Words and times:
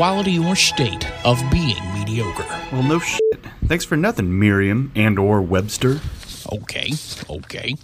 quality 0.00 0.38
or 0.38 0.56
state 0.56 1.06
of 1.26 1.38
being 1.50 1.76
mediocre. 1.92 2.46
Well, 2.72 2.82
no 2.82 3.00
shit. 3.00 3.20
Thanks 3.66 3.84
for 3.84 3.98
nothing, 3.98 4.38
Merriam 4.38 4.90
and 4.94 5.18
or 5.18 5.42
Webster. 5.42 6.00
Okay, 6.50 6.92
okay. 7.28 7.76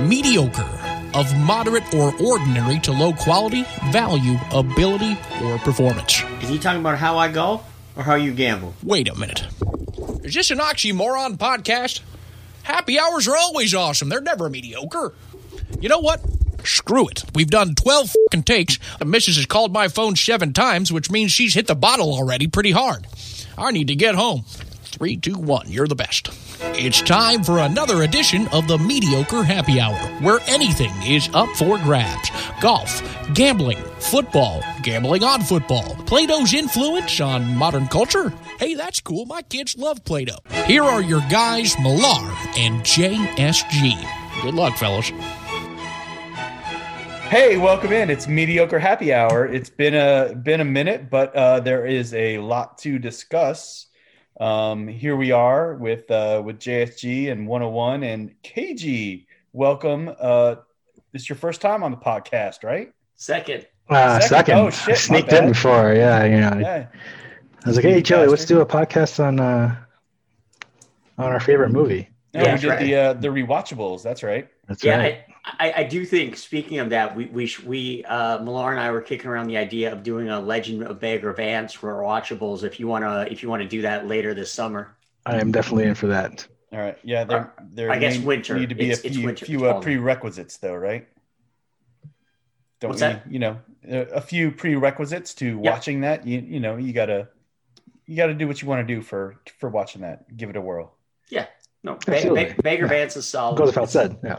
Mediocre, 0.00 0.68
of 1.14 1.34
moderate 1.38 1.94
or 1.94 2.12
ordinary 2.22 2.78
to 2.80 2.92
low 2.92 3.14
quality, 3.14 3.64
value, 3.92 4.36
ability, 4.52 5.16
or 5.42 5.56
performance. 5.60 6.22
Is 6.42 6.50
he 6.50 6.58
talking 6.58 6.82
about 6.82 6.98
how 6.98 7.16
I 7.16 7.28
golf 7.28 7.66
or 7.96 8.02
how 8.02 8.16
you 8.16 8.34
gamble? 8.34 8.74
Wait 8.82 9.08
a 9.08 9.14
minute. 9.14 9.46
Is 10.22 10.34
this 10.34 10.50
an 10.50 10.58
oxymoron 10.58 11.38
podcast? 11.38 12.02
Happy 12.64 12.98
hours 12.98 13.26
are 13.26 13.38
always 13.38 13.72
awesome. 13.72 14.10
They're 14.10 14.20
never 14.20 14.50
mediocre. 14.50 15.14
You 15.80 15.88
know 15.88 16.00
what? 16.00 16.20
Screw 16.64 17.08
it. 17.08 17.24
We've 17.34 17.50
done 17.50 17.74
12 17.74 18.10
fucking 18.10 18.44
takes. 18.44 18.78
The 18.98 19.04
missus 19.04 19.36
has 19.36 19.46
called 19.46 19.72
my 19.72 19.88
phone 19.88 20.16
seven 20.16 20.52
times, 20.52 20.92
which 20.92 21.10
means 21.10 21.32
she's 21.32 21.54
hit 21.54 21.66
the 21.66 21.74
bottle 21.74 22.12
already 22.12 22.46
pretty 22.46 22.72
hard. 22.72 23.06
I 23.56 23.70
need 23.70 23.88
to 23.88 23.94
get 23.94 24.14
home. 24.14 24.44
Three, 24.94 25.16
two, 25.16 25.36
one. 25.36 25.70
You're 25.70 25.88
the 25.88 25.96
best. 25.96 26.28
It's 26.76 27.02
time 27.02 27.42
for 27.42 27.58
another 27.58 28.02
edition 28.02 28.46
of 28.48 28.68
the 28.68 28.78
Mediocre 28.78 29.42
Happy 29.42 29.80
Hour, 29.80 29.96
where 30.22 30.38
anything 30.46 30.92
is 31.02 31.28
up 31.34 31.48
for 31.56 31.78
grabs 31.78 32.30
golf, 32.60 33.02
gambling, 33.34 33.82
football, 33.98 34.62
gambling 34.82 35.24
on 35.24 35.42
football, 35.42 35.96
Play 36.06 36.26
Doh's 36.26 36.54
influence 36.54 37.20
on 37.20 37.56
modern 37.56 37.88
culture. 37.88 38.32
Hey, 38.58 38.74
that's 38.74 39.00
cool. 39.00 39.26
My 39.26 39.42
kids 39.42 39.76
love 39.76 40.04
Play 40.04 40.26
Doh. 40.26 40.38
Here 40.64 40.84
are 40.84 41.02
your 41.02 41.20
guys, 41.28 41.76
Millar 41.80 42.32
and 42.56 42.80
JSG. 42.82 44.42
Good 44.42 44.54
luck, 44.54 44.76
fellas. 44.76 45.10
Hey, 47.30 47.56
welcome 47.56 47.92
in. 47.92 48.10
It's 48.10 48.28
mediocre 48.28 48.78
happy 48.78 49.12
hour. 49.12 49.46
It's 49.46 49.68
been 49.70 49.94
a 49.94 50.34
been 50.36 50.60
a 50.60 50.64
minute, 50.64 51.10
but 51.10 51.34
uh, 51.34 51.58
there 51.60 51.84
is 51.84 52.14
a 52.14 52.38
lot 52.38 52.78
to 52.78 52.98
discuss. 52.98 53.86
Um, 54.40 54.86
here 54.86 55.16
we 55.16 55.32
are 55.32 55.74
with 55.74 56.08
uh, 56.10 56.42
with 56.44 56.60
JSG 56.60 57.32
and 57.32 57.46
101 57.48 58.02
and 58.04 58.34
KG. 58.44 59.26
Welcome. 59.52 60.10
Uh, 60.20 60.56
this 61.12 61.22
is 61.22 61.28
your 61.28 61.36
first 61.36 61.60
time 61.60 61.82
on 61.82 61.90
the 61.90 61.96
podcast, 61.96 62.62
right? 62.62 62.92
Second. 63.16 63.66
Uh, 63.88 64.20
Second? 64.20 64.28
second. 64.28 64.58
Oh, 64.58 64.70
shit, 64.70 64.94
I 64.94 64.98
sneaked 64.98 65.32
in 65.32 65.48
before. 65.48 65.92
Yeah, 65.92 66.24
you 66.24 66.40
know. 66.40 66.58
Yeah. 66.60 66.86
I 67.64 67.68
was 67.68 67.76
like, 67.76 67.84
hey, 67.84 68.00
Joey, 68.00 68.28
let's 68.28 68.44
do 68.44 68.60
a 68.60 68.66
podcast 68.66 69.22
on 69.22 69.40
uh, 69.40 69.74
on 71.18 71.32
our 71.32 71.40
favorite 71.40 71.70
movie. 71.70 72.08
No, 72.32 72.42
Yeah, 72.42 72.54
we 72.54 72.60
did 72.60 72.68
right. 72.68 72.78
the 72.80 72.94
uh, 72.94 73.12
the 73.14 73.28
rewatchables. 73.28 74.02
That's 74.02 74.22
right. 74.22 74.48
That's 74.68 74.84
Yeah, 74.84 74.98
right. 74.98 75.14
I, 75.28 75.33
I, 75.44 75.72
I 75.78 75.82
do 75.84 76.06
think. 76.06 76.36
Speaking 76.38 76.78
of 76.78 76.90
that, 76.90 77.14
we 77.14 77.26
we 77.26 77.52
we 77.66 78.04
uh, 78.04 78.38
Millar 78.42 78.70
and 78.70 78.80
I 78.80 78.90
were 78.90 79.02
kicking 79.02 79.28
around 79.28 79.46
the 79.48 79.58
idea 79.58 79.92
of 79.92 80.02
doing 80.02 80.30
a 80.30 80.40
Legend 80.40 80.82
of 80.84 80.98
Bagger 81.00 81.32
Vance 81.34 81.72
for 81.74 81.92
our 81.92 82.02
watchables. 82.02 82.64
If 82.64 82.80
you 82.80 82.88
wanna 82.88 83.26
if 83.30 83.42
you 83.42 83.50
wanna 83.50 83.68
do 83.68 83.82
that 83.82 84.06
later 84.06 84.32
this 84.32 84.50
summer. 84.50 84.96
I 85.26 85.38
am 85.40 85.52
definitely 85.52 85.84
in 85.84 85.94
for 85.94 86.06
that. 86.08 86.46
All 86.72 86.78
right. 86.78 86.98
Yeah. 87.04 87.24
There. 87.24 87.52
There. 87.72 87.90
I 87.90 87.98
guess 87.98 88.18
may 88.18 88.24
winter. 88.24 88.58
Need 88.58 88.70
to 88.70 88.74
be 88.74 88.90
It's- 88.90 89.04
a 89.04 89.10
few, 89.10 89.26
winter. 89.26 89.44
few 89.46 89.66
uh, 89.66 89.80
prerequisites, 89.80 90.56
though, 90.56 90.74
right? 90.74 91.06
Don't 92.80 92.90
What's 92.90 93.02
we, 93.02 93.08
that? 93.08 93.30
You 93.30 93.38
know, 93.38 93.58
a 93.88 93.98
a 94.16 94.20
few 94.20 94.50
prerequisites 94.50 95.34
to 95.34 95.46
Yeah. 95.62 95.70
watching 95.72 96.00
that. 96.02 96.26
You 96.26 96.40
you 96.40 96.60
know, 96.60 96.76
you 96.76 96.92
gotta 96.92 97.28
you 98.06 98.16
gotta 98.16 98.34
do 98.34 98.46
what 98.48 98.60
you 98.62 98.68
want 98.68 98.86
to 98.86 98.94
do 98.94 99.02
for 99.02 99.36
for 99.58 99.68
watching 99.68 100.02
that. 100.02 100.34
Give 100.36 100.50
it 100.50 100.56
a 100.56 100.60
whirl. 100.60 100.94
Yeah, 101.30 101.46
no, 101.82 101.94
ba- 102.06 102.16
Absolutely. 102.16 102.44
ba- 102.54 102.62
Bagger 102.62 102.86
Vance 102.86 103.16
is 103.16 103.26
solid. 103.26 103.56
Goes 103.56 103.68
without 103.68 103.90
said. 103.90 104.18
Yeah. 104.24 104.38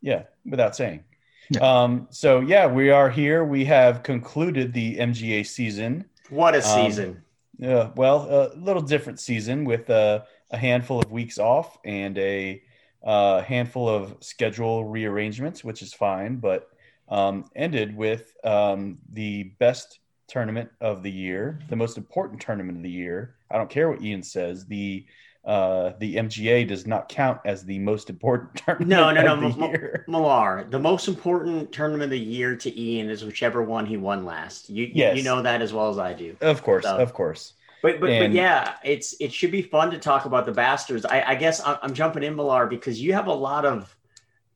Yeah, 0.00 0.24
without 0.44 0.76
saying. 0.76 1.04
Yeah. 1.50 1.60
Um, 1.60 2.08
so 2.10 2.40
yeah, 2.40 2.66
we 2.66 2.90
are 2.90 3.08
here. 3.08 3.44
We 3.44 3.64
have 3.66 4.02
concluded 4.02 4.72
the 4.72 4.96
MGA 4.96 5.46
season. 5.46 6.04
What 6.28 6.54
a 6.54 6.58
Um, 6.58 6.62
season! 6.62 7.22
Yeah, 7.58 7.90
well, 7.94 8.26
a 8.28 8.56
little 8.56 8.82
different 8.82 9.20
season 9.20 9.64
with 9.64 9.88
uh, 9.88 10.22
a 10.50 10.56
handful 10.56 10.98
of 11.00 11.10
weeks 11.10 11.38
off 11.38 11.78
and 11.84 12.18
a 12.18 12.62
uh, 13.02 13.42
handful 13.42 13.88
of 13.88 14.16
schedule 14.20 14.84
rearrangements, 14.84 15.62
which 15.62 15.82
is 15.82 15.94
fine, 15.94 16.36
but 16.36 16.68
um, 17.08 17.48
ended 17.54 17.96
with 17.96 18.32
um, 18.44 18.98
the 19.12 19.44
best 19.60 20.00
tournament 20.28 20.68
of 20.80 21.02
the 21.04 21.10
year, 21.10 21.60
the 21.68 21.76
most 21.76 21.96
important 21.96 22.40
tournament 22.40 22.76
of 22.76 22.82
the 22.82 22.90
year. 22.90 23.36
I 23.50 23.56
don't 23.56 23.70
care 23.70 23.88
what 23.88 24.02
Ian 24.02 24.24
says. 24.24 24.66
The 24.66 25.06
uh, 25.46 25.92
the 26.00 26.16
MGA 26.16 26.66
does 26.66 26.86
not 26.86 27.08
count 27.08 27.40
as 27.44 27.64
the 27.64 27.78
most 27.78 28.10
important 28.10 28.54
tournament 28.64 28.88
No, 28.90 29.12
no, 29.12 29.22
no, 29.36 29.46
of 29.46 29.56
the 29.56 29.66
year. 29.68 30.04
Millar, 30.08 30.66
the 30.68 30.78
most 30.78 31.06
important 31.08 31.70
tournament 31.72 32.04
of 32.04 32.10
the 32.10 32.18
year 32.18 32.56
to 32.56 32.80
Ian 32.80 33.08
is 33.08 33.24
whichever 33.24 33.62
one 33.62 33.86
he 33.86 33.96
won 33.96 34.24
last. 34.24 34.68
You, 34.68 34.84
you- 34.86 34.92
Yes. 34.94 35.16
you 35.16 35.22
know 35.22 35.42
that 35.42 35.62
as 35.62 35.72
well 35.72 35.88
as 35.90 35.98
I 35.98 36.12
do. 36.14 36.36
Of 36.40 36.62
course, 36.62 36.84
So- 36.84 36.96
of 36.98 37.12
course. 37.14 37.52
But 37.82 38.00
but, 38.00 38.08
but 38.08 38.32
yeah, 38.32 38.74
it's 38.82 39.14
it 39.20 39.32
should 39.32 39.52
be 39.52 39.62
fun 39.62 39.90
to 39.92 39.98
talk 39.98 40.24
about 40.24 40.46
the 40.46 40.50
Bastards. 40.50 41.04
I, 41.04 41.22
I 41.22 41.34
guess 41.36 41.60
I'm, 41.64 41.76
I'm 41.82 41.94
jumping 41.94 42.24
in, 42.24 42.34
Millar, 42.34 42.66
because 42.66 43.00
you 43.00 43.12
have 43.12 43.28
a 43.28 43.32
lot 43.34 43.64
of 43.64 43.94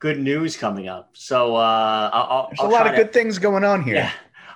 good 0.01 0.19
news 0.19 0.57
coming 0.57 0.89
up. 0.89 1.11
So 1.13 1.55
uh, 1.55 2.11
I'll, 2.13 2.49
There's 2.49 2.61
I'll 2.61 2.67
a 2.67 2.73
lot 2.73 2.87
of 2.87 2.93
to- 2.93 3.05
good 3.05 3.13
things 3.13 3.39
going 3.39 3.63
on 3.63 3.83
here. 3.83 3.97
Yeah, 3.97 4.11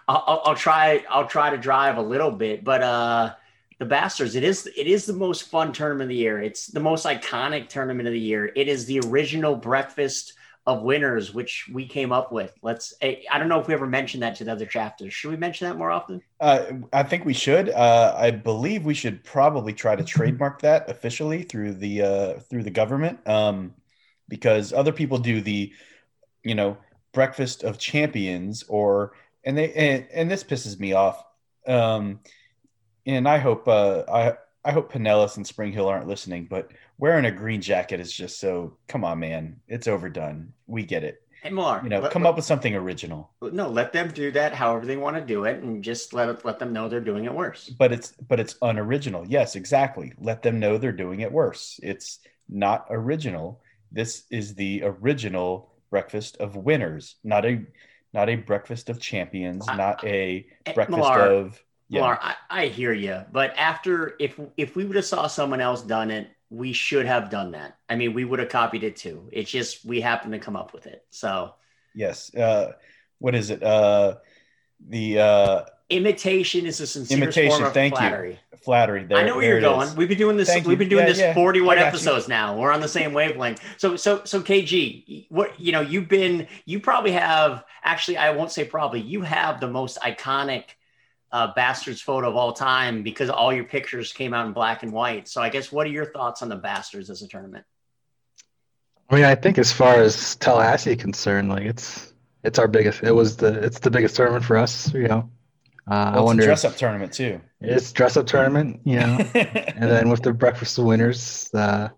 I'll, 0.08 0.24
I'll, 0.26 0.42
I'll 0.46 0.54
try. 0.56 1.04
I'll 1.08 1.26
try 1.28 1.50
to 1.50 1.58
drive 1.58 1.98
a 1.98 2.02
little 2.02 2.30
bit, 2.32 2.64
but 2.64 2.82
uh, 2.82 3.34
the 3.78 3.84
Bastards. 3.84 4.36
It 4.36 4.44
is. 4.44 4.66
It 4.76 4.86
is 4.86 5.06
the 5.06 5.12
most 5.12 5.50
fun 5.50 5.72
tournament 5.72 6.04
of 6.04 6.08
the 6.10 6.16
year. 6.16 6.40
It's 6.40 6.66
the 6.66 6.80
most 6.80 7.06
iconic 7.06 7.68
tournament 7.68 8.06
of 8.06 8.12
the 8.12 8.20
year. 8.20 8.50
It 8.54 8.68
is 8.68 8.86
the 8.86 9.00
original 9.00 9.56
breakfast 9.56 10.34
of 10.66 10.82
winners, 10.82 11.34
which 11.34 11.68
we 11.72 11.86
came 11.86 12.12
up 12.12 12.32
with. 12.32 12.52
Let's. 12.62 12.94
I 13.02 13.22
I 13.30 13.38
don't 13.38 13.48
know 13.48 13.60
if 13.60 13.68
we 13.68 13.74
ever 13.74 13.86
mentioned 13.86 14.22
that 14.22 14.36
to 14.36 14.44
the 14.44 14.52
other 14.52 14.66
chapters. 14.66 15.12
Should 15.12 15.30
we 15.30 15.36
mention 15.36 15.68
that 15.68 15.76
more 15.76 15.90
often? 15.90 16.22
Uh, 16.40 16.64
I 16.92 17.02
think 17.02 17.24
we 17.24 17.34
should. 17.34 17.68
Uh, 17.68 18.14
I 18.16 18.30
believe 18.30 18.84
we 18.84 18.94
should 18.94 19.22
probably 19.24 19.72
try 19.72 19.96
to 19.96 20.04
trademark 20.14 20.62
that 20.62 20.88
officially 20.88 21.42
through 21.42 21.74
the 21.74 22.02
uh, 22.02 22.32
through 22.40 22.62
the 22.62 22.70
government, 22.70 23.26
um, 23.28 23.74
because 24.28 24.72
other 24.72 24.92
people 24.92 25.18
do 25.18 25.40
the, 25.40 25.72
you 26.42 26.54
know, 26.54 26.78
breakfast 27.12 27.62
of 27.62 27.78
champions, 27.78 28.62
or 28.68 29.12
and 29.44 29.58
they 29.58 29.72
and, 29.72 30.06
and 30.12 30.30
this 30.30 30.44
pisses 30.44 30.78
me 30.78 30.92
off. 30.92 31.24
Um, 31.66 32.20
and 33.06 33.28
I 33.28 33.38
hope 33.38 33.68
uh, 33.68 34.02
I 34.12 34.34
I 34.64 34.72
hope 34.72 34.92
Pinellas 34.92 35.36
and 35.36 35.46
Spring 35.46 35.72
Hill 35.72 35.88
aren't 35.88 36.08
listening, 36.08 36.46
but 36.48 36.70
wearing 36.98 37.26
a 37.26 37.30
green 37.30 37.60
jacket 37.60 38.00
is 38.00 38.12
just 38.12 38.40
so. 38.40 38.76
Come 38.88 39.04
on, 39.04 39.18
man, 39.20 39.60
it's 39.68 39.86
overdone. 39.88 40.52
We 40.66 40.84
get 40.84 41.04
it. 41.04 41.20
Hey, 41.42 41.50
Millar. 41.50 41.80
You 41.82 41.90
know, 41.90 42.00
let- 42.00 42.10
come 42.10 42.22
let- 42.22 42.30
up 42.30 42.36
with 42.36 42.46
something 42.46 42.74
original. 42.74 43.30
No, 43.42 43.68
let 43.68 43.92
them 43.92 44.08
do 44.08 44.30
that 44.32 44.54
however 44.54 44.86
they 44.86 44.96
want 44.96 45.16
to 45.16 45.22
do 45.22 45.44
it, 45.44 45.62
and 45.62 45.84
just 45.84 46.14
let 46.14 46.44
let 46.44 46.58
them 46.58 46.72
know 46.72 46.88
they're 46.88 47.00
doing 47.00 47.24
it 47.26 47.34
worse. 47.34 47.68
but 47.68 47.92
it's 47.92 48.12
but 48.28 48.40
it's 48.40 48.56
unoriginal 48.62 49.26
yes 49.28 49.54
exactly 49.54 50.12
let 50.18 50.42
them 50.42 50.58
know 50.58 50.78
they're 50.78 50.92
doing 50.92 51.20
it 51.20 51.30
worse 51.30 51.78
it's 51.82 52.20
not 52.48 52.86
original 52.90 53.60
this 53.92 54.24
is 54.30 54.54
the 54.54 54.82
original 54.84 55.70
breakfast 55.90 56.36
of 56.38 56.56
winners 56.56 57.16
not 57.22 57.44
a 57.44 57.60
not 58.14 58.28
a 58.30 58.36
breakfast 58.36 58.88
of 58.88 58.98
champions 59.00 59.66
I- 59.68 59.76
not 59.76 60.02
a 60.04 60.46
Eh, 60.66 60.72
breakfast 60.72 60.96
Millar, 60.98 61.20
of 61.30 61.62
yeah 61.88 62.16
I, 62.20 62.34
I 62.50 62.66
hear 62.66 62.92
you, 62.92 63.22
but 63.32 63.54
after 63.56 64.14
if 64.18 64.38
if 64.56 64.76
we 64.76 64.84
would 64.84 64.96
have 64.96 65.04
saw 65.04 65.26
someone 65.26 65.60
else 65.60 65.82
done 65.82 66.10
it, 66.10 66.28
we 66.50 66.72
should 66.72 67.06
have 67.06 67.30
done 67.30 67.52
that. 67.52 67.76
I 67.88 67.96
mean, 67.96 68.14
we 68.14 68.24
would 68.24 68.38
have 68.38 68.48
copied 68.48 68.84
it 68.84 68.96
too. 68.96 69.28
It's 69.32 69.50
just 69.50 69.84
we 69.84 70.00
happened 70.00 70.32
to 70.32 70.38
come 70.38 70.56
up 70.56 70.72
with 70.72 70.86
it. 70.86 71.04
So 71.10 71.54
yes 71.94 72.34
uh 72.34 72.72
what 73.18 73.34
is 73.34 73.50
it 73.50 73.62
uh 73.62 74.16
the 74.88 75.18
uh 75.18 75.64
imitation 75.90 76.66
is 76.66 76.80
a 76.80 76.86
sincere 76.86 77.18
Imitation, 77.18 77.50
form 77.50 77.64
of 77.64 77.74
there 77.74 77.90
flattery. 77.90 78.38
flattery 78.64 79.04
there 79.04 79.18
I 79.18 79.22
know 79.22 79.36
where 79.36 79.44
you're 79.46 79.60
going. 79.60 79.88
is. 79.88 79.96
We've 79.96 80.08
been 80.08 80.18
doing 80.18 80.36
this. 80.36 80.48
Thank 80.48 80.66
we've 80.66 80.78
been 80.78 80.88
doing 80.88 81.02
Yeah, 81.04 81.12
this 81.12 81.18
yeah. 81.18 81.34
41 81.34 81.76
I 81.78 81.80
got 81.80 81.80
you. 81.82 81.88
episodes 81.88 82.26
now. 82.28 82.56
We're 82.56 82.72
on 82.72 82.80
the 82.80 82.88
same 82.88 83.12
wavelength. 83.12 83.60
So, 83.76 83.94
so, 83.96 84.24
so, 84.24 84.40
KG, 84.40 85.26
what 85.28 85.60
you 85.60 85.72
know, 85.72 85.82
you've 85.82 86.08
been, 86.08 86.48
you 86.64 86.80
probably 86.80 87.12
have. 87.12 87.64
Actually, 87.84 88.16
I 88.16 88.30
won't 88.30 88.50
say 88.50 88.64
probably. 88.64 89.00
You 89.00 89.20
have 89.22 89.60
the 89.60 89.68
most 89.68 89.98
iconic 90.00 90.64
uh, 91.34 91.52
bastards 91.52 92.00
photo 92.00 92.28
of 92.28 92.36
all 92.36 92.52
time 92.52 93.02
because 93.02 93.28
all 93.28 93.52
your 93.52 93.64
pictures 93.64 94.12
came 94.12 94.32
out 94.32 94.46
in 94.46 94.52
black 94.52 94.84
and 94.84 94.92
white. 94.92 95.26
So, 95.26 95.42
I 95.42 95.48
guess, 95.48 95.72
what 95.72 95.84
are 95.84 95.90
your 95.90 96.04
thoughts 96.04 96.42
on 96.42 96.48
the 96.48 96.54
bastards 96.54 97.10
as 97.10 97.22
a 97.22 97.28
tournament? 97.28 97.64
I 99.10 99.16
mean, 99.16 99.24
I 99.24 99.34
think 99.34 99.58
as 99.58 99.72
far 99.72 99.96
as 100.00 100.36
Tallahassee 100.36 100.94
concerned, 100.94 101.48
like 101.48 101.64
it's 101.64 102.14
it's 102.44 102.60
our 102.60 102.68
biggest. 102.68 103.02
It 103.02 103.10
was 103.10 103.36
the 103.36 103.48
it's 103.64 103.80
the 103.80 103.90
biggest 103.90 104.14
tournament 104.14 104.44
for 104.44 104.56
us. 104.56 104.94
You 104.94 105.08
know, 105.08 105.30
uh, 105.90 105.94
I 105.94 106.10
Well, 106.12 106.18
it's 106.20 106.26
wonder. 106.26 106.44
dress 106.44 106.64
up 106.64 106.76
tournament 106.76 107.12
too 107.12 107.40
It's 107.60 107.90
dress 107.90 108.16
up 108.16 108.28
tournament. 108.28 108.82
You 108.84 109.00
know, 109.00 109.18
and 109.34 109.90
then 109.90 110.10
with 110.10 110.22
the 110.22 110.32
breakfast 110.32 110.78
of 110.78 110.84
winners, 110.84 111.50
uh, 111.52 111.88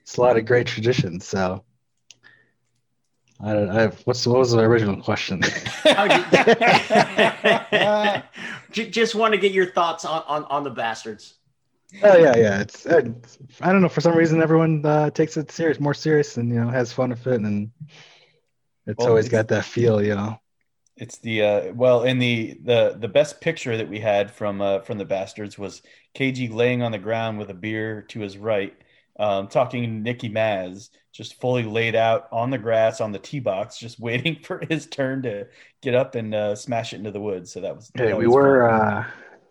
it's 0.00 0.16
a 0.16 0.20
lot 0.20 0.36
of 0.36 0.44
great 0.46 0.68
traditions. 0.68 1.26
So. 1.26 1.64
I 3.38 3.52
don't. 3.52 3.68
I 3.68 3.88
what's 4.04 4.26
what 4.26 4.38
was 4.38 4.52
the 4.52 4.60
original 4.60 4.96
question? 5.02 5.42
Just 8.72 9.14
want 9.14 9.32
to 9.34 9.38
get 9.38 9.52
your 9.52 9.66
thoughts 9.66 10.04
on, 10.04 10.22
on, 10.26 10.44
on 10.44 10.64
the 10.64 10.70
bastards. 10.70 11.34
Oh 12.02 12.16
yeah, 12.16 12.36
yeah. 12.36 12.60
It's, 12.60 12.84
it's 12.84 13.38
I 13.60 13.72
don't 13.72 13.80
know. 13.80 13.88
For 13.88 14.00
some 14.00 14.16
reason, 14.16 14.42
everyone 14.42 14.84
uh, 14.84 15.10
takes 15.10 15.36
it 15.36 15.50
serious, 15.52 15.78
more 15.78 15.94
serious, 15.94 16.36
and 16.36 16.48
you 16.52 16.60
know 16.60 16.68
has 16.68 16.92
fun 16.92 17.10
with 17.10 17.26
it, 17.26 17.40
and 17.40 17.70
it's 18.86 18.98
Well, 18.98 19.08
always 19.08 19.26
it's- 19.26 19.38
got 19.40 19.48
that 19.48 19.64
feel, 19.64 20.02
you 20.02 20.14
know. 20.14 20.38
It's 20.98 21.18
the 21.18 21.42
uh, 21.42 21.72
well, 21.74 22.04
in 22.04 22.18
the 22.18 22.58
the 22.64 22.96
the 22.98 23.08
best 23.08 23.42
picture 23.42 23.76
that 23.76 23.88
we 23.88 24.00
had 24.00 24.30
from 24.30 24.62
uh, 24.62 24.80
from 24.80 24.96
the 24.96 25.04
bastards 25.04 25.58
was 25.58 25.82
KG 26.14 26.50
laying 26.52 26.82
on 26.82 26.90
the 26.90 26.98
ground 26.98 27.38
with 27.38 27.50
a 27.50 27.54
beer 27.54 28.00
to 28.08 28.20
his 28.20 28.38
right, 28.38 28.74
um, 29.18 29.48
talking 29.48 30.02
Nicky 30.02 30.28
Maz, 30.28 30.90
just 31.12 31.40
fully 31.40 31.62
laid 31.62 31.94
out 31.94 32.28
on 32.30 32.50
the 32.50 32.58
grass 32.58 33.00
on 33.00 33.12
the 33.12 33.18
tee 33.18 33.40
box, 33.40 33.78
just 33.78 33.98
waiting 34.00 34.36
for 34.42 34.62
his 34.68 34.86
turn 34.86 35.22
to 35.22 35.46
get 35.82 35.94
up 35.94 36.14
and 36.14 36.34
uh, 36.34 36.54
smash 36.56 36.92
it 36.92 36.96
into 36.96 37.10
the 37.10 37.20
woods. 37.20 37.52
So 37.52 37.60
that 37.60 37.76
was. 37.76 37.90
Yeah, 37.96 38.06
that 38.06 38.18
we 38.18 38.26
was 38.26 38.34
were 38.34 38.70
uh, 38.70 39.06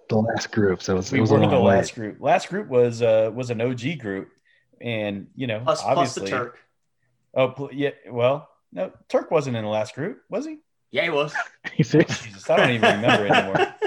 the 0.10 0.18
last 0.18 0.52
group, 0.52 0.82
so 0.82 0.94
it 0.94 0.98
was, 0.98 1.12
we 1.12 1.18
it 1.18 1.22
was 1.22 1.32
a 1.32 1.34
were 1.36 1.40
the 1.42 1.48
long 1.48 1.64
way. 1.64 1.76
last 1.78 1.96
group. 1.96 2.18
Last 2.20 2.50
group 2.50 2.68
was 2.68 3.02
uh 3.02 3.32
was 3.34 3.50
an 3.50 3.62
OG 3.62 4.00
group, 4.00 4.30
and 4.82 5.28
you 5.36 5.48
know 5.48 5.62
Plus, 5.62 5.82
plus 5.82 6.16
the. 6.16 6.28
Turk. 6.28 6.60
Oh 7.34 7.70
yeah, 7.72 7.92
well 8.10 8.50
no, 8.72 8.92
Turk 9.10 9.32
wasn't 9.32 9.56
in 9.56 9.64
the 9.64 9.70
last 9.70 9.96
group, 9.96 10.22
was 10.30 10.46
he? 10.46 10.58
Yeah, 10.92 11.04
he 11.04 11.10
was. 11.10 11.34
Jesus, 11.78 12.50
I 12.50 12.58
don't 12.58 12.72
even 12.72 12.96
remember 13.02 13.28
anymore. 13.28 13.76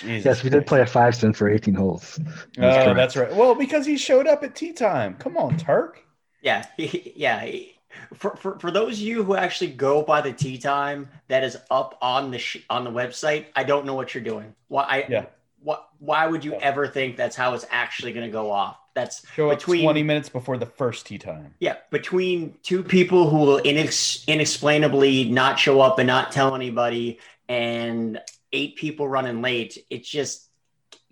Jesus 0.00 0.24
yes, 0.24 0.42
we 0.44 0.50
did 0.50 0.66
play 0.66 0.80
a 0.80 0.86
five 0.86 1.14
cent 1.14 1.36
for 1.36 1.48
18 1.48 1.74
holes. 1.74 2.18
Oh, 2.22 2.32
That's 2.56 2.84
correct. 2.84 2.96
that's 2.96 3.16
right. 3.16 3.34
Well, 3.34 3.54
because 3.54 3.86
he 3.86 3.96
showed 3.96 4.26
up 4.26 4.42
at 4.44 4.54
tee 4.54 4.72
time. 4.72 5.14
Come 5.14 5.36
on, 5.36 5.56
Turk. 5.56 6.02
Yeah, 6.42 6.64
he- 6.76 7.12
yeah. 7.16 7.40
he- 7.44 7.72
For, 8.14 8.36
for, 8.36 8.58
for 8.58 8.70
those 8.70 8.94
of 8.94 9.00
you 9.00 9.22
who 9.24 9.36
actually 9.36 9.70
go 9.72 10.02
by 10.02 10.20
the 10.20 10.32
tee 10.32 10.58
time 10.58 11.08
that 11.28 11.42
is 11.44 11.56
up 11.70 11.96
on 12.02 12.30
the 12.30 12.38
sh- 12.38 12.64
on 12.68 12.84
the 12.84 12.90
website, 12.90 13.46
I 13.56 13.64
don't 13.64 13.86
know 13.86 13.94
what 13.94 14.14
you're 14.14 14.22
doing. 14.24 14.54
Why? 14.68 14.82
I, 14.82 15.06
Yeah. 15.08 15.24
What? 15.62 15.88
Why 15.98 16.26
would 16.26 16.44
you 16.44 16.52
Yeah. 16.52 16.58
ever 16.60 16.86
think 16.86 17.16
that's 17.16 17.34
how 17.34 17.54
it's 17.54 17.66
actually 17.70 18.12
going 18.12 18.26
to 18.26 18.30
go 18.32 18.50
off? 18.50 18.76
That's 18.94 19.26
Show 19.34 19.50
up 19.50 19.58
Between- 19.58 19.82
20 19.82 20.02
minutes 20.02 20.28
before 20.28 20.56
the 20.58 20.66
first 20.66 21.06
tee 21.06 21.18
time. 21.18 21.54
yeah. 21.58 21.76
Between 21.90 22.54
two 22.62 22.82
people 22.82 23.28
who 23.30 23.38
will 23.38 23.60
inex- 23.60 24.26
inexplainably 24.28 25.24
not 25.30 25.58
show 25.58 25.80
up 25.80 25.98
and 25.98 26.06
not 26.06 26.32
tell 26.32 26.54
anybody, 26.54 27.18
and 27.48 28.20
eight 28.56 28.76
people 28.76 29.06
running 29.06 29.42
late, 29.42 29.78
it's 29.90 30.08
just 30.08 30.48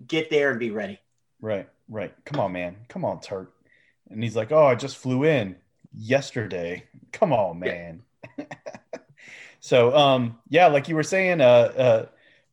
get 0.06 0.30
there 0.30 0.50
and 0.50 0.58
be 0.58 0.70
ready. 0.70 0.98
Right, 1.40 1.68
right. 1.88 2.14
Come 2.24 2.40
on, 2.40 2.52
man. 2.52 2.76
Come 2.88 3.04
on, 3.04 3.20
Turk. 3.20 3.54
And 4.10 4.22
he's 4.22 4.34
like, 4.34 4.50
"Oh, 4.50 4.64
I 4.64 4.74
just 4.74 4.96
flew 4.96 5.24
in 5.24 5.56
yesterday. 5.94 6.84
Come 7.12 7.32
on, 7.32 7.58
man." 7.58 8.02
so, 9.60 9.94
um, 9.96 10.38
yeah, 10.48 10.66
like 10.68 10.88
you 10.88 10.94
were 10.94 11.02
saying, 11.02 11.40
uh, 11.40 11.72
uh, 11.76 12.06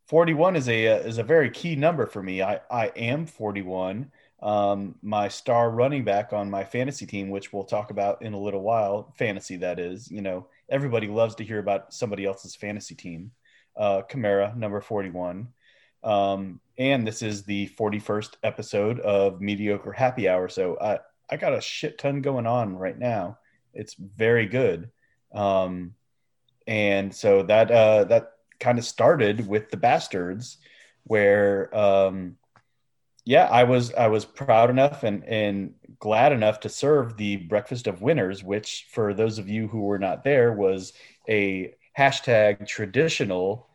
41 0.08 0.58
is 0.58 0.68
a 0.68 0.88
uh, 0.88 0.98
is 0.98 1.18
a 1.18 1.24
very 1.24 1.50
key 1.50 1.76
number 1.76 2.06
for 2.06 2.22
me. 2.22 2.42
I 2.42 2.60
I 2.70 2.88
am 2.88 3.26
41. 3.26 4.12
Um, 4.42 4.96
my 5.04 5.28
star 5.28 5.70
running 5.70 6.04
back 6.04 6.34
on 6.34 6.50
my 6.50 6.64
fantasy 6.64 7.06
team, 7.06 7.30
which 7.30 7.54
we'll 7.54 7.64
talk 7.64 7.92
about 7.92 8.24
in 8.24 8.34
a 8.34 8.40
little 8.40 8.62
while, 8.62 9.14
fantasy 9.18 9.56
that 9.58 9.80
is. 9.80 10.12
You 10.12 10.22
know, 10.22 10.48
everybody 10.68 11.08
loves 11.08 11.36
to 11.36 11.44
hear 11.44 11.60
about 11.60 11.94
somebody 11.94 12.26
else's 12.26 12.56
fantasy 12.56 12.96
team. 12.96 13.32
Uh, 13.76 14.02
Kamara, 14.10 14.56
number 14.56 14.82
41. 14.82 15.48
Um, 16.04 16.60
and 16.78 17.06
this 17.06 17.22
is 17.22 17.44
the 17.44 17.70
41st 17.80 18.36
episode 18.44 19.00
of 19.00 19.42
Mediocre 19.42 19.92
Happy 19.92 20.28
Hour. 20.28 20.50
So 20.50 20.78
I, 20.80 21.00
I 21.30 21.38
got 21.38 21.54
a 21.54 21.62
shit 21.62 21.98
ton 21.98 22.22
going 22.22 22.48
on 22.48 22.76
right 22.76 22.98
now. 22.98 23.38
It's 23.74 23.94
very 23.94 24.48
good. 24.48 24.90
Um, 25.34 25.94
and 26.68 27.14
so 27.14 27.44
that, 27.44 27.72
uh, 27.72 28.06
that 28.06 28.32
kind 28.60 28.80
of 28.80 28.86
started 28.86 29.48
with 29.48 29.70
the 29.70 29.78
bastards 29.78 30.58
where, 31.04 31.76
um, 31.76 32.38
yeah, 33.26 33.46
I 33.46 33.64
was, 33.64 33.94
I 33.94 34.08
was 34.08 34.26
proud 34.26 34.70
enough 34.70 35.04
and, 35.04 35.24
and 35.26 35.76
glad 36.00 36.32
enough 36.32 36.62
to 36.62 36.70
serve 36.70 37.16
the 37.16 37.38
breakfast 37.38 37.86
of 37.88 38.02
winners, 38.02 38.44
which 38.44 38.88
for 38.92 39.14
those 39.14 39.38
of 39.38 39.48
you 39.48 39.68
who 39.68 39.82
were 39.82 40.00
not 40.00 40.24
there 40.24 40.52
was 40.52 40.94
a 41.30 41.76
hashtag 42.02 42.68
traditional 42.68 43.68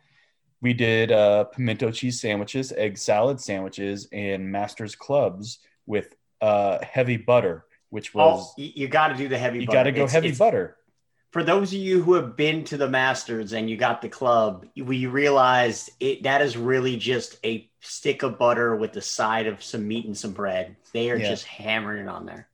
we 0.59 0.73
did 0.73 1.11
uh, 1.11 1.43
pimento 1.45 1.91
cheese 1.91 2.19
sandwiches, 2.19 2.71
egg 2.75 2.97
salad 2.97 3.39
sandwiches, 3.39 4.07
and 4.11 4.51
Masters 4.51 4.95
clubs 4.95 5.59
with 5.85 6.15
uh, 6.41 6.79
heavy 6.83 7.15
butter, 7.17 7.65
which 7.91 8.09
Oh, 8.15 8.17
was 8.37 8.53
you, 8.57 8.71
you 8.73 8.87
got 8.87 9.09
to 9.09 9.15
do 9.15 9.27
the 9.27 9.37
heavy. 9.37 9.59
Butter. 9.59 9.71
You 9.71 9.77
got 9.79 9.83
to 9.83 9.91
go 9.91 9.97
It's- 10.05 10.13
heavy 10.13 10.27
it's- 10.29 10.39
butter. 10.39 10.75
for 11.31 11.43
those 11.43 11.71
of 11.73 11.77
you 11.79 12.01
who 12.01 12.13
have 12.15 12.35
been 12.35 12.63
to 12.65 12.77
the 12.77 12.89
Masters 12.89 13.53
and 13.53 13.69
you 13.69 13.77
got 13.77 14.01
the 14.01 14.09
club, 14.09 14.65
we 14.75 15.05
realized 15.05 15.91
it 15.99 16.23
that 16.23 16.41
is 16.41 16.57
really 16.57 16.97
just 16.97 17.37
a 17.45 17.69
stick 17.81 18.23
of 18.23 18.39
butter 18.39 18.75
with 18.75 18.93
the 18.93 19.01
side 19.01 19.45
of 19.45 19.61
some 19.63 19.87
meat 19.87 20.05
and 20.07 20.17
some 20.17 20.31
bread. 20.31 20.75
They 20.91 21.11
are 21.11 21.17
Yeah. 21.17 21.29
just 21.29 21.45
hammering 21.45 22.05
it 22.07 22.09
on 22.09 22.25
there. 22.25 22.47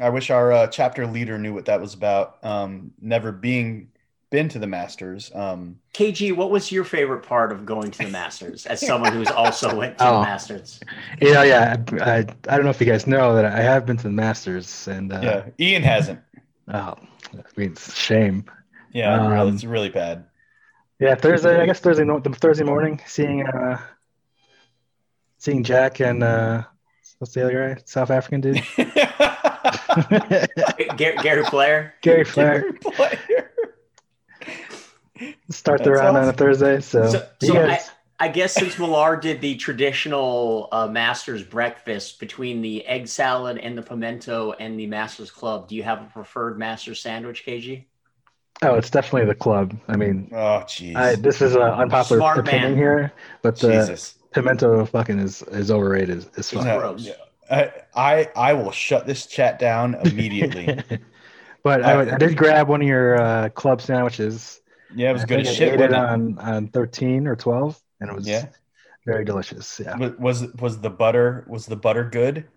I 0.00 0.08
wish 0.08 0.30
our 0.30 0.50
uh, 0.50 0.66
chapter 0.66 1.06
leader 1.06 1.38
knew 1.38 1.54
what 1.54 1.66
that 1.66 1.80
was 1.80 1.94
about. 1.94 2.44
Um, 2.44 2.90
never 3.00 3.30
being 3.30 3.90
been 4.34 4.48
to 4.48 4.58
the 4.58 4.66
Masters. 4.66 5.30
Um, 5.32 5.78
KG, 5.92 6.34
what 6.34 6.50
was 6.50 6.72
your 6.72 6.82
favorite 6.82 7.22
part 7.22 7.52
of 7.52 7.64
going 7.64 7.92
to 7.92 7.98
the 8.04 8.10
Masters 8.10 8.66
as 8.66 8.84
someone 8.84 9.12
who's 9.12 9.30
also 9.30 9.72
went 9.76 9.96
to 9.98 10.08
Oh. 10.08 10.14
the 10.18 10.22
Masters? 10.26 10.80
Yeah, 11.22 11.44
yeah. 11.44 11.76
I, 12.02 12.10
I, 12.10 12.16
I 12.18 12.56
don't 12.56 12.64
know 12.64 12.70
if 12.70 12.80
you 12.80 12.86
guys 12.88 13.06
know 13.06 13.36
that 13.36 13.44
I 13.44 13.60
have 13.62 13.86
been 13.86 13.96
to 13.98 14.02
the 14.02 14.10
Masters, 14.10 14.88
and 14.88 15.12
uh, 15.12 15.20
yeah, 15.22 15.44
Ian 15.60 15.84
hasn't. 15.84 16.18
oh, 16.66 16.72
I 16.72 16.96
mean, 17.56 17.70
it's 17.70 17.86
a 17.86 17.92
shame. 17.92 18.46
Yeah, 18.92 19.14
Um, 19.20 19.30
really, 19.32 19.52
it's 19.52 19.62
really 19.62 19.90
bad. 19.90 20.24
Yeah, 20.98 21.14
Thursday. 21.14 21.60
I 21.60 21.66
guess 21.66 21.78
Thursday. 21.78 22.02
no- 22.04 22.18
The 22.18 22.30
Thursday 22.30 22.64
morning, 22.64 23.00
seeing 23.06 23.46
uh, 23.46 23.78
seeing 25.38 25.62
Jack 25.62 26.00
and 26.00 26.24
uh, 26.24 26.64
what's 27.18 27.34
the 27.34 27.44
other 27.44 27.74
guy? 27.76 27.82
South 27.84 28.10
African 28.10 28.40
dude, 28.40 28.60
Gary, 30.96 31.16
Gary 31.22 31.44
Flair. 31.44 31.94
Gary 32.02 32.24
Flair. 32.24 32.72
Player. 32.74 33.18
Start 35.50 35.82
the 35.84 35.90
That's 35.90 36.00
round 36.00 36.16
on 36.16 36.28
a. 36.28 36.32
Thursday. 36.32 36.80
So, 36.80 37.06
So- 37.08 37.26
so 37.40 37.54
guys, 37.54 37.90
I 38.18 38.28
guess 38.28 38.52
since 38.54 38.78
Millar 38.78 39.16
did 39.16 39.40
the 39.40 39.56
traditional 39.56 40.68
uh, 40.72 40.86
Masters 40.86 41.42
breakfast 41.42 42.20
between 42.20 42.62
the 42.62 42.86
egg 42.86 43.08
salad 43.08 43.58
and 43.58 43.76
the 43.76 43.82
pimento 43.82 44.52
and 44.52 44.78
the 44.78 44.86
Masters 44.86 45.30
Club, 45.30 45.68
do 45.68 45.74
you 45.74 45.82
have 45.82 46.00
a 46.02 46.04
preferred 46.06 46.58
Masters 46.58 47.00
sandwich, 47.00 47.44
KG? 47.46 47.84
oh, 48.62 48.76
it's 48.76 48.88
definitely 48.88 49.26
the 49.26 49.34
club. 49.34 49.76
I 49.88 49.96
mean, 49.96 50.28
Oh, 50.32 50.62
jeez. 50.66 51.20
This 51.20 51.42
is 51.42 51.54
an 51.54 51.62
unpopular 51.62 52.20
Smart 52.20 52.38
opinion 52.38 52.70
man. 52.70 52.76
here, 52.78 53.12
but 53.42 53.58
the 53.58 53.68
Jesus. 53.80 54.14
pimento 54.32 54.84
fucking 54.86 55.18
is 55.18 55.42
is 55.42 55.70
overrated 55.70 56.26
as 56.36 56.50
fuck. 56.50 56.62
Gross. 56.80 57.02
yeah. 57.06 57.12
I, 57.50 57.72
I 57.94 58.28
I 58.36 58.52
will 58.54 58.70
shut 58.70 59.06
this 59.06 59.26
chat 59.26 59.58
down 59.58 59.96
immediately. 59.96 60.78
but 61.62 61.84
I, 61.84 62.14
I 62.14 62.16
did 62.16 62.36
grab 62.38 62.68
one 62.68 62.80
of 62.80 62.88
your 62.88 63.20
uh, 63.20 63.48
club 63.50 63.82
sandwiches. 63.82 64.60
Yeah, 64.88 65.10
it 65.10 65.12
was 65.12 65.22
I 65.22 65.26
good 65.26 65.40
think 65.40 65.46
as 65.46 65.48
I 65.48 65.52
shit. 65.52 65.74
ate 65.74 65.80
it 65.80 65.92
on, 65.92 66.38
on 66.38 66.68
13 66.68 67.26
or 67.26 67.36
12, 67.36 67.80
and 68.00 68.10
it 68.10 68.14
was 68.14 68.26
Yeah. 68.26 68.46
very 69.06 69.24
delicious. 69.24 69.80
Yeah, 69.80 69.98
Was 69.98 70.12
was 70.18 70.52
was 70.54 70.80
the 70.80 70.90
butter 70.90 71.44
was 71.48 71.66
the 71.66 71.76
butter 71.76 72.04
good? 72.04 72.48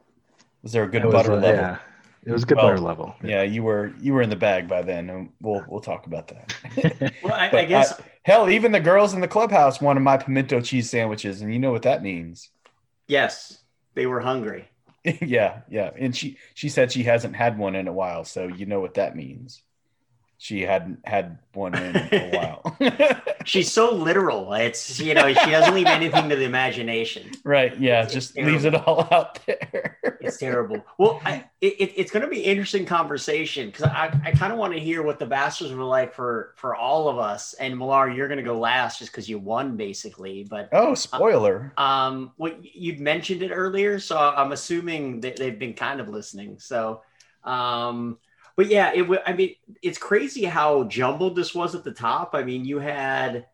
Was 0.64 0.74
there 0.74 0.84
a 0.84 0.92
good 0.92 1.04
It 1.04 1.10
butter 1.10 1.34
uh, 1.34 1.42
level? 1.42 1.64
Yeah, 1.64 1.80
it 2.26 2.32
was 2.32 2.46
good 2.46 2.56
Well, 2.58 2.62
butter 2.62 2.80
level. 2.80 3.16
Yeah, 3.24 3.44
you 3.44 3.64
were 3.64 3.94
you 4.00 4.14
were 4.14 4.22
in 4.22 4.30
the 4.30 4.36
bag 4.36 4.68
by 4.68 4.82
then, 4.82 5.10
and 5.10 5.30
we'll 5.42 5.66
we'll 5.68 5.82
talk 5.82 6.08
about 6.08 6.30
that. 6.30 6.54
Well, 7.22 7.34
I, 7.34 7.52
I 7.62 7.66
guess 7.66 7.94
hell, 8.24 8.50
even 8.50 8.72
the 8.72 8.80
girls 8.80 9.14
in 9.14 9.22
the 9.22 9.28
clubhouse 9.28 9.82
wanted 9.82 10.02
my 10.02 10.18
pimento 10.18 10.62
cheese 10.62 10.90
sandwiches, 10.90 11.42
and 11.42 11.54
you 11.54 11.60
know 11.60 11.72
what 11.72 11.84
that 11.84 12.04
means. 12.04 12.50
yes, 13.08 13.58
they 13.96 14.06
were 14.06 14.22
hungry. 14.22 14.70
yeah, 15.22 15.62
yeah, 15.70 15.92
and 15.98 16.16
she 16.16 16.38
she 16.54 16.70
said 16.70 16.92
she 16.92 17.04
hasn't 17.04 17.36
had 17.36 17.58
one 17.58 17.76
in 17.76 17.88
a 17.88 17.94
while, 17.94 18.24
so 18.26 18.48
you 18.48 18.66
know 18.66 18.80
what 18.80 18.96
that 18.96 19.16
means. 19.16 19.62
She 20.40 20.62
hadn't 20.62 21.00
had 21.04 21.40
one 21.54 21.74
in 21.74 21.96
a 21.96 22.30
while. 22.36 22.78
She's 23.46 23.72
so 23.72 23.92
literal. 23.94 24.54
It's 24.54 25.00
you 25.00 25.16
know 25.16 25.28
she 25.34 25.50
doesn't 25.50 25.74
leave 25.74 25.88
anything 25.88 26.30
to 26.30 26.36
the 26.36 26.44
imagination. 26.46 27.32
right? 27.44 27.76
Yeah, 27.80 28.04
It's 28.04 28.14
just 28.14 28.36
terrible. 28.36 28.52
leaves 28.54 28.66
it 28.66 28.76
all 28.76 29.08
out 29.12 29.40
there. 29.48 29.98
It's 30.22 30.38
terrible. 30.38 30.86
Well, 31.00 31.22
I, 31.26 31.46
it, 31.62 31.74
it- 31.80 31.94
it's 31.96 32.12
going 32.12 32.22
to 32.24 32.30
be 32.30 32.42
interesting 32.42 32.86
conversation 32.86 33.68
because 33.68 33.86
I, 33.86 34.16
I 34.26 34.32
kind 34.32 34.54
of 34.54 34.60
want 34.60 34.74
to 34.74 34.80
hear 34.80 35.02
what 35.02 35.18
the 35.18 35.26
Bastards 35.26 35.74
were 35.74 35.84
like 35.84 36.14
for 36.14 36.54
for 36.58 36.76
all 36.76 37.08
of 37.10 37.18
us. 37.18 37.54
And 37.56 37.76
Millar, 37.78 38.10
you're 38.12 38.28
going 38.28 38.38
to 38.38 38.44
go 38.44 38.60
last 38.60 39.00
just 39.00 39.12
because 39.12 39.28
you 39.28 39.40
won, 39.40 39.76
basically. 39.76 40.46
But 40.48 40.70
oh, 40.72 40.94
spoiler! 40.94 41.74
um, 41.78 42.32
what 42.38 42.60
you'd 42.76 43.00
mentioned 43.00 43.42
it 43.42 43.50
earlier, 43.52 43.98
so 44.00 44.18
I'm 44.18 44.52
assuming 44.52 45.22
that 45.22 45.38
they've 45.38 45.58
been 45.58 45.74
kind 45.74 46.00
of 46.00 46.10
listening. 46.10 46.60
So, 46.60 47.02
um, 47.44 48.20
but 48.58 48.68
yeah, 48.68 48.92
it. 48.94 49.22
I 49.26 49.34
mean, 49.34 49.56
it's 49.84 50.00
crazy 50.00 50.44
how 50.44 50.86
jumbled 50.86 51.36
this 51.36 51.54
was 51.54 51.76
at 51.76 51.84
the 51.84 51.92
top. 51.92 52.32
I 52.34 52.44
mean, 52.44 52.66
you 52.66 52.80
had, 52.80 53.46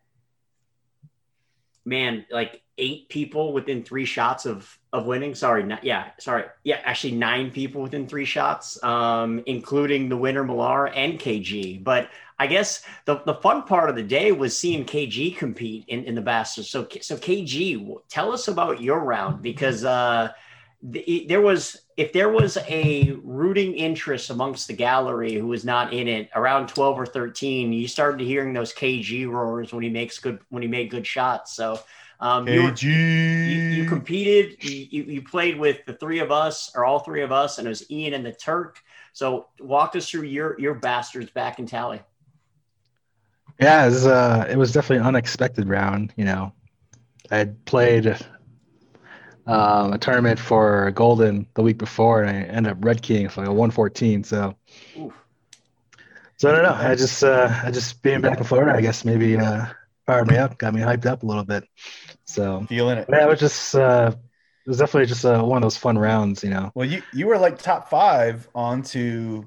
man, 1.84 2.24
like 2.30 2.62
eight 2.78 3.10
people 3.10 3.52
within 3.52 3.84
three 3.84 4.06
shots 4.06 4.46
of 4.46 4.78
of 4.94 5.04
winning. 5.04 5.34
Sorry, 5.34 5.62
not, 5.62 5.84
yeah, 5.84 6.08
sorry, 6.18 6.44
yeah, 6.64 6.80
actually 6.84 7.12
nine 7.12 7.50
people 7.50 7.82
within 7.82 8.08
three 8.08 8.24
shots, 8.24 8.82
um, 8.82 9.42
including 9.44 10.08
the 10.08 10.16
winner 10.16 10.42
Millar 10.42 10.88
and 10.88 11.20
KG. 11.20 11.84
But 11.84 12.08
I 12.38 12.46
guess 12.46 12.82
the, 13.04 13.20
the 13.26 13.34
fun 13.34 13.64
part 13.64 13.90
of 13.90 13.96
the 13.96 14.02
day 14.02 14.32
was 14.32 14.56
seeing 14.56 14.86
KG 14.86 15.36
compete 15.36 15.84
in, 15.88 16.04
in 16.04 16.14
the 16.14 16.22
Bastards. 16.22 16.70
So 16.70 16.88
so 17.02 17.18
KG, 17.18 17.94
tell 18.08 18.32
us 18.32 18.48
about 18.48 18.80
your 18.80 19.00
round 19.00 19.42
because 19.42 19.84
uh, 19.84 20.32
the, 20.86 21.24
there 21.28 21.40
was 21.40 21.78
if 21.96 22.12
there 22.12 22.28
was 22.28 22.58
a 22.68 23.16
rooting 23.22 23.72
interest 23.74 24.28
amongst 24.28 24.66
the 24.66 24.74
gallery 24.74 25.32
who 25.32 25.46
was 25.46 25.64
not 25.64 25.94
in 25.94 26.06
it 26.08 26.28
around 26.34 26.68
12 26.68 27.00
or 27.00 27.06
13 27.06 27.72
you 27.72 27.88
started 27.88 28.20
hearing 28.20 28.52
those 28.52 28.74
kg 28.74 29.30
roars 29.30 29.72
when 29.72 29.82
he 29.82 29.88
makes 29.88 30.18
good 30.18 30.40
when 30.50 30.62
he 30.62 30.68
made 30.68 30.90
good 30.90 31.06
shots. 31.06 31.54
So 31.54 31.80
um, 32.20 32.46
you, 32.46 32.62
were- 32.64 32.74
you, 32.74 32.92
you 32.92 33.88
competed 33.88 34.62
you, 34.62 35.04
you, 35.04 35.22
played 35.22 35.58
with 35.58 35.84
the 35.86 35.94
three 35.94 36.20
of 36.20 36.30
us 36.30 36.70
or 36.74 36.84
all 36.84 36.98
three 36.98 37.22
of 37.22 37.32
us 37.32 37.58
and 37.58 37.66
it 37.66 37.70
was 37.70 37.90
ian 37.90 38.12
and 38.12 38.24
the 38.24 38.32
turk. 38.32 38.78
So 39.14 39.46
walk 39.60 39.96
us 39.96 40.08
through 40.10 40.24
your 40.24 40.58
your 40.60 40.74
bastards 40.74 41.30
back 41.30 41.58
in 41.58 41.66
tally. 41.66 42.02
Yeah, 43.58 43.84
it 43.86 43.90
was, 43.90 44.06
uh, 44.06 44.46
it 44.50 44.56
was 44.56 44.72
definitely 44.72 44.98
an 44.98 45.06
unexpected 45.06 45.68
round. 45.68 46.12
You 46.16 46.24
know, 46.24 46.52
I 47.30 47.44
played 47.64 48.18
um, 49.46 49.92
a 49.92 49.98
tournament 49.98 50.38
for 50.38 50.90
Golden 50.92 51.46
the 51.54 51.62
week 51.62 51.78
before, 51.78 52.22
and 52.22 52.30
I 52.30 52.42
ended 52.42 52.72
up 52.72 52.84
red 52.84 53.02
keying 53.02 53.28
for 53.28 53.42
like 53.42 53.48
a 53.48 53.52
114. 53.52 54.24
So, 54.24 54.56
Oof. 54.98 55.12
so 56.36 56.50
I 56.50 56.52
don't 56.54 56.62
know. 56.62 56.74
I 56.74 56.94
just, 56.94 57.22
uh, 57.22 57.52
I 57.62 57.70
just 57.70 58.02
being 58.02 58.20
back 58.20 58.38
in 58.38 58.44
Florida, 58.44 58.76
I 58.76 58.80
guess 58.80 59.04
maybe 59.04 59.36
uh, 59.36 59.66
fired 60.06 60.28
me 60.28 60.36
up, 60.36 60.58
got 60.58 60.74
me 60.74 60.80
hyped 60.80 61.06
up 61.06 61.22
a 61.22 61.26
little 61.26 61.44
bit. 61.44 61.64
So, 62.24 62.64
feeling 62.68 62.98
it. 62.98 63.08
yeah, 63.10 63.24
it 63.24 63.28
was 63.28 63.40
just, 63.40 63.74
uh, 63.74 64.12
it 64.14 64.68
was 64.68 64.78
definitely 64.78 65.06
just 65.06 65.24
uh, 65.26 65.42
one 65.42 65.58
of 65.58 65.62
those 65.62 65.76
fun 65.76 65.98
rounds. 65.98 66.42
You 66.42 66.50
know. 66.50 66.72
Well, 66.74 66.88
you 66.88 67.02
you 67.12 67.26
were 67.26 67.36
like 67.38 67.58
top 67.58 67.90
five 67.90 68.48
onto, 68.54 69.44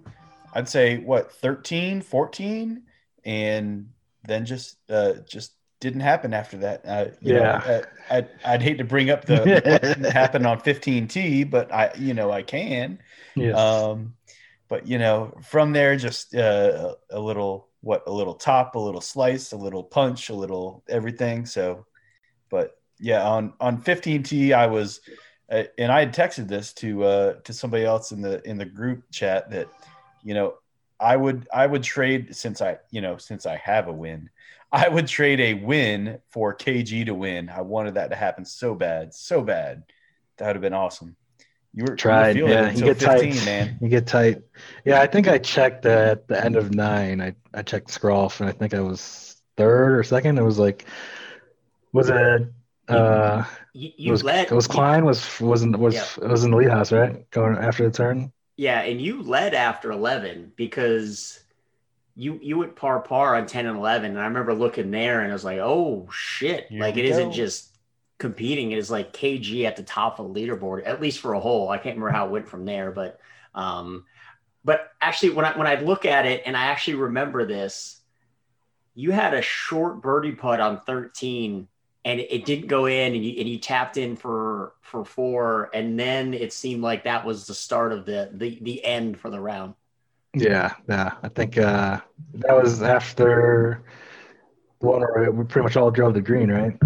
I'd 0.54 0.70
say 0.70 0.98
what 0.98 1.32
13, 1.32 2.02
14, 2.02 2.84
and 3.26 3.90
then 4.28 4.46
just 4.46 4.78
uh 4.92 5.14
just 5.28 5.57
didn't 5.80 6.02
happen 6.02 6.34
after 6.34 6.58
that. 6.58 6.82
Uh, 6.86 7.06
you 7.22 7.34
know, 7.34 7.46
Yeah. 7.46 7.62
uh, 7.66 7.82
I'd 8.10 8.30
I'd 8.44 8.62
hate 8.62 8.78
to 8.80 8.84
bring 8.84 9.10
up 9.10 9.26
the 9.26 9.60
what 9.64 9.82
didn't 9.84 10.06
happen 10.06 10.46
on 10.46 10.62
15T, 10.62 11.44
but 11.44 11.72
I 11.74 11.92
you 11.98 12.14
know 12.14 12.32
I 12.32 12.44
can. 12.44 13.00
Yes. 13.36 13.56
Um, 13.58 14.16
but 14.70 14.88
you 14.88 14.98
know, 14.98 15.34
from 15.44 15.74
there, 15.74 15.96
just 15.96 16.36
uh, 16.36 16.96
a 17.10 17.20
little 17.20 17.70
what 17.82 18.04
a 18.08 18.12
little 18.12 18.34
top, 18.34 18.76
a 18.76 18.80
little 18.80 19.02
slice, 19.02 19.52
a 19.52 19.58
little 19.58 19.84
punch, 19.84 20.30
a 20.30 20.34
little 20.36 20.84
everything. 20.90 21.46
So, 21.46 21.86
but 22.50 22.72
yeah, 23.00 23.24
on 23.28 23.54
on 23.60 23.82
15T, 23.84 24.54
I 24.54 24.68
was, 24.68 25.02
uh, 25.52 25.64
and 25.78 25.92
I 25.92 26.00
had 26.02 26.14
texted 26.14 26.48
this 26.48 26.74
to 26.76 27.04
uh, 27.04 27.34
to 27.46 27.54
somebody 27.54 27.86
else 27.86 28.12
in 28.12 28.22
the 28.22 28.42
in 28.48 28.58
the 28.58 28.66
group 28.66 29.04
chat 29.12 29.50
that, 29.52 29.70
you 30.24 30.34
know, 30.34 30.56
I 31.00 31.16
would 31.16 31.48
I 31.54 31.66
would 31.68 31.84
trade 31.84 32.36
since 32.36 32.62
I 32.62 32.78
you 32.92 33.02
know 33.02 33.18
since 33.18 33.46
I 33.46 33.58
have 33.58 33.88
a 33.88 33.94
win, 33.94 34.30
I 34.72 34.90
would 34.90 35.08
trade 35.08 35.40
a 35.40 35.54
win 35.54 36.20
for 36.30 36.54
KG 36.56 37.06
to 37.06 37.14
win. 37.14 37.50
I 37.50 37.62
wanted 37.62 37.96
that 37.96 38.10
to 38.10 38.16
happen 38.16 38.46
so 38.46 38.76
bad, 38.76 39.14
so 39.14 39.42
bad. 39.42 39.84
That 40.38 40.48
would 40.48 40.56
have 40.58 40.62
been 40.62 40.74
awesome. 40.74 41.16
You 41.74 41.84
were 41.84 41.90
you 41.90 41.94
were 41.94 41.98
Tried, 41.98 42.38
yeah. 42.38 42.72
You 42.72 42.84
get 42.84 42.98
15, 42.98 43.34
tight, 43.34 43.46
man. 43.46 43.78
You 43.82 43.88
get 43.88 44.08
tight. 44.08 44.42
Yeah, 44.84 45.00
I 45.02 45.08
think 45.08 45.28
I 45.28 45.38
checked 45.38 45.86
at 45.86 46.28
the 46.28 46.44
end 46.44 46.56
of 46.56 46.74
nine. 46.74 47.22
I 47.22 47.36
I 47.54 47.62
checked 47.62 47.88
Scrolf, 47.90 48.40
and 48.40 48.50
I 48.50 48.52
think 48.52 48.74
I 48.74 48.80
was 48.82 49.42
third 49.58 49.98
or 49.98 50.04
second. 50.04 50.38
It 50.38 50.44
was 50.44 50.60
like, 50.60 50.86
was 51.94 52.10
it? 52.10 52.48
Uh, 52.88 53.44
you, 53.74 53.92
it 53.98 54.12
was 54.12 54.24
led 54.24 54.50
it 54.50 54.56
was 54.56 54.66
Klein 54.68 55.06
was 55.06 55.40
wasn't 55.42 55.78
was 55.78 55.94
Yeah. 55.94 56.26
it 56.26 56.30
was 56.30 56.44
in 56.44 56.52
the 56.52 56.58
lead 56.58 56.70
house 56.70 56.92
right 56.92 57.30
going 57.32 57.58
after 57.58 57.84
the 57.84 57.92
turn. 57.92 58.32
Yeah, 58.56 58.82
and 58.82 59.00
you 59.00 59.22
led 59.22 59.54
after 59.54 59.92
11 59.92 60.54
because 60.56 61.44
you 62.18 62.40
you 62.42 62.58
went 62.58 62.76
par 62.76 63.00
par 63.00 63.36
on 63.36 63.46
10 63.46 63.68
and 63.68 63.78
11 63.78 64.12
and 64.12 64.20
I 64.20 64.26
remember 64.26 64.54
looking 64.54 64.90
there 64.90 65.22
and 65.22 65.30
I 65.30 65.34
was 65.34 65.46
like, 65.46 65.60
"Oh 65.60 66.10
shit." 66.12 66.66
Here 66.68 66.82
like 66.82 66.98
it 66.98 67.06
isn't 67.06 67.32
just 67.32 67.78
competing, 68.18 68.72
it 68.72 68.80
is 68.80 68.90
like 68.90 69.14
KG 69.14 69.66
at 69.66 69.76
the 69.76 69.84
top 69.84 70.20
of 70.20 70.34
the 70.34 70.40
leaderboard 70.40 70.82
at 70.86 71.00
least 71.00 71.20
for 71.20 71.34
a 71.34 71.40
hole. 71.40 71.70
I 71.70 71.78
can't 71.78 71.96
remember 71.96 72.10
how 72.10 72.26
it 72.26 72.32
went 72.32 72.50
from 72.50 72.66
there, 72.66 72.92
but 72.92 73.20
um 73.54 74.06
but 74.66 74.92
actually 75.00 75.30
when 75.30 75.46
I 75.46 75.56
when 75.56 75.68
I 75.68 75.76
look 75.76 76.06
at 76.06 76.26
it 76.26 76.42
and 76.48 76.58
I 76.58 76.66
actually 76.66 76.96
remember 76.96 77.46
this, 77.46 78.02
you 78.96 79.12
had 79.12 79.36
a 79.36 79.42
short 79.44 80.02
birdie 80.02 80.32
putt 80.32 80.60
on 80.60 80.82
13 80.82 81.68
and 82.04 82.20
it 82.20 82.46
didn't 82.46 82.68
go 82.68 82.88
in 82.88 83.14
and 83.14 83.24
you, 83.24 83.40
and 83.40 83.48
you 83.48 83.60
tapped 83.60 83.98
in 83.98 84.16
for 84.16 84.74
for 84.82 85.06
four 85.06 85.70
and 85.72 86.00
then 86.00 86.34
it 86.34 86.52
seemed 86.52 86.82
like 86.82 87.04
that 87.04 87.26
was 87.26 87.46
the 87.46 87.54
start 87.54 87.92
of 87.94 88.06
the 88.06 88.32
the, 88.34 88.58
the 88.64 88.84
end 88.84 89.20
for 89.20 89.30
the 89.30 89.40
round 89.40 89.76
Yeah, 90.40 90.74
yeah. 90.88 91.12
I 91.24 91.30
think 91.30 91.58
uh, 91.58 92.02
that 92.36 92.56
was 92.56 92.82
after 92.84 93.84
the 94.80 94.88
one 94.88 95.02
where 95.02 95.32
we 95.32 95.46
pretty 95.46 95.64
much 95.64 95.78
all 95.78 95.92
drove 95.92 96.14
the 96.14 96.22
green, 96.22 96.52
right? 96.52 96.78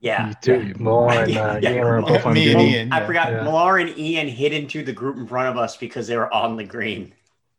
yeah 0.00 0.26
You 0.26 0.34
two, 0.34 0.74
Mo 0.78 1.08
and 1.10 1.36
uh, 1.36 1.58
Yeah. 1.60 1.72
Ian 1.72 1.88
were 1.88 2.02
both 2.02 2.26
on 2.26 2.34
Me 2.34 2.44
the 2.44 2.50
and 2.50 2.58
green. 2.58 2.74
Ian. 2.74 2.88
i 2.90 3.00
yeah. 3.00 3.06
forgot 3.06 3.36
Yeah. 3.36 3.40
Millar 3.40 3.78
and 3.78 3.96
ian 3.98 4.28
hid 4.28 4.52
into 4.52 4.82
the 4.82 4.92
group 4.92 5.16
in 5.16 5.26
front 5.26 5.48
of 5.48 5.56
us 5.56 5.76
because 5.76 6.06
they 6.08 6.16
were 6.16 6.32
on 6.32 6.56
the 6.56 6.64
green 6.64 7.14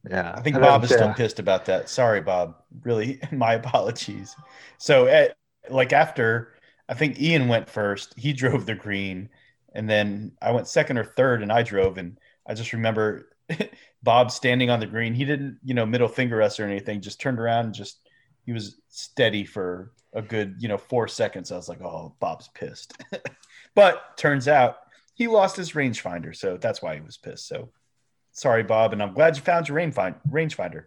Yeah, 0.10 0.34
I 0.36 0.42
think 0.42 0.58
And 0.58 0.62
Bob 0.62 0.84
is 0.84 0.92
still 0.92 1.10
yeah. 1.10 1.14
pissed 1.16 1.40
about 1.40 1.66
that. 1.66 1.90
Sorry, 1.90 2.22
Bob. 2.22 2.56
Really, 2.84 3.20
my 3.32 3.54
apologies. 3.54 4.36
So, 4.78 5.06
at, 5.08 5.36
like 5.70 5.94
after, 5.94 6.54
I 6.90 6.96
think 6.96 7.20
Ian 7.22 7.48
went 7.48 7.70
first. 7.70 8.18
He 8.18 8.34
drove 8.34 8.66
the 8.66 8.76
green, 8.76 9.30
and 9.74 9.90
then 9.90 10.34
I 10.42 10.52
went 10.52 10.68
second 10.68 10.98
or 10.98 11.06
third, 11.06 11.42
and 11.44 11.52
I 11.52 11.62
drove. 11.64 11.98
And 11.98 12.20
I 12.48 12.54
just 12.56 12.74
remember 12.74 13.30
Bob 14.04 14.32
standing 14.32 14.70
on 14.70 14.80
the 14.80 14.88
green. 14.88 15.14
He 15.14 15.26
didn't, 15.26 15.60
you 15.64 15.74
know, 15.74 15.86
middle 15.86 16.08
finger 16.08 16.42
us 16.42 16.60
or 16.60 16.66
anything. 16.66 17.02
Just 17.02 17.22
turned 17.22 17.40
around 17.40 17.66
and 17.66 17.74
just 17.74 18.00
he 18.46 18.52
was 18.52 18.82
steady 18.90 19.46
for 19.46 19.92
a 20.14 20.22
good, 20.22 20.56
you 20.60 20.68
know, 20.68 20.78
four 20.78 21.08
seconds. 21.08 21.52
I 21.52 21.56
was 21.56 21.70
like, 21.70 21.82
oh, 21.82 22.16
Bob's 22.20 22.50
pissed. 22.50 22.94
but 23.76 24.18
turns 24.18 24.48
out 24.48 24.78
he 25.14 25.28
lost 25.28 25.56
his 25.56 25.74
rangefinder, 25.74 26.36
so 26.36 26.58
that's 26.58 26.82
why 26.82 26.96
he 26.96 27.02
was 27.02 27.18
pissed. 27.18 27.48
So 27.48 27.70
sorry, 28.32 28.64
Bob, 28.64 28.94
and 28.94 29.04
I'm 29.04 29.14
glad 29.14 29.36
you 29.36 29.44
found 29.44 29.68
your 29.68 29.78
range 29.78 29.96
rangefinder. 29.96 30.86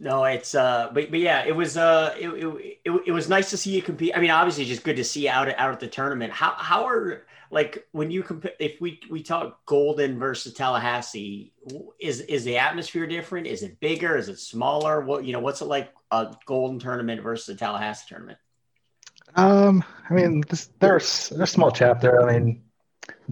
No 0.00 0.24
it's 0.24 0.54
uh 0.54 0.90
but, 0.92 1.10
but 1.10 1.20
yeah 1.20 1.44
it 1.44 1.54
was 1.54 1.76
uh 1.76 2.14
it, 2.18 2.28
it, 2.28 2.78
it, 2.84 3.02
it 3.06 3.12
was 3.12 3.28
nice 3.28 3.50
to 3.50 3.56
see 3.56 3.70
you 3.70 3.82
compete. 3.82 4.12
I 4.16 4.20
mean 4.20 4.30
obviously 4.30 4.64
just 4.64 4.82
good 4.82 4.96
to 4.96 5.04
see 5.04 5.24
you 5.24 5.30
out 5.30 5.48
at, 5.48 5.58
out 5.58 5.72
at 5.72 5.80
the 5.80 5.86
tournament. 5.86 6.32
How 6.32 6.54
how 6.56 6.86
are 6.86 7.26
like 7.50 7.86
when 7.92 8.10
you 8.10 8.22
compare 8.22 8.52
if 8.58 8.80
we 8.80 9.00
we 9.10 9.22
talk 9.22 9.64
golden 9.66 10.18
versus 10.18 10.54
tallahassee 10.54 11.52
is 12.00 12.20
is 12.22 12.44
the 12.44 12.58
atmosphere 12.58 13.06
different? 13.06 13.46
Is 13.46 13.62
it 13.62 13.78
bigger? 13.80 14.16
Is 14.16 14.28
it 14.28 14.38
smaller? 14.38 15.00
What 15.00 15.24
you 15.24 15.32
know 15.32 15.40
what's 15.40 15.60
it 15.60 15.66
like 15.66 15.92
a 16.10 16.34
golden 16.46 16.78
tournament 16.78 17.22
versus 17.22 17.54
a 17.54 17.58
tallahassee 17.58 18.06
tournament? 18.08 18.38
Um, 19.36 19.84
I 20.08 20.14
mean, 20.14 20.42
this, 20.48 20.70
there's 20.78 21.28
there's 21.28 21.42
a 21.42 21.46
small 21.46 21.70
chapter. 21.70 22.22
I 22.22 22.32
mean, 22.32 22.62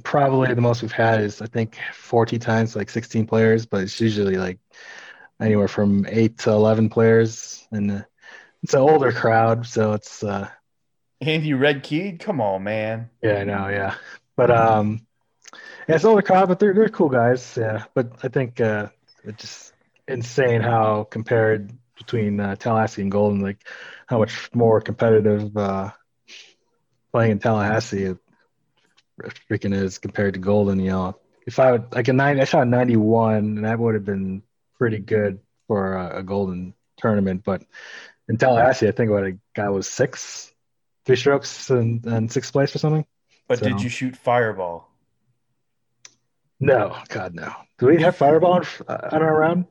probably 0.03 0.53
the 0.53 0.61
most 0.61 0.83
we've 0.83 0.93
had 0.93 1.21
is 1.21 1.41
I 1.41 1.47
think 1.47 1.79
40 1.93 2.39
times, 2.39 2.77
like 2.77 2.91
16 2.91 3.27
players, 3.27 3.67
but 3.67 3.83
it's 3.83 4.01
usually 4.01 4.37
like 4.37 4.59
anywhere 5.41 5.69
from 5.69 6.07
eight 6.09 6.39
to 6.39 6.51
11 6.51 6.89
players, 6.91 7.67
and 7.71 7.91
uh, 7.91 8.03
it's 8.63 8.75
an 8.75 8.81
older 8.81 9.13
crowd, 9.13 9.67
so 9.67 9.93
it's 9.93 10.23
uh, 10.23 10.49
Andy 11.21 11.55
Red 11.55 11.83
Keyed, 11.83 12.21
come 12.21 12.41
on, 12.41 12.63
man. 12.65 13.11
yeah, 13.23 13.39
I 13.39 13.45
know, 13.45 13.69
yeah, 13.69 13.95
but 14.37 14.51
um, 14.51 15.07
yeah, 15.89 15.95
it's 15.97 16.05
an 16.05 16.11
older 16.11 16.23
crowd, 16.23 16.49
but 16.49 16.59
they're 16.59 16.75
they're 16.75 16.89
cool 16.89 17.09
guys, 17.09 17.57
yeah. 17.57 17.85
But 17.95 18.13
I 18.23 18.29
think 18.29 18.61
uh, 18.61 18.89
it's 19.25 19.43
just 19.43 19.73
insane 20.07 20.61
how 20.61 21.05
compared 21.05 21.73
between 21.97 22.39
uh, 22.41 22.57
Tallahassee 22.57 23.03
and 23.03 23.11
Golden, 23.11 23.41
like 23.41 23.67
how 24.07 24.19
much 24.19 24.51
more 24.55 24.81
competitive 24.81 25.57
uh, 25.57 25.91
playing 27.13 27.33
in 27.33 27.39
Tallahassee 27.39 28.05
it 28.05 28.19
freaking 29.51 29.75
is 29.75 29.99
compared 29.99 30.35
to 30.35 30.41
Golden. 30.41 30.79
You 30.79 30.91
know, 30.91 31.19
if 31.47 31.59
I 31.59 31.73
would 31.73 31.93
like 31.95 32.09
a 32.09 32.13
nine, 32.13 32.41
I 32.41 32.45
shot 32.45 32.63
a 32.63 32.71
91, 32.71 33.35
and 33.37 33.65
that 33.65 33.79
would 33.79 33.95
have 33.95 34.05
been 34.05 34.43
pretty 34.79 34.99
good 34.99 35.41
for 35.67 35.95
a, 35.95 36.19
a 36.19 36.23
Golden 36.23 36.75
tournament. 36.97 37.43
But 37.45 37.63
in 38.29 38.37
Tallahassee, 38.39 38.89
I 38.89 38.93
think 38.93 39.11
what 39.11 39.25
a 39.25 39.39
guy 39.55 39.69
was 39.69 39.89
six, 39.89 40.53
three 41.05 41.17
strokes 41.17 41.71
and, 41.71 42.05
and 42.07 42.31
sixth 42.31 42.53
place 42.53 42.75
or 42.75 42.79
something. 42.79 43.05
But 43.47 43.59
So- 43.61 43.67
did 43.69 43.81
you 43.83 43.89
shoot 43.89 44.17
fireball? 44.17 44.89
No, 46.61 46.97
God, 47.09 47.35
no. 47.35 47.53
Do 47.79 47.87
we 47.87 48.03
have 48.03 48.17
fireball 48.17 48.55
on, 48.55 48.65
on 48.89 48.97
uh, 48.97 49.09
our 49.25 49.37
round? 49.39 49.67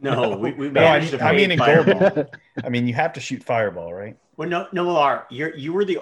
no 0.00 0.36
we, 0.36 0.52
we 0.52 0.68
No, 0.70 0.80
I 0.84 0.98
managed 1.00 1.12
mean- 1.12 1.18
to 1.18 1.24
I 1.26 1.32
mean 1.32 1.50
in 1.50 1.58
fade 1.58 1.86
Golden. 1.86 1.98
fireball. 1.98 2.32
I 2.62 2.68
mean, 2.68 2.86
you 2.86 2.94
have 2.94 3.14
to 3.14 3.20
shoot 3.20 3.42
fireball, 3.42 3.92
right? 3.92 4.16
Well, 4.36 4.48
no, 4.48 4.68
no, 4.72 4.84
Millar, 4.84 5.24
you're 5.30 5.54
you 5.56 5.72
were 5.72 5.84
the. 5.84 5.98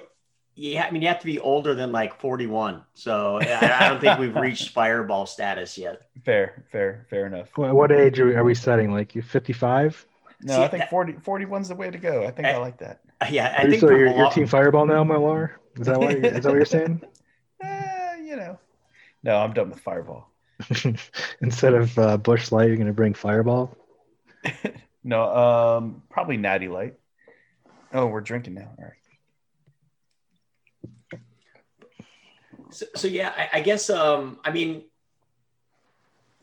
Yeah, 0.58 0.86
I 0.86 0.90
mean, 0.90 1.02
you 1.02 1.08
have 1.08 1.20
to 1.20 1.26
be 1.26 1.38
older 1.38 1.74
than 1.74 1.92
like 1.92 2.18
41. 2.18 2.82
So 2.94 3.38
I, 3.42 3.76
I 3.78 3.88
don't 3.90 4.00
think 4.00 4.18
we've 4.18 4.34
reached 4.48 4.70
fireball 4.70 5.26
status 5.26 5.76
yet. 5.76 6.08
Fair, 6.24 6.64
fair, 6.72 7.06
fair 7.10 7.26
enough. 7.26 7.50
What, 7.56 7.74
what 7.74 7.92
age 7.92 8.18
are 8.18 8.26
we, 8.26 8.34
are 8.34 8.42
we 8.44 8.54
setting? 8.54 8.90
Like 8.90 9.14
you 9.14 9.20
55? 9.20 10.06
No, 10.42 10.54
See, 10.56 10.62
I 10.62 10.68
think 10.68 10.82
that- 10.84 10.90
40, 10.90 11.12
41's 11.14 11.68
the 11.68 11.74
way 11.74 11.90
to 11.90 11.98
go. 11.98 12.24
I 12.26 12.30
think 12.30 12.48
I 12.48 12.56
like 12.56 12.78
that. 12.78 13.00
Uh, 13.20 13.26
Yeah, 13.30 13.54
I 13.56 13.62
Are 13.62 13.64
you 13.66 13.70
think 13.72 13.80
so 13.82 13.88
for 13.88 13.96
you're, 13.98 14.16
you're 14.16 14.30
team 14.30 14.46
fireball 14.46 14.86
now, 14.86 15.04
Mylar? 15.04 15.52
Is 15.78 15.86
that 15.86 15.98
what 16.00 16.12
you're, 16.12 16.24
is 16.24 16.42
that 16.42 16.44
what 16.44 16.54
you're 16.54 16.64
saying? 16.64 17.02
Eh, 17.62 18.16
you 18.22 18.36
know. 18.36 18.58
No, 19.22 19.38
I'm 19.38 19.54
done 19.54 19.70
with 19.70 19.80
fireball. 19.80 20.28
Instead 21.40 21.72
of 21.74 21.98
uh, 21.98 22.16
Busch 22.18 22.52
Light, 22.52 22.68
you're 22.68 22.76
going 22.76 22.86
to 22.86 22.92
bring 22.92 23.14
fireball? 23.14 23.74
No, 25.02 25.34
um, 25.34 26.02
probably 26.10 26.36
Natty 26.36 26.68
Light. 26.68 26.94
Oh, 27.94 28.06
we're 28.06 28.20
drinking 28.20 28.54
now. 28.54 28.70
All 28.78 28.84
right. 28.84 28.92
So, 32.76 32.86
so 32.94 33.08
yeah, 33.08 33.32
I, 33.36 33.58
I 33.58 33.60
guess 33.60 33.88
um, 33.90 34.38
I 34.44 34.50
mean, 34.50 34.84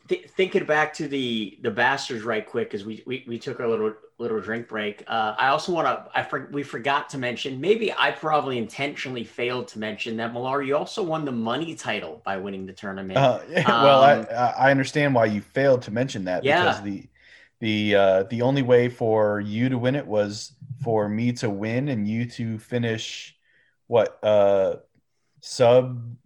th- 0.08 0.26
thinking 0.30 0.64
back 0.64 0.92
to 0.94 1.08
the 1.08 1.58
the 1.62 1.70
bastards 1.70 2.24
right 2.24 2.44
quick 2.44 2.70
because 2.70 2.84
we, 2.84 3.02
we 3.06 3.24
we 3.26 3.38
took 3.38 3.60
our 3.60 3.68
little 3.68 3.94
little 4.18 4.40
drink 4.40 4.68
break. 4.68 5.04
Uh, 5.06 5.34
I 5.38 5.48
also 5.48 5.72
want 5.72 5.86
to 5.86 6.18
I 6.18 6.22
for, 6.22 6.48
we 6.52 6.62
forgot 6.62 7.08
to 7.10 7.18
mention 7.18 7.60
maybe 7.60 7.92
I 7.92 8.10
probably 8.10 8.58
intentionally 8.58 9.24
failed 9.24 9.68
to 9.68 9.78
mention 9.78 10.16
that 10.18 10.32
Millar 10.32 10.62
you 10.62 10.76
also 10.76 11.02
won 11.02 11.24
the 11.24 11.32
money 11.32 11.74
title 11.74 12.20
by 12.24 12.36
winning 12.36 12.66
the 12.66 12.72
tournament. 12.72 13.16
Uh, 13.16 13.40
well, 13.66 14.02
Um, 14.02 14.26
I 14.30 14.34
I 14.68 14.70
understand 14.70 15.14
why 15.14 15.26
you 15.26 15.40
failed 15.40 15.82
to 15.82 15.90
mention 15.90 16.24
that 16.24 16.44
Yeah. 16.44 16.64
because 16.64 16.82
the 16.82 17.08
the 17.60 17.94
uh, 17.94 18.22
the 18.24 18.42
only 18.42 18.62
way 18.62 18.88
for 18.88 19.40
you 19.40 19.68
to 19.68 19.78
win 19.78 19.94
it 19.94 20.06
was 20.06 20.52
for 20.82 21.08
me 21.08 21.32
to 21.32 21.48
win 21.48 21.88
and 21.88 22.08
you 22.08 22.28
to 22.30 22.58
finish 22.58 23.36
what 23.86 24.18
uh 24.24 24.76
sub 25.40 26.16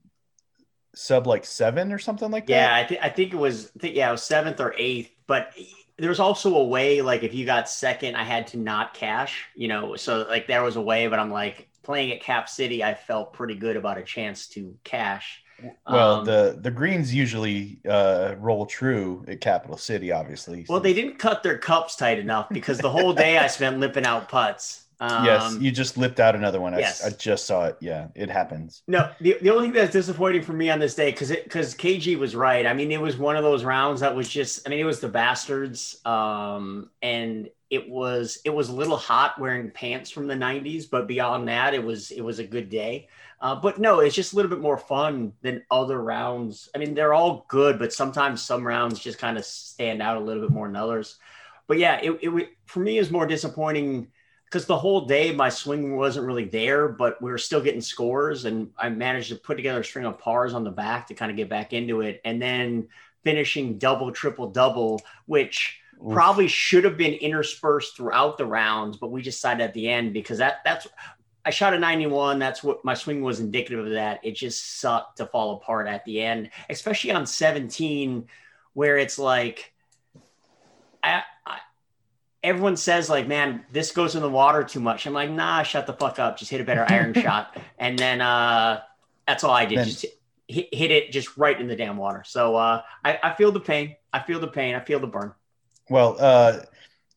sub 0.98 1.26
like 1.26 1.44
seven 1.44 1.92
or 1.92 1.98
something 1.98 2.30
like 2.30 2.46
that. 2.46 2.52
Yeah. 2.52 2.74
I, 2.74 2.84
th- 2.84 3.00
I 3.02 3.08
think 3.08 3.32
it 3.32 3.36
was, 3.38 3.70
I 3.76 3.78
think, 3.80 3.96
yeah, 3.96 4.08
it 4.08 4.12
was 4.12 4.22
seventh 4.22 4.60
or 4.60 4.74
eighth. 4.76 5.10
But 5.26 5.52
there 5.98 6.08
was 6.08 6.20
also 6.20 6.56
a 6.56 6.64
way, 6.64 7.02
like, 7.02 7.22
if 7.22 7.34
you 7.34 7.44
got 7.46 7.68
second, 7.68 8.16
I 8.16 8.24
had 8.24 8.48
to 8.48 8.56
not 8.56 8.94
cash, 8.94 9.46
you 9.54 9.68
know. 9.68 9.96
So, 9.96 10.26
like, 10.28 10.46
there 10.46 10.62
was 10.62 10.76
a 10.76 10.80
way, 10.80 11.06
but 11.08 11.18
I'm 11.18 11.30
like, 11.30 11.68
playing 11.82 12.12
at 12.12 12.20
Cap 12.20 12.48
City, 12.48 12.84
I 12.84 12.94
felt 12.94 13.32
pretty 13.32 13.54
good 13.54 13.76
about 13.76 13.98
a 13.98 14.02
chance 14.02 14.48
to 14.48 14.76
cash. 14.84 15.42
Well, 15.86 16.20
Um, 16.20 16.24
the 16.24 16.58
the 16.60 16.70
greens 16.70 17.12
usually 17.12 17.80
uh, 17.88 18.36
roll 18.38 18.66
true 18.66 19.24
at 19.26 19.40
Capital 19.40 19.76
City, 19.76 20.12
obviously. 20.12 20.66
Well, 20.68 20.80
they 20.80 20.94
didn't 20.94 21.18
cut 21.18 21.42
their 21.42 21.58
cups 21.58 21.96
tight 21.96 22.18
enough 22.18 22.48
because 22.48 22.78
the 22.78 22.90
whole 22.90 23.12
day 23.12 23.38
I 23.38 23.48
spent 23.48 23.80
lipping 23.80 24.04
out 24.04 24.28
putts. 24.28 24.84
Um, 25.00 25.24
yes, 25.24 25.56
you 25.60 25.70
just 25.70 25.96
lipped 25.96 26.18
out 26.18 26.34
another 26.34 26.60
one. 26.60 26.74
I, 26.74 26.80
yes. 26.80 27.04
I 27.04 27.10
just 27.10 27.46
saw 27.46 27.66
it. 27.66 27.76
Yeah, 27.80 28.08
it 28.16 28.28
happens. 28.28 28.82
No, 28.88 29.10
the, 29.20 29.36
the 29.40 29.50
only 29.50 29.66
thing 29.66 29.74
that's 29.74 29.92
disappointing 29.92 30.42
for 30.42 30.52
me 30.52 30.70
on 30.70 30.80
this 30.80 30.96
day, 30.96 31.12
because 31.12 31.30
it 31.30 31.44
because 31.44 31.74
KG 31.74 32.18
was 32.18 32.34
right. 32.34 32.66
I 32.66 32.74
mean, 32.74 32.90
it 32.90 33.00
was 33.00 33.16
one 33.16 33.36
of 33.36 33.44
those 33.44 33.62
rounds 33.62 34.00
that 34.00 34.16
was 34.16 34.28
just. 34.28 34.66
I 34.66 34.70
mean, 34.70 34.80
it 34.80 34.84
was 34.84 34.98
the 34.98 35.08
bastards, 35.08 36.00
um, 36.04 36.90
and 37.00 37.48
it 37.70 37.88
was 37.88 38.40
it 38.44 38.50
was 38.50 38.70
a 38.70 38.74
little 38.74 38.96
hot 38.96 39.38
wearing 39.38 39.70
pants 39.70 40.10
from 40.10 40.26
the 40.26 40.34
'90s, 40.34 40.90
but 40.90 41.06
beyond 41.06 41.46
that, 41.46 41.74
it 41.74 41.84
was 41.84 42.10
it 42.10 42.22
was 42.22 42.40
a 42.40 42.44
good 42.44 42.68
day. 42.68 43.08
Uh, 43.40 43.54
but 43.54 43.78
no, 43.78 44.00
it's 44.00 44.16
just 44.16 44.32
a 44.32 44.36
little 44.36 44.50
bit 44.50 44.60
more 44.60 44.78
fun 44.78 45.32
than 45.42 45.62
other 45.70 46.02
rounds. 46.02 46.68
I 46.74 46.78
mean, 46.78 46.94
they're 46.94 47.14
all 47.14 47.46
good, 47.48 47.78
but 47.78 47.92
sometimes 47.92 48.42
some 48.42 48.66
rounds 48.66 48.98
just 48.98 49.18
kind 49.18 49.38
of 49.38 49.44
stand 49.44 50.02
out 50.02 50.16
a 50.16 50.20
little 50.20 50.42
bit 50.42 50.50
more 50.50 50.66
than 50.66 50.74
others. 50.74 51.18
But 51.68 51.78
yeah, 51.78 52.00
it, 52.02 52.18
it 52.20 52.48
for 52.66 52.80
me 52.80 52.98
is 52.98 53.12
more 53.12 53.26
disappointing 53.26 54.08
because 54.48 54.64
the 54.64 54.78
whole 54.78 55.02
day 55.02 55.30
my 55.32 55.50
swing 55.50 55.96
wasn't 55.96 56.26
really 56.26 56.46
there, 56.46 56.88
but 56.88 57.20
we 57.20 57.30
were 57.30 57.38
still 57.38 57.60
getting 57.60 57.82
scores, 57.82 58.46
and 58.46 58.70
I 58.78 58.88
managed 58.88 59.28
to 59.28 59.36
put 59.36 59.56
together 59.56 59.80
a 59.80 59.84
string 59.84 60.06
of 60.06 60.18
pars 60.18 60.54
on 60.54 60.64
the 60.64 60.70
back 60.70 61.06
to 61.08 61.14
kind 61.14 61.30
of 61.30 61.36
get 61.36 61.50
back 61.50 61.74
into 61.74 62.00
it, 62.00 62.20
and 62.24 62.40
then 62.40 62.88
finishing 63.24 63.76
double, 63.76 64.10
triple, 64.10 64.50
double, 64.50 65.02
which 65.26 65.80
Oof. 66.02 66.12
probably 66.12 66.48
should 66.48 66.84
have 66.84 66.96
been 66.96 67.14
interspersed 67.14 67.94
throughout 67.94 68.38
the 68.38 68.46
rounds, 68.46 68.96
but 68.96 69.10
we 69.10 69.20
decided 69.20 69.62
at 69.62 69.74
the 69.74 69.88
end 69.88 70.14
because 70.14 70.38
that 70.38 70.60
that's 70.64 70.86
I 71.44 71.50
shot 71.50 71.72
a 71.72 71.78
91. 71.78 72.38
That's 72.38 72.62
what 72.62 72.84
my 72.84 72.92
swing 72.94 73.22
was 73.22 73.40
indicative 73.40 73.86
of 73.86 73.92
that. 73.92 74.20
It 74.22 74.32
just 74.32 74.80
sucked 74.80 75.16
to 75.16 75.26
fall 75.26 75.56
apart 75.56 75.86
at 75.86 76.04
the 76.04 76.20
end, 76.20 76.50
especially 76.68 77.10
on 77.10 77.26
17, 77.26 78.26
where 78.74 78.98
it's 78.98 79.18
like, 79.18 79.72
I, 81.02 81.22
I, 81.46 81.58
everyone 82.42 82.76
says 82.76 83.08
like, 83.10 83.26
man, 83.26 83.64
this 83.72 83.90
goes 83.92 84.14
in 84.14 84.22
the 84.22 84.28
water 84.30 84.62
too 84.64 84.80
much. 84.80 85.06
I'm 85.06 85.12
like, 85.12 85.30
nah, 85.30 85.62
shut 85.62 85.86
the 85.86 85.92
fuck 85.92 86.18
up. 86.18 86.38
Just 86.38 86.50
hit 86.50 86.60
a 86.60 86.64
better 86.64 86.84
iron 86.88 87.12
shot. 87.22 87.56
And 87.78 87.98
then 87.98 88.20
uh, 88.20 88.80
that's 89.26 89.44
all 89.44 89.50
I 89.52 89.64
did. 89.66 89.78
Then- 89.78 89.86
just 89.86 90.06
hit, 90.46 90.68
hit 90.72 90.90
it 90.90 91.12
just 91.12 91.36
right 91.36 91.58
in 91.60 91.66
the 91.68 91.76
damn 91.76 91.96
water. 91.96 92.22
So 92.26 92.56
uh, 92.56 92.82
I, 93.04 93.18
I 93.22 93.34
feel 93.34 93.52
the 93.52 93.60
pain. 93.60 93.96
I 94.12 94.20
feel 94.20 94.40
the 94.40 94.48
pain. 94.48 94.74
I 94.74 94.80
feel 94.80 95.00
the 95.00 95.06
burn. 95.06 95.32
Well, 95.90 96.16
uh, 96.18 96.60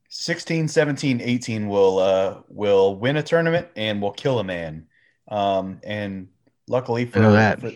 16, 0.10 0.68
17, 0.68 1.22
18 1.22 1.68
will 1.70 2.00
uh, 2.00 2.38
will 2.50 2.96
win 2.96 3.18
a 3.18 3.24
tournament 3.24 3.68
and 3.76 4.02
will 4.02 4.12
kill 4.12 4.40
a 4.40 4.44
man. 4.44 4.88
Um, 5.30 5.80
and 5.84 6.28
luckily 6.68 7.06
for, 7.06 7.20
I 7.20 7.22
know 7.22 7.32
that. 7.32 7.62
for- 7.62 7.72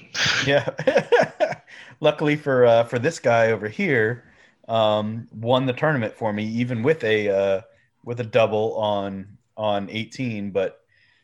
yeah, 0.46 1.56
luckily 2.02 2.36
for 2.36 2.66
uh, 2.66 2.84
for 2.84 3.00
this 3.00 3.20
guy 3.20 3.52
over 3.52 3.70
here, 3.70 4.26
um, 4.68 5.28
won 5.32 5.66
the 5.66 5.74
tournament 5.74 6.16
for 6.16 6.32
me, 6.34 6.46
even 6.46 6.84
with 6.84 7.04
a 7.04 7.30
uh, 7.30 7.62
with 8.04 8.20
a 8.20 8.24
double 8.24 8.76
on 8.76 9.38
on 9.58 9.90
18. 9.90 10.52
But 10.52 10.80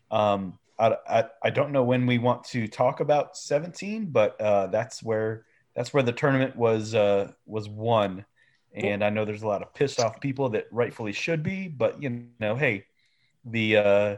um, 0.10 0.58
I, 0.78 0.96
I 1.08 1.26
I 1.44 1.50
don't 1.50 1.72
know 1.72 1.84
when 1.84 2.06
we 2.06 2.18
want 2.18 2.44
to 2.46 2.68
talk 2.68 3.00
about 3.00 3.38
17, 3.38 4.08
but 4.08 4.40
uh, 4.40 4.68
that's 4.68 5.02
where 5.02 5.46
that's 5.76 5.94
where 5.94 6.04
the 6.04 6.12
tournament 6.12 6.56
was 6.56 6.96
uh, 6.96 7.32
was 7.46 7.70
won. 7.70 8.26
And 8.74 9.04
I 9.04 9.10
know 9.10 9.26
there's 9.26 9.44
a 9.44 9.48
lot 9.48 9.62
of 9.62 9.74
pissed 9.74 10.00
off 10.00 10.22
people 10.22 10.50
that 10.50 10.68
rightfully 10.72 11.12
should 11.12 11.44
be, 11.44 11.68
but 11.68 12.02
you 12.02 12.28
know, 12.40 12.56
hey, 12.56 12.86
the 13.44 13.78
uh, 13.78 14.18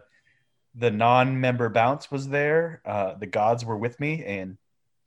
the 0.75 0.91
non-member 0.91 1.69
bounce 1.69 2.11
was 2.11 2.27
there. 2.27 2.81
Uh, 2.85 3.15
the 3.15 3.25
gods 3.25 3.65
were 3.65 3.77
with 3.77 3.99
me, 3.99 4.23
and 4.23 4.57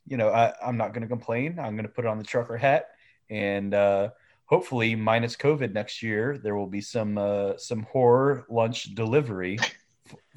you 0.06 0.16
know, 0.16 0.28
I, 0.30 0.52
I'm 0.64 0.76
not 0.76 0.92
going 0.92 1.02
to 1.02 1.08
complain. 1.08 1.58
I'm 1.58 1.76
going 1.76 1.86
to 1.86 1.92
put 1.92 2.04
it 2.04 2.08
on 2.08 2.18
the 2.18 2.24
trucker 2.24 2.56
hat, 2.56 2.88
and 3.30 3.74
uh, 3.74 4.10
hopefully, 4.46 4.94
minus 4.94 5.36
COVID 5.36 5.72
next 5.72 6.02
year, 6.02 6.38
there 6.38 6.56
will 6.56 6.66
be 6.66 6.80
some 6.80 7.18
uh, 7.18 7.56
some 7.56 7.82
horror 7.82 8.46
lunch 8.48 8.94
delivery 8.94 9.58
f- 9.60 9.74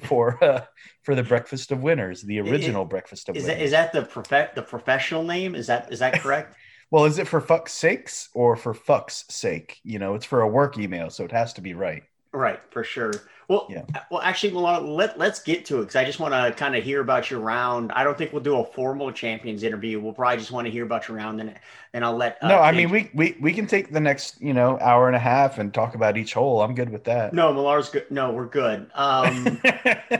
for 0.08 0.42
uh, 0.42 0.64
for 1.02 1.14
the 1.14 1.22
breakfast 1.22 1.72
of 1.72 1.82
winners, 1.82 2.22
the 2.22 2.40
original 2.40 2.84
breakfast 2.84 3.28
of 3.28 3.34
winners. 3.34 3.44
Is 3.44 3.48
winners. 3.48 3.58
that, 3.58 3.64
is 3.64 3.92
that 3.92 3.92
the 3.92 4.02
prof- 4.02 4.54
the 4.54 4.62
professional 4.62 5.24
name? 5.24 5.54
Is 5.54 5.66
that 5.68 5.92
is 5.92 5.98
that 6.00 6.14
correct? 6.20 6.56
well, 6.90 7.04
is 7.04 7.18
it 7.18 7.28
for 7.28 7.40
fuck's 7.40 7.72
sakes 7.72 8.28
or 8.34 8.56
for 8.56 8.74
fuck's 8.74 9.24
sake? 9.28 9.78
You 9.84 9.98
know, 9.98 10.14
it's 10.14 10.26
for 10.26 10.42
a 10.42 10.48
work 10.48 10.76
email, 10.78 11.10
so 11.10 11.24
it 11.24 11.32
has 11.32 11.52
to 11.54 11.60
be 11.60 11.74
right. 11.74 12.02
Right, 12.32 12.60
for 12.70 12.84
sure. 12.84 13.12
Well, 13.48 13.66
Yeah. 13.68 13.82
well, 14.12 14.20
actually, 14.20 14.52
Milano, 14.52 14.86
let 14.86 15.18
let's 15.18 15.42
get 15.42 15.64
to 15.64 15.78
it 15.78 15.80
because 15.80 15.96
I 15.96 16.04
just 16.04 16.20
want 16.20 16.32
to 16.32 16.52
kind 16.56 16.76
of 16.76 16.84
hear 16.84 17.00
about 17.00 17.28
your 17.32 17.40
round. 17.40 17.90
I 17.90 18.04
don't 18.04 18.16
think 18.16 18.32
we'll 18.32 18.44
do 18.44 18.56
a 18.60 18.64
formal 18.64 19.10
champions 19.10 19.64
interview. 19.64 19.98
We'll 19.98 20.12
probably 20.12 20.36
just 20.38 20.52
want 20.52 20.66
to 20.66 20.70
hear 20.70 20.84
about 20.84 21.08
your 21.08 21.16
round, 21.16 21.40
and 21.40 21.56
then 21.92 22.04
I'll 22.04 22.16
let. 22.16 22.38
uh, 22.40 22.46
no, 22.46 22.58
I 22.60 22.70
mean 22.70 22.90
we, 22.90 23.10
we 23.12 23.36
we 23.40 23.52
can 23.52 23.66
take 23.66 23.90
the 23.92 23.98
next 23.98 24.40
you 24.40 24.54
know 24.54 24.78
hour 24.80 25.08
and 25.08 25.16
a 25.16 25.20
half 25.20 25.58
and 25.58 25.74
talk 25.74 25.96
about 25.96 26.16
each 26.16 26.34
hole. 26.34 26.62
I'm 26.62 26.76
good 26.76 26.90
with 26.90 27.02
that. 27.04 27.34
No, 27.34 27.52
Millar's 27.52 27.88
good. 27.88 28.08
No, 28.08 28.30
we're 28.30 28.46
good. 28.46 28.88
Um, 28.94 29.60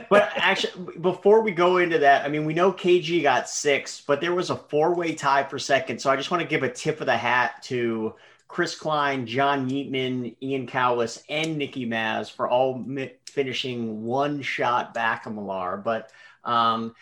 but 0.09 0.33
actually, 0.35 0.97
before 0.99 1.39
we 1.41 1.51
go 1.51 1.77
into 1.77 1.99
that, 1.99 2.25
I 2.25 2.27
mean, 2.27 2.43
we 2.43 2.53
know 2.53 2.73
KG 2.73 3.21
got 3.23 3.47
six, 3.47 4.01
but 4.05 4.19
there 4.19 4.35
was 4.35 4.49
a 4.49 4.57
four-way 4.57 5.15
tie 5.15 5.43
for 5.43 5.57
second. 5.57 5.99
So 6.01 6.09
I 6.09 6.17
just 6.17 6.31
want 6.31 6.43
to 6.43 6.49
give 6.49 6.63
a 6.63 6.69
tip 6.69 6.99
of 6.99 7.05
the 7.05 7.15
hat 7.15 7.63
to 7.63 8.13
Chris 8.51 8.75
Klein, 8.75 9.25
John 9.25 9.69
Yeatman, 9.69 10.35
Ian 10.43 10.67
Cowlis, 10.67 11.23
and 11.29 11.57
Nikki 11.57 11.85
Maz 11.87 12.29
for 12.29 12.49
all 12.49 12.77
mi- 12.77 13.13
finishing 13.25 14.03
one 14.03 14.41
shot 14.41 14.93
back 14.93 15.25
of 15.25 15.33
Millar. 15.33 15.77
But 15.77 16.11
um, 16.43 16.93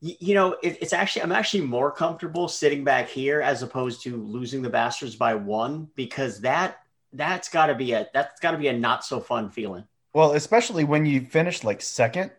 y- 0.00 0.16
you 0.18 0.34
know, 0.34 0.52
it, 0.62 0.78
it's 0.80 0.94
actually 0.94 1.22
I'm 1.22 1.32
actually 1.32 1.66
more 1.66 1.92
comfortable 1.92 2.48
sitting 2.48 2.82
back 2.82 3.08
here 3.08 3.42
as 3.42 3.62
opposed 3.62 4.02
to 4.04 4.16
losing 4.16 4.62
the 4.62 4.70
Bastards 4.70 5.16
by 5.16 5.34
one 5.34 5.88
because 5.96 6.40
that 6.40 6.78
that's 7.12 7.48
got 7.50 7.66
to 7.66 7.74
be 7.74 7.92
a 7.92 8.08
that's 8.14 8.40
got 8.40 8.52
to 8.52 8.58
be 8.58 8.68
a 8.68 8.72
not 8.72 9.04
so 9.04 9.20
fun 9.20 9.50
feeling. 9.50 9.84
well, 10.14 10.32
especially 10.32 10.84
when 10.84 11.04
you 11.04 11.20
finish 11.26 11.62
like 11.62 11.82
second 11.82 12.30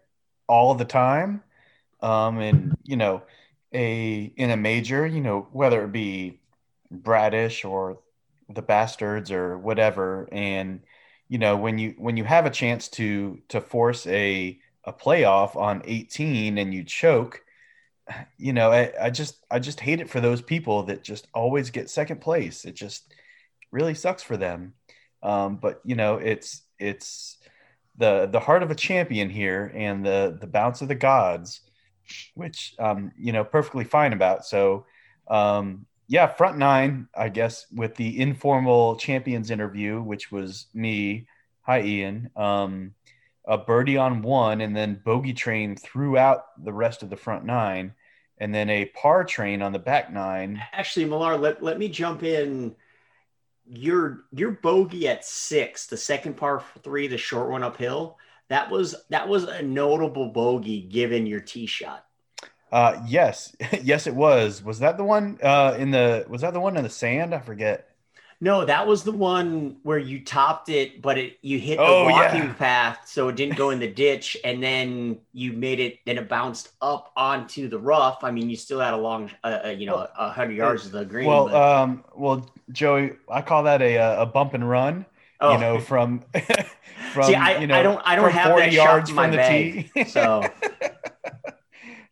all 0.47 0.73
the 0.75 0.85
time, 0.85 1.43
um, 2.01 2.39
and 2.39 2.75
you 2.83 2.97
know 2.97 3.21
a 3.73 4.33
in 4.35 4.49
a 4.49 4.57
major, 4.57 5.05
you 5.05 5.21
know 5.21 5.47
whether 5.51 5.83
it 5.83 5.91
be 5.91 6.39
Bradish 6.89 7.63
or 7.63 7.99
the 8.53 8.61
Bastards 8.61 9.31
or 9.31 9.57
whatever, 9.57 10.27
and 10.31 10.81
you 11.29 11.37
know 11.37 11.55
when 11.57 11.77
you 11.77 11.95
when 11.97 12.17
you 12.17 12.23
have 12.25 12.45
a 12.45 12.49
chance 12.49 12.87
to 12.89 13.39
to 13.49 13.61
force 13.61 14.05
a 14.07 14.59
a 14.83 14.93
playoff 14.93 15.55
on 15.55 15.81
18 15.85 16.57
and 16.57 16.73
you 16.73 16.83
choke 16.83 17.41
you 18.37 18.53
know 18.53 18.71
I, 18.71 18.91
I 18.99 19.09
just 19.11 19.35
i 19.51 19.59
just 19.59 19.79
hate 19.79 20.01
it 20.01 20.09
for 20.09 20.19
those 20.19 20.41
people 20.41 20.83
that 20.83 21.03
just 21.03 21.27
always 21.33 21.69
get 21.69 21.89
second 21.89 22.21
place. 22.21 22.65
It 22.65 22.75
just 22.75 23.13
really 23.71 23.93
sucks 23.93 24.23
for 24.23 24.37
them. 24.37 24.73
Um, 25.23 25.57
but 25.57 25.81
you 25.85 25.95
know 25.95 26.17
it's 26.17 26.63
it's 26.79 27.37
the 27.97 28.27
the 28.31 28.39
heart 28.39 28.63
of 28.63 28.71
a 28.71 28.75
champion 28.75 29.29
here 29.29 29.71
and 29.75 30.05
the 30.05 30.37
the 30.39 30.47
bounce 30.47 30.81
of 30.81 30.87
the 30.87 30.95
gods 30.95 31.61
which 32.35 32.75
um 32.79 33.11
you 33.17 33.31
know 33.31 33.43
perfectly 33.43 33.83
fine 33.85 34.13
about. 34.13 34.45
So 34.45 34.85
um 35.27 35.85
yeah 36.11 36.27
front 36.27 36.57
nine 36.57 37.07
i 37.15 37.29
guess 37.29 37.65
with 37.73 37.95
the 37.95 38.19
informal 38.19 38.95
champions 38.97 39.49
interview 39.49 40.01
which 40.01 40.31
was 40.31 40.67
me 40.73 41.25
hi 41.61 41.81
ian 41.81 42.29
um 42.35 42.93
a 43.45 43.57
birdie 43.57 43.97
on 43.97 44.21
one 44.21 44.61
and 44.61 44.75
then 44.75 45.01
bogey 45.05 45.33
train 45.33 45.75
throughout 45.75 46.43
the 46.63 46.73
rest 46.73 47.01
of 47.01 47.09
the 47.09 47.15
front 47.15 47.45
nine 47.45 47.93
and 48.41 48.53
then 48.53 48.71
a 48.71 48.85
par 48.85 49.23
train 49.23 49.61
on 49.61 49.71
the 49.71 49.79
back 49.79 50.11
nine 50.11 50.61
Actually, 50.73 51.05
Millar, 51.05 51.37
let, 51.37 51.63
let 51.63 51.77
me 51.77 51.87
jump 51.87 52.23
in. 52.23 52.75
Your 53.67 54.25
your 54.33 54.51
bogey 54.51 55.07
at 55.07 55.23
six, 55.23 55.85
the 55.85 55.95
second 55.95 56.35
par 56.35 56.63
three, 56.83 57.07
the 57.07 57.17
short 57.19 57.51
one 57.51 57.63
uphill. 57.63 58.17
That 58.49 58.69
was 58.69 58.95
that 59.09 59.29
was 59.29 59.43
a 59.43 59.61
notable 59.61 60.27
bogey 60.29 60.81
given 60.81 61.27
your 61.27 61.39
tee 61.39 61.67
shot. 61.67 62.05
Uh, 62.71 63.01
yes, 63.07 63.55
yes, 63.83 64.07
it 64.07 64.15
was. 64.15 64.63
Was 64.63 64.79
that 64.79 64.97
the 64.97 65.03
one 65.03 65.37
uh, 65.43 65.75
in 65.77 65.91
the? 65.91 66.25
Was 66.29 66.41
that 66.41 66.53
the 66.53 66.59
one 66.59 66.77
in 66.77 66.83
the 66.83 66.89
sand? 66.89 67.33
I 67.35 67.39
forget. 67.39 67.87
No, 68.43 68.65
that 68.65 68.87
was 68.87 69.03
the 69.03 69.11
one 69.11 69.77
where 69.83 69.99
you 69.99 70.23
topped 70.25 70.69
it, 70.69 70.99
but 71.03 71.17
it 71.19 71.37
you 71.43 71.59
hit 71.59 71.77
the 71.77 71.83
Oh, 71.83 72.05
walking 72.09 72.41
yeah. 72.45 72.53
path, 72.53 73.01
so 73.05 73.27
it 73.27 73.35
didn't 73.35 73.55
go 73.55 73.69
in 73.69 73.77
the 73.79 73.87
ditch, 73.91 74.35
and 74.43 74.63
then 74.63 75.19
you 75.31 75.53
made 75.53 75.79
it. 75.79 75.99
Then 76.07 76.17
it 76.17 76.27
bounced 76.27 76.69
up 76.81 77.11
onto 77.15 77.67
the 77.67 77.77
rough. 77.77 78.23
I 78.23 78.31
mean, 78.31 78.49
you 78.49 78.55
still 78.55 78.79
had 78.79 78.95
a 78.95 78.97
long, 78.97 79.29
uh, 79.43 79.59
uh, 79.65 79.69
you 79.69 79.85
know, 79.85 80.07
a 80.17 80.31
hundred 80.31 80.53
yards 80.53 80.87
of 80.87 80.91
the 80.91 81.05
green. 81.05 81.27
Well, 81.27 81.49
but- 81.49 81.55
um, 81.55 82.03
well, 82.15 82.49
Joey, 82.71 83.13
I 83.29 83.41
call 83.41 83.63
that 83.63 83.81
a 83.83 83.97
a 84.21 84.25
bump 84.25 84.55
and 84.55 84.67
run. 84.67 85.05
oh, 85.39 85.53
You 85.53 85.59
know, 85.59 85.79
from 85.79 86.23
from 87.13 87.23
see, 87.25 87.35
I, 87.35 87.59
you 87.59 87.67
know 87.67 87.75
I 87.77 87.83
don't, 87.83 88.01
I 88.05 88.15
don't 88.15 88.31
have 88.31 88.49
40 88.53 88.61
that 88.65 88.73
yards 88.73 89.09
shot 89.09 89.09
in 89.09 89.15
my 89.15 89.23
from 89.25 89.31
the 89.31 89.37
bag, 89.37 89.91
tee. 89.93 90.03
so 90.05 90.43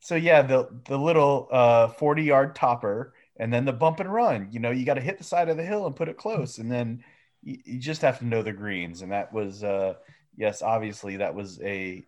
so 0.10 0.16
yeah, 0.16 0.42
the 0.42 0.68
the 0.86 0.98
little 0.98 1.48
uh 1.52 1.90
40 1.90 2.24
yard 2.24 2.56
topper 2.56 3.14
and 3.38 3.54
then 3.54 3.64
the 3.64 3.72
bump 3.72 4.00
and 4.00 4.12
run. 4.12 4.48
You 4.50 4.60
know, 4.60 4.72
you 4.72 4.84
got 4.84 4.96
to 4.96 5.02
hit 5.02 5.20
the 5.20 5.24
side 5.24 5.50
of 5.50 5.58
the 5.58 5.64
hill 5.64 5.86
and 5.86 5.96
put 5.96 6.10
it 6.10 6.18
close, 6.18 6.58
and 6.58 6.72
then 6.72 7.04
you, 7.44 7.60
you 7.64 7.78
just 7.78 8.02
have 8.02 8.18
to 8.18 8.26
know 8.26 8.42
the 8.42 8.52
greens. 8.52 9.04
And 9.04 9.12
that 9.12 9.32
was 9.32 9.64
uh 9.64 9.94
yes, 10.36 10.64
obviously 10.64 11.18
that 11.18 11.36
was 11.36 11.62
a 11.62 12.04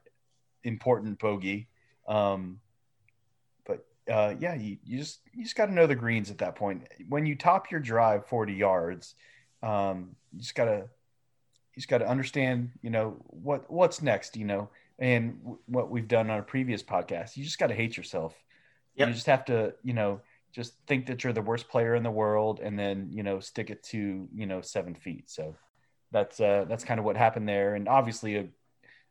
important 0.64 1.20
bogey. 1.20 1.68
Um, 2.08 2.60
but 3.68 3.86
uh, 4.12 4.34
yeah, 4.40 4.56
you, 4.56 4.78
you 4.84 4.98
just 4.98 5.20
you 5.32 5.44
just 5.44 5.56
got 5.56 5.68
to 5.68 5.72
know 5.72 5.86
the 5.86 5.94
greens 5.94 6.32
at 6.32 6.40
that 6.40 6.56
point. 6.56 6.88
When 7.08 7.28
you 7.28 7.36
top 7.36 7.70
your 7.70 7.82
drive 7.82 8.26
40 8.26 8.54
yards, 8.54 9.14
um, 9.62 10.16
you 10.34 10.40
just 10.40 10.56
gotta 10.56 10.90
you 11.76 11.76
just 11.76 11.88
got 11.88 12.00
to 12.00 12.10
understand, 12.10 12.72
you 12.82 12.90
know, 12.90 13.18
what 13.28 13.70
what's 13.70 14.02
next, 14.02 14.36
you 14.38 14.46
know, 14.46 14.72
and 15.02 15.40
w- 15.40 15.60
what 15.66 15.90
we've 15.90 16.08
done 16.08 16.30
on 16.30 16.40
a 16.40 16.44
previous 16.44 16.84
podcast. 16.84 17.36
You 17.36 17.44
just 17.44 17.60
got 17.60 17.68
to 17.68 17.74
hate 17.74 17.98
yourself. 17.98 18.36
Yep. 18.96 19.08
You 19.08 19.14
just 19.14 19.26
have 19.26 19.44
to, 19.46 19.74
you 19.84 19.94
know, 19.94 20.22
just 20.54 20.74
think 20.86 21.08
that 21.08 21.24
you're 21.24 21.34
the 21.34 21.42
worst 21.42 21.68
player 21.68 21.96
in 21.96 22.04
the 22.04 22.12
world, 22.12 22.60
and 22.62 22.78
then 22.78 23.10
you 23.12 23.24
know, 23.24 23.40
stick 23.40 23.70
it 23.70 23.84
to 23.84 24.30
you 24.34 24.46
know 24.46 24.62
seven 24.62 24.96
feet. 24.96 25.30
So 25.30 25.56
that's 26.12 26.40
uh, 26.40 26.66
that's 26.70 26.84
kind 26.84 27.00
of 27.00 27.06
what 27.06 27.18
happened 27.18 27.50
there, 27.50 27.76
and 27.76 27.88
obviously 27.88 28.38
a 28.38 28.48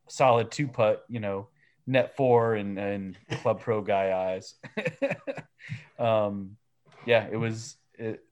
solid 0.09 0.51
two 0.51 0.69
putt, 0.69 1.05
you 1.09 1.21
know, 1.21 1.49
net 1.87 2.17
four 2.17 2.55
and 2.55 2.79
and 2.79 3.19
club 3.43 3.61
pro 3.61 3.81
guy 3.81 4.13
eyes. 4.13 4.55
um, 5.99 6.57
yeah, 7.05 7.27
it 7.31 7.37
was. 7.37 7.77
It, 7.95 8.23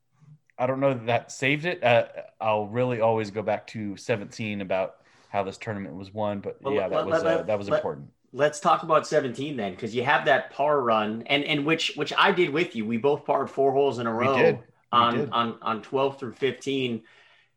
I 0.61 0.67
don't 0.67 0.81
know 0.81 0.95
that, 0.95 1.07
that 1.07 1.33
saved 1.33 1.67
it. 1.67 1.83
Uh, 1.85 2.07
I'll 2.41 2.67
really 2.67 3.01
always 3.01 3.31
go 3.31 3.43
back 3.43 3.69
to 3.69 3.97
17 3.97 4.61
about 4.61 4.97
how 5.29 5.43
this 5.45 5.59
tournament 5.59 5.95
was 5.95 6.13
won, 6.13 6.41
but 6.41 6.61
Well, 6.63 6.75
yeah, 6.75 6.89
that 6.89 6.97
let- 6.97 7.07
was 7.07 7.23
let- 7.23 7.41
uh, 7.41 7.43
that 7.45 7.59
was 7.59 7.69
let- 7.69 7.79
important. 7.79 8.09
let's 8.33 8.61
talk 8.61 8.83
about 8.83 9.07
17 9.07 9.57
then, 9.57 9.73
because 9.73 9.95
you 9.95 10.03
have 10.05 10.25
that 10.27 10.51
par 10.51 10.81
run, 10.81 11.23
and 11.27 11.45
and 11.45 11.65
which 11.67 11.93
which 11.97 12.13
I 12.17 12.33
did 12.33 12.51
with 12.51 12.75
you. 12.77 12.85
We 12.87 12.97
both 12.97 13.25
parred 13.25 13.51
four 13.51 13.73
holes 13.73 13.99
in 13.99 14.07
a 14.07 14.15
We 14.17 14.27
row. 14.27 14.37
did. 14.37 14.57
We 14.57 14.63
on 14.93 15.15
did. 15.17 15.31
on 15.31 15.59
on 15.63 15.83
12 15.83 16.19
through 16.19 16.33
15 16.33 17.03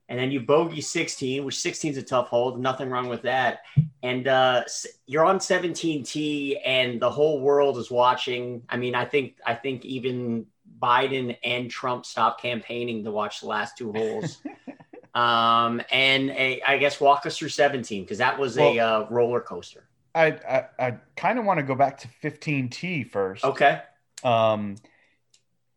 and 0.10 0.20
then 0.20 0.30
you 0.32 0.42
bogey 0.42 0.82
16 0.82 1.46
which 1.46 1.58
16 1.58 1.92
is 1.92 1.98
a 1.98 2.04
tough 2.04 2.28
hole. 2.28 2.58
nothing 2.58 2.90
wrong 2.90 3.08
with 3.08 3.22
that 3.22 3.60
and 4.04 4.28
uh 4.28 4.62
you're 5.08 5.24
on 5.24 5.40
17 5.40 6.04
t 6.04 6.58
and 6.66 7.00
the 7.02 7.10
whole 7.10 7.40
world 7.40 7.78
is 7.78 7.90
watching 7.90 8.62
i 8.68 8.76
mean 8.76 8.94
i 8.96 9.06
think 9.06 9.38
i 9.46 9.54
think 9.56 9.86
even 9.86 10.46
biden 10.82 11.38
and 11.46 11.72
trump 11.72 12.06
stopped 12.06 12.42
campaigning 12.42 13.06
to 13.06 13.12
watch 13.12 13.40
the 13.40 13.48
last 13.48 13.78
two 13.78 13.94
holes 13.96 14.42
um 15.14 15.82
and 15.92 16.32
uh, 16.32 16.56
i 16.68 16.78
guess 16.80 17.00
walk 17.02 17.26
us 17.26 17.38
through 17.38 17.50
17 17.50 18.04
because 18.04 18.18
that 18.20 18.40
was 18.40 18.58
a 18.58 18.80
uh, 18.80 19.08
roller 19.10 19.42
coaster 19.42 19.84
I 20.14 20.26
I, 20.28 20.66
I 20.78 20.98
kind 21.16 21.40
of 21.40 21.46
want 21.46 21.60
to 21.60 21.64
go 21.64 21.76
back 21.76 21.98
to 22.00 22.08
15T 22.22 23.10
first. 23.10 23.44
okay 23.46 23.82
Um, 24.24 24.76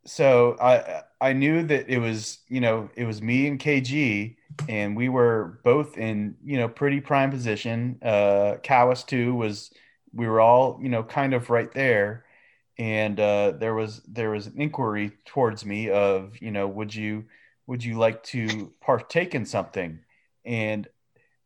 so 0.06 0.56
I 0.60 1.02
I 1.20 1.32
knew 1.32 1.62
that 1.62 1.88
it 1.88 1.98
was 1.98 2.38
you 2.48 2.60
know 2.60 2.90
it 2.94 3.04
was 3.04 3.22
me 3.22 3.46
and 3.46 3.58
KG, 3.58 4.36
and 4.68 4.96
we 4.96 5.08
were 5.08 5.60
both 5.64 5.96
in 5.96 6.36
you 6.44 6.58
know 6.58 6.68
pretty 6.68 7.00
prime 7.00 7.30
position. 7.30 7.98
Uh, 8.02 8.56
Cowas 8.62 9.06
too 9.06 9.34
was 9.34 9.70
we 10.12 10.26
were 10.26 10.40
all 10.40 10.78
you 10.82 10.88
know 10.88 11.02
kind 11.02 11.32
of 11.32 11.48
right 11.48 11.72
there, 11.72 12.24
and 12.78 13.18
uh, 13.18 13.52
there 13.52 13.74
was 13.74 14.02
there 14.06 14.30
was 14.30 14.46
an 14.46 14.60
inquiry 14.60 15.12
towards 15.24 15.64
me 15.64 15.90
of 15.90 16.36
you 16.40 16.50
know 16.50 16.68
would 16.68 16.94
you 16.94 17.24
would 17.66 17.82
you 17.82 17.98
like 17.98 18.22
to 18.24 18.72
partake 18.80 19.34
in 19.34 19.44
something, 19.46 20.00
and 20.44 20.88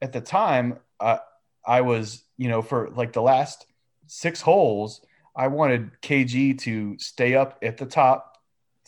at 0.02 0.12
the 0.12 0.20
time 0.20 0.78
I 1.00 1.20
I 1.66 1.82
was 1.82 2.24
you 2.36 2.48
know 2.48 2.62
for 2.62 2.90
like 2.90 3.12
the 3.12 3.22
last 3.22 3.66
six 4.06 4.40
holes. 4.40 5.00
I 5.36 5.46
wanted 5.46 5.92
KG 6.02 6.58
to 6.60 6.98
stay 6.98 7.36
up 7.36 7.58
at 7.62 7.76
the 7.76 7.86
top 7.86 8.38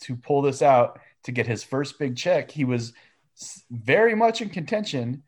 to 0.01 0.17
pull 0.17 0.41
this 0.41 0.61
out 0.61 0.99
to 1.23 1.31
get 1.31 1.47
his 1.47 1.63
first 1.63 1.97
big 1.97 2.17
check. 2.17 2.51
He 2.51 2.65
was 2.65 2.91
very 3.69 4.15
much 4.15 4.41
in 4.41 4.49
contention, 4.49 5.23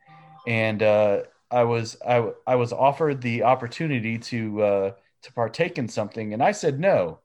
and 0.45 0.83
uh, 0.83 1.21
I 1.49 1.63
was 1.63 1.97
I, 2.05 2.29
I 2.45 2.55
was 2.55 2.73
offered 2.73 3.21
the 3.21 3.43
opportunity 3.43 4.17
to 4.17 4.63
uh, 4.63 4.91
to 5.21 5.33
partake 5.33 5.77
in 5.77 5.87
something, 5.87 6.33
and 6.33 6.43
I 6.43 6.51
said 6.51 6.79
no. 6.79 7.19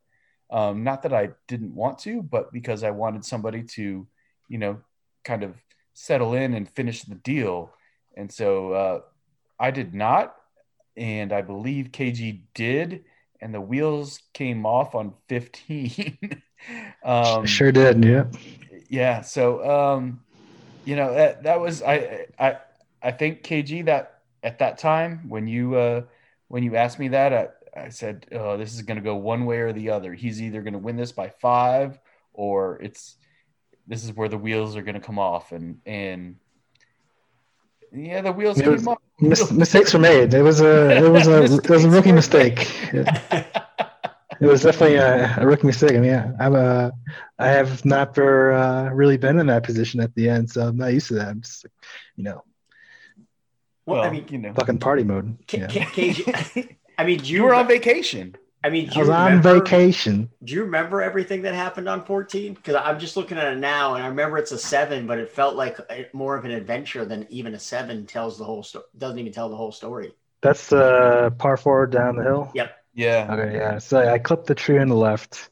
Um, 0.50 0.82
not 0.82 1.02
that 1.02 1.12
I 1.12 1.30
didn't 1.46 1.74
want 1.74 1.98
to, 2.00 2.22
but 2.22 2.52
because 2.52 2.82
I 2.82 2.90
wanted 2.90 3.22
somebody 3.22 3.62
to, 3.64 4.06
you 4.48 4.58
know, 4.58 4.78
kind 5.24 5.42
of 5.42 5.54
settle 5.94 6.34
in 6.34 6.54
and 6.54 6.68
finish 6.68 7.02
the 7.02 7.14
deal, 7.14 7.72
and 8.16 8.32
so 8.32 8.72
uh, 8.72 9.00
I 9.58 9.70
did 9.70 9.94
not, 9.94 10.34
and 10.96 11.32
I 11.32 11.42
believe 11.42 11.92
KG 11.92 12.40
did 12.54 13.04
and 13.40 13.54
the 13.54 13.60
wheels 13.60 14.20
came 14.32 14.66
off 14.66 14.94
on 14.94 15.14
15. 15.28 16.42
um, 17.04 17.46
sure 17.46 17.72
did. 17.72 18.04
Yeah. 18.04 18.24
Yeah. 18.88 19.20
So, 19.20 19.68
um, 19.68 20.20
you 20.84 20.96
know, 20.96 21.14
that, 21.14 21.44
that 21.44 21.60
was, 21.60 21.82
I, 21.82 22.26
I, 22.38 22.58
I 23.02 23.12
think 23.12 23.42
KG 23.42 23.84
that 23.86 24.20
at 24.42 24.58
that 24.60 24.78
time 24.78 25.28
when 25.28 25.46
you, 25.46 25.76
uh, 25.76 26.02
when 26.48 26.62
you 26.62 26.76
asked 26.76 26.98
me 26.98 27.08
that, 27.08 27.32
I, 27.32 27.48
I 27.80 27.88
said, 27.90 28.26
oh, 28.32 28.56
this 28.56 28.74
is 28.74 28.82
going 28.82 28.96
to 28.96 29.02
go 29.02 29.14
one 29.14 29.44
way 29.44 29.58
or 29.58 29.72
the 29.72 29.90
other. 29.90 30.14
He's 30.14 30.42
either 30.42 30.62
going 30.62 30.72
to 30.72 30.78
win 30.78 30.96
this 30.96 31.12
by 31.12 31.28
five 31.28 31.98
or 32.32 32.78
it's, 32.82 33.16
this 33.88 34.04
is 34.04 34.12
where 34.14 34.28
the 34.28 34.38
wheels 34.38 34.76
are 34.76 34.82
going 34.82 34.94
to 34.94 35.00
come 35.00 35.18
off. 35.18 35.50
And, 35.52 35.80
and 35.86 36.36
yeah, 37.92 38.20
the 38.22 38.32
wheels 38.32 38.58
It 38.60 38.64
came 38.64 38.72
was- 38.72 38.86
off. 38.86 38.98
Mis- 39.20 39.50
mistakes 39.50 39.92
were 39.92 39.98
made. 39.98 40.32
It 40.32 40.42
was 40.42 40.60
a 40.60 41.04
it 41.04 41.10
was 41.10 41.26
a 41.26 41.42
it 41.64 41.68
was 41.68 41.84
a 41.84 41.90
rookie 41.90 42.12
mistake. 42.12 42.70
Yeah. 42.92 43.44
It 44.40 44.46
was 44.46 44.62
definitely 44.62 44.94
a, 44.94 45.34
a 45.38 45.44
rookie 45.44 45.66
mistake. 45.66 45.90
I 45.90 45.94
mean, 45.94 46.04
yeah, 46.04 46.30
I'm 46.38 46.54
a 46.54 46.92
I 47.40 47.48
have 47.48 47.84
not 47.84 48.14
per, 48.14 48.52
uh, 48.52 48.88
really 48.90 49.16
been 49.16 49.40
in 49.40 49.48
that 49.48 49.64
position 49.64 49.98
at 49.98 50.14
the 50.14 50.28
end, 50.30 50.48
so 50.48 50.68
I'm 50.68 50.76
not 50.76 50.92
used 50.92 51.08
to 51.08 51.14
that. 51.14 51.26
I'm 51.30 51.40
just 51.40 51.66
you 52.14 52.22
know, 52.22 52.44
well, 53.84 53.98
well, 53.98 54.04
i 54.04 54.10
mean 54.10 54.26
you 54.30 54.38
know, 54.38 54.52
fucking 54.54 54.78
party 54.78 55.02
mode. 55.02 55.38
K- 55.48 55.58
Yeah. 55.58 55.66
K- 55.66 56.12
KG, 56.12 56.76
i 56.98 57.04
mean 57.04 57.18
you 57.24 57.38
you 57.38 57.42
were 57.42 57.52
on 57.54 57.66
vacation. 57.66 58.36
I 58.64 58.70
mean 58.70 58.86
do 58.86 58.92
I 58.92 58.94
you 58.94 59.00
was 59.00 59.08
on 59.08 59.42
vacation. 59.42 60.30
Do 60.42 60.54
you 60.54 60.64
remember 60.64 61.00
everything 61.02 61.42
that 61.42 61.54
happened 61.54 61.88
on 61.88 62.04
14? 62.04 62.54
Because 62.54 62.74
I'm 62.74 62.98
just 62.98 63.16
looking 63.16 63.38
at 63.38 63.52
it 63.52 63.58
now, 63.58 63.94
and 63.94 64.04
I 64.04 64.08
remember 64.08 64.38
it's 64.38 64.52
a 64.52 64.58
seven, 64.58 65.06
but 65.06 65.18
it 65.18 65.30
felt 65.30 65.56
like 65.56 65.78
more 66.12 66.36
of 66.36 66.44
an 66.44 66.50
adventure 66.50 67.04
than 67.04 67.26
even 67.30 67.54
a 67.54 67.58
seven 67.58 68.06
tells 68.06 68.38
the 68.38 68.44
whole 68.44 68.62
story. 68.62 68.84
Doesn't 68.96 69.18
even 69.18 69.32
tell 69.32 69.48
the 69.48 69.56
whole 69.56 69.72
story. 69.72 70.12
That's 70.40 70.68
the 70.68 71.32
par 71.38 71.56
four 71.56 71.86
down 71.86 72.16
the 72.16 72.22
hill. 72.22 72.50
Yep. 72.54 72.76
Yeah. 72.94 73.28
Okay, 73.30 73.56
yeah. 73.56 73.78
So 73.78 74.08
I 74.08 74.18
clipped 74.18 74.46
the 74.46 74.54
tree 74.54 74.78
on 74.78 74.88
the 74.88 74.96
left, 74.96 75.50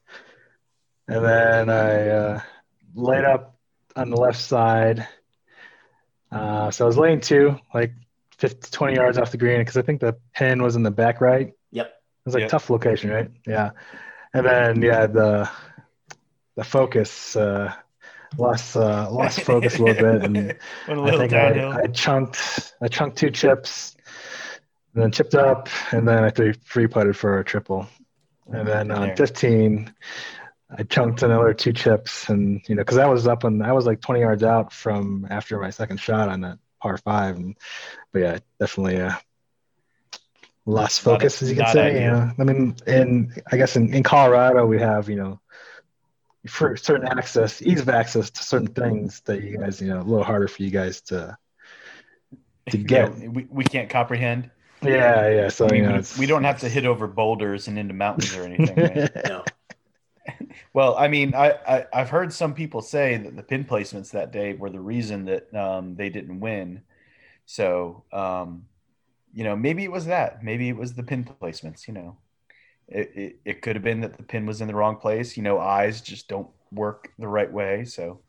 and 1.08 1.24
then 1.24 1.70
I 1.70 2.08
uh, 2.08 2.40
laid 2.94 3.24
up 3.24 3.56
on 3.94 4.10
the 4.10 4.16
left 4.16 4.40
side. 4.40 5.06
Uh, 6.30 6.70
so 6.70 6.84
I 6.84 6.88
was 6.88 6.98
laying 6.98 7.20
two, 7.20 7.58
like 7.72 7.92
50, 8.38 8.70
20 8.70 8.94
yards 8.94 9.18
off 9.18 9.30
the 9.30 9.38
green, 9.38 9.60
because 9.60 9.76
I 9.76 9.82
think 9.82 10.00
the 10.00 10.16
pin 10.34 10.62
was 10.62 10.76
in 10.76 10.82
the 10.82 10.90
back 10.90 11.20
right. 11.20 11.52
Was 12.26 12.34
like 12.34 12.48
tough 12.48 12.68
location, 12.70 13.10
right? 13.10 13.30
Yeah. 13.46 13.70
And 14.34 14.44
then 14.44 14.82
yeah, 14.82 15.06
the 15.06 15.48
the 16.56 16.64
focus 16.64 17.36
uh, 17.36 17.72
lost 18.36 18.76
uh, 18.76 19.08
lost 19.10 19.40
focus 19.40 19.78
a 19.78 19.82
little 19.82 20.12
bit, 20.12 20.24
and 20.24 20.36
a 20.36 20.56
I 20.88 20.94
little 20.94 21.20
think. 21.20 21.32
I, 21.32 21.82
I 21.82 21.86
chunked 21.86 22.74
I 22.82 22.88
chunked 22.88 23.16
two 23.16 23.30
chips, 23.30 23.96
and 24.94 25.02
then 25.02 25.12
chipped 25.12 25.34
up, 25.34 25.68
and 25.92 26.06
then 26.06 26.24
I 26.24 26.30
three 26.30 26.52
three 26.52 26.86
putted 26.86 27.16
for 27.16 27.38
a 27.38 27.44
triple, 27.44 27.86
and 28.52 28.66
then 28.66 28.90
on 28.90 29.08
there. 29.08 29.16
15, 29.16 29.94
I 30.78 30.82
chunked 30.82 31.22
another 31.22 31.54
two 31.54 31.72
chips, 31.72 32.28
and 32.28 32.60
you 32.68 32.74
know 32.74 32.82
because 32.82 32.98
I 32.98 33.06
was 33.06 33.26
up 33.26 33.44
and 33.44 33.62
I 33.62 33.72
was 33.72 33.86
like 33.86 34.00
20 34.00 34.20
yards 34.20 34.42
out 34.42 34.72
from 34.72 35.26
after 35.30 35.58
my 35.60 35.70
second 35.70 35.98
shot 36.00 36.28
on 36.28 36.40
that 36.42 36.58
par 36.80 36.98
five, 36.98 37.36
and 37.36 37.56
but 38.12 38.18
yeah, 38.18 38.38
definitely 38.58 39.00
uh, 39.00 39.14
lost 40.66 41.04
Not- 41.06 41.12
focus 41.14 41.42
as 41.42 41.50
you 41.50 41.56
can 41.56 41.64
not 41.64 41.72
say. 41.72 42.02
You 42.02 42.10
know? 42.10 42.32
I 42.38 42.44
mean, 42.44 42.76
in 42.86 43.32
I 43.50 43.56
guess 43.56 43.76
in, 43.76 43.94
in 43.94 44.02
Colorado 44.02 44.66
we 44.66 44.78
have 44.80 45.08
you 45.08 45.16
know 45.16 45.40
for 46.48 46.76
certain 46.76 47.08
access, 47.08 47.62
ease 47.62 47.80
of 47.80 47.88
access 47.88 48.30
to 48.30 48.42
certain 48.42 48.68
things 48.68 49.20
that 49.24 49.42
you 49.42 49.58
guys, 49.58 49.80
you 49.80 49.88
know, 49.88 50.00
a 50.00 50.02
little 50.02 50.24
harder 50.24 50.48
for 50.48 50.62
you 50.62 50.70
guys 50.70 51.00
to 51.02 51.36
to 52.70 52.78
Yeah, 52.78 53.08
get. 53.08 53.32
we, 53.32 53.46
we 53.50 53.64
can't 53.64 53.88
comprehend. 53.88 54.50
Yeah, 54.82 55.28
yeah. 55.28 55.48
So 55.48 55.66
I 55.66 55.70
mean, 55.72 55.84
you 55.84 55.88
know, 55.88 56.02
we, 56.16 56.20
we 56.20 56.26
don't 56.26 56.44
have 56.44 56.60
to 56.60 56.68
hit 56.68 56.84
over 56.86 57.06
boulders 57.06 57.68
and 57.68 57.78
into 57.78 57.94
mountains 57.94 58.34
or 58.36 58.44
anything. 58.44 58.76
Right? 58.76 59.10
No. 59.26 59.44
well, 60.72 60.96
I 60.96 61.08
mean, 61.08 61.34
I, 61.34 61.52
I 61.66 61.86
I've 61.92 62.10
heard 62.10 62.32
some 62.32 62.54
people 62.54 62.82
say 62.82 63.16
that 63.16 63.36
the 63.36 63.42
pin 63.42 63.64
placements 63.64 64.10
that 64.10 64.32
day 64.32 64.54
were 64.54 64.70
the 64.70 64.80
reason 64.80 65.24
that 65.26 65.54
um, 65.54 65.94
they 65.94 66.08
didn't 66.08 66.40
win. 66.40 66.82
So, 67.46 68.04
um, 68.12 68.66
you 69.36 69.44
know, 69.44 69.54
maybe 69.54 69.84
it 69.84 69.92
was 69.92 70.06
that. 70.06 70.42
Maybe 70.42 70.70
it 70.70 70.76
was 70.76 70.94
the 70.94 71.02
pin 71.02 71.22
placements. 71.22 71.86
You 71.86 71.92
know, 71.92 72.16
it, 72.88 73.12
it 73.14 73.36
it 73.44 73.62
could 73.62 73.76
have 73.76 73.82
been 73.82 74.00
that 74.00 74.16
the 74.16 74.22
pin 74.22 74.46
was 74.46 74.62
in 74.62 74.66
the 74.66 74.74
wrong 74.74 74.96
place. 74.96 75.36
You 75.36 75.42
know, 75.42 75.58
eyes 75.58 76.00
just 76.00 76.26
don't 76.26 76.48
work 76.72 77.10
the 77.18 77.28
right 77.28 77.52
way. 77.52 77.84
So, 77.84 78.20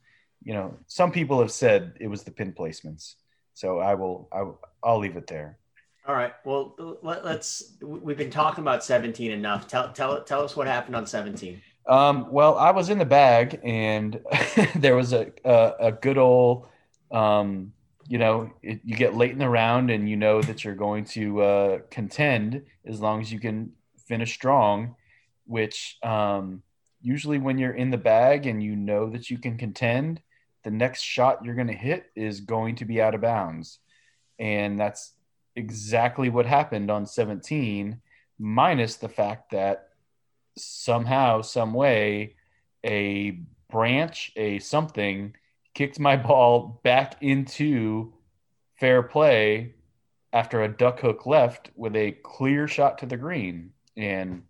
you 0.44 0.54
know, 0.54 0.78
some 0.88 1.14
people 1.14 1.40
have 1.40 1.52
said 1.52 1.94
it 2.02 2.10
was 2.10 2.24
the 2.24 2.32
pin 2.32 2.52
placements. 2.52 3.16
So 3.54 3.80
I 3.80 3.96
will 3.96 4.28
I 4.34 4.42
will, 4.42 4.60
I'll 4.84 5.00
leave 5.00 5.16
it 5.16 5.28
there. 5.28 5.58
All 6.06 6.14
right. 6.14 6.34
Well, 6.44 6.76
let, 7.02 7.24
us 7.24 7.78
We've 7.82 8.18
been 8.18 8.30
talking 8.30 8.62
about 8.66 8.84
17 8.84 9.32
enough. 9.32 9.66
Tell 9.66 9.94
tell 9.94 10.22
tell 10.26 10.44
us 10.44 10.58
what 10.58 10.68
happened 10.68 10.98
on 10.98 11.08
17. 11.08 11.62
Um, 11.88 12.30
well, 12.30 12.58
I 12.58 12.72
was 12.72 12.90
in 12.90 12.98
the 12.98 13.06
bag, 13.06 13.62
and 13.64 14.20
there 14.76 14.98
was 14.98 15.14
a 15.14 15.32
a, 15.46 15.74
a 15.80 15.92
good 15.94 16.18
old, 16.18 16.68
um, 17.12 17.72
you 18.08 18.18
know, 18.18 18.52
it, 18.62 18.82
you 18.84 18.96
get 18.96 19.16
late 19.16 19.32
in 19.32 19.40
the 19.40 19.50
round, 19.50 19.92
and 19.92 20.10
you 20.10 20.16
know 20.16 20.42
that 20.42 20.64
you're 20.64 20.76
going 20.76 21.06
to 21.06 21.42
uh, 21.42 21.80
contend 21.92 22.64
as 22.86 23.00
long 23.02 23.22
as 23.22 23.32
you 23.32 23.40
can 23.40 23.72
finish 24.08 24.34
strong. 24.34 24.96
Which 25.46 25.98
um, 26.04 26.64
usually, 27.02 27.38
when 27.38 27.58
you're 27.58 27.74
in 27.74 27.92
the 27.92 27.98
bag 27.98 28.46
and 28.46 28.64
you 28.64 28.76
know 28.76 29.10
that 29.10 29.30
you 29.30 29.38
can 29.38 29.58
contend, 29.58 30.22
the 30.64 30.72
next 30.72 31.02
shot 31.02 31.44
you're 31.44 31.56
going 31.56 31.68
to 31.68 31.74
hit 31.74 32.12
is 32.16 32.42
going 32.42 32.76
to 32.76 32.86
be 32.86 33.02
out 33.02 33.16
of 33.16 33.22
bounds, 33.22 33.80
and 34.40 34.80
that's 34.80 35.14
exactly 35.56 36.30
what 36.30 36.46
happened 36.46 36.92
on 36.92 37.06
17, 37.06 38.00
minus 38.38 38.96
the 38.98 39.10
fact 39.10 39.52
that 39.52 39.90
somehow, 40.56 41.42
some 41.42 41.74
way, 41.74 42.36
a 42.86 43.40
branch, 43.70 44.32
a 44.36 44.60
something 44.60 45.34
kicked 45.78 46.00
my 46.00 46.18
ball 46.18 46.82
back 46.84 47.22
into 47.22 48.12
fair 48.80 49.04
play 49.04 49.76
after 50.34 50.64
a 50.64 50.68
duck 50.68 51.00
hook 51.00 51.28
left 51.28 51.70
with 51.76 51.96
a 51.96 52.14
clear 52.24 52.68
shot 52.68 52.98
to 52.98 53.06
the 53.06 53.16
green. 53.16 53.74
And 53.96 54.42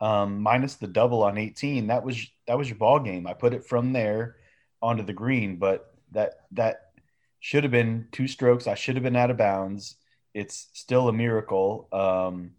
um, 0.00 0.40
minus 0.40 0.76
the 0.76 0.86
double 0.86 1.24
on 1.24 1.36
18, 1.36 1.88
that 1.88 2.04
was 2.04 2.30
that 2.46 2.56
was 2.56 2.68
your 2.68 2.78
ball 2.78 3.00
game. 3.00 3.26
I 3.26 3.32
put 3.32 3.54
it 3.54 3.66
from 3.66 3.92
there 3.92 4.36
onto 4.80 5.02
the 5.02 5.12
green, 5.12 5.56
but 5.56 5.92
that 6.12 6.42
that 6.52 6.92
should 7.40 7.64
have 7.64 7.72
been 7.72 8.06
two 8.12 8.28
strokes. 8.28 8.68
I 8.68 8.76
should 8.76 8.94
have 8.94 9.02
been 9.02 9.16
out 9.16 9.32
of 9.32 9.36
bounds. 9.36 9.96
It's 10.32 10.68
still 10.74 11.08
a 11.08 11.12
miracle. 11.12 11.88
Um, 11.90 12.52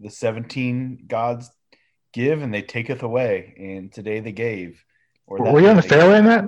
the 0.00 0.10
17 0.10 1.06
gods 1.08 1.50
give 2.12 2.42
and 2.42 2.54
they 2.54 2.62
taketh 2.62 3.02
away, 3.02 3.54
and 3.58 3.92
today 3.92 4.20
they 4.20 4.30
gave. 4.30 4.84
Or 5.26 5.38
Were 5.38 5.60
you 5.60 5.68
on 5.68 5.74
the 5.74 5.82
fairway 5.82 6.18
in 6.18 6.26
that? 6.26 6.44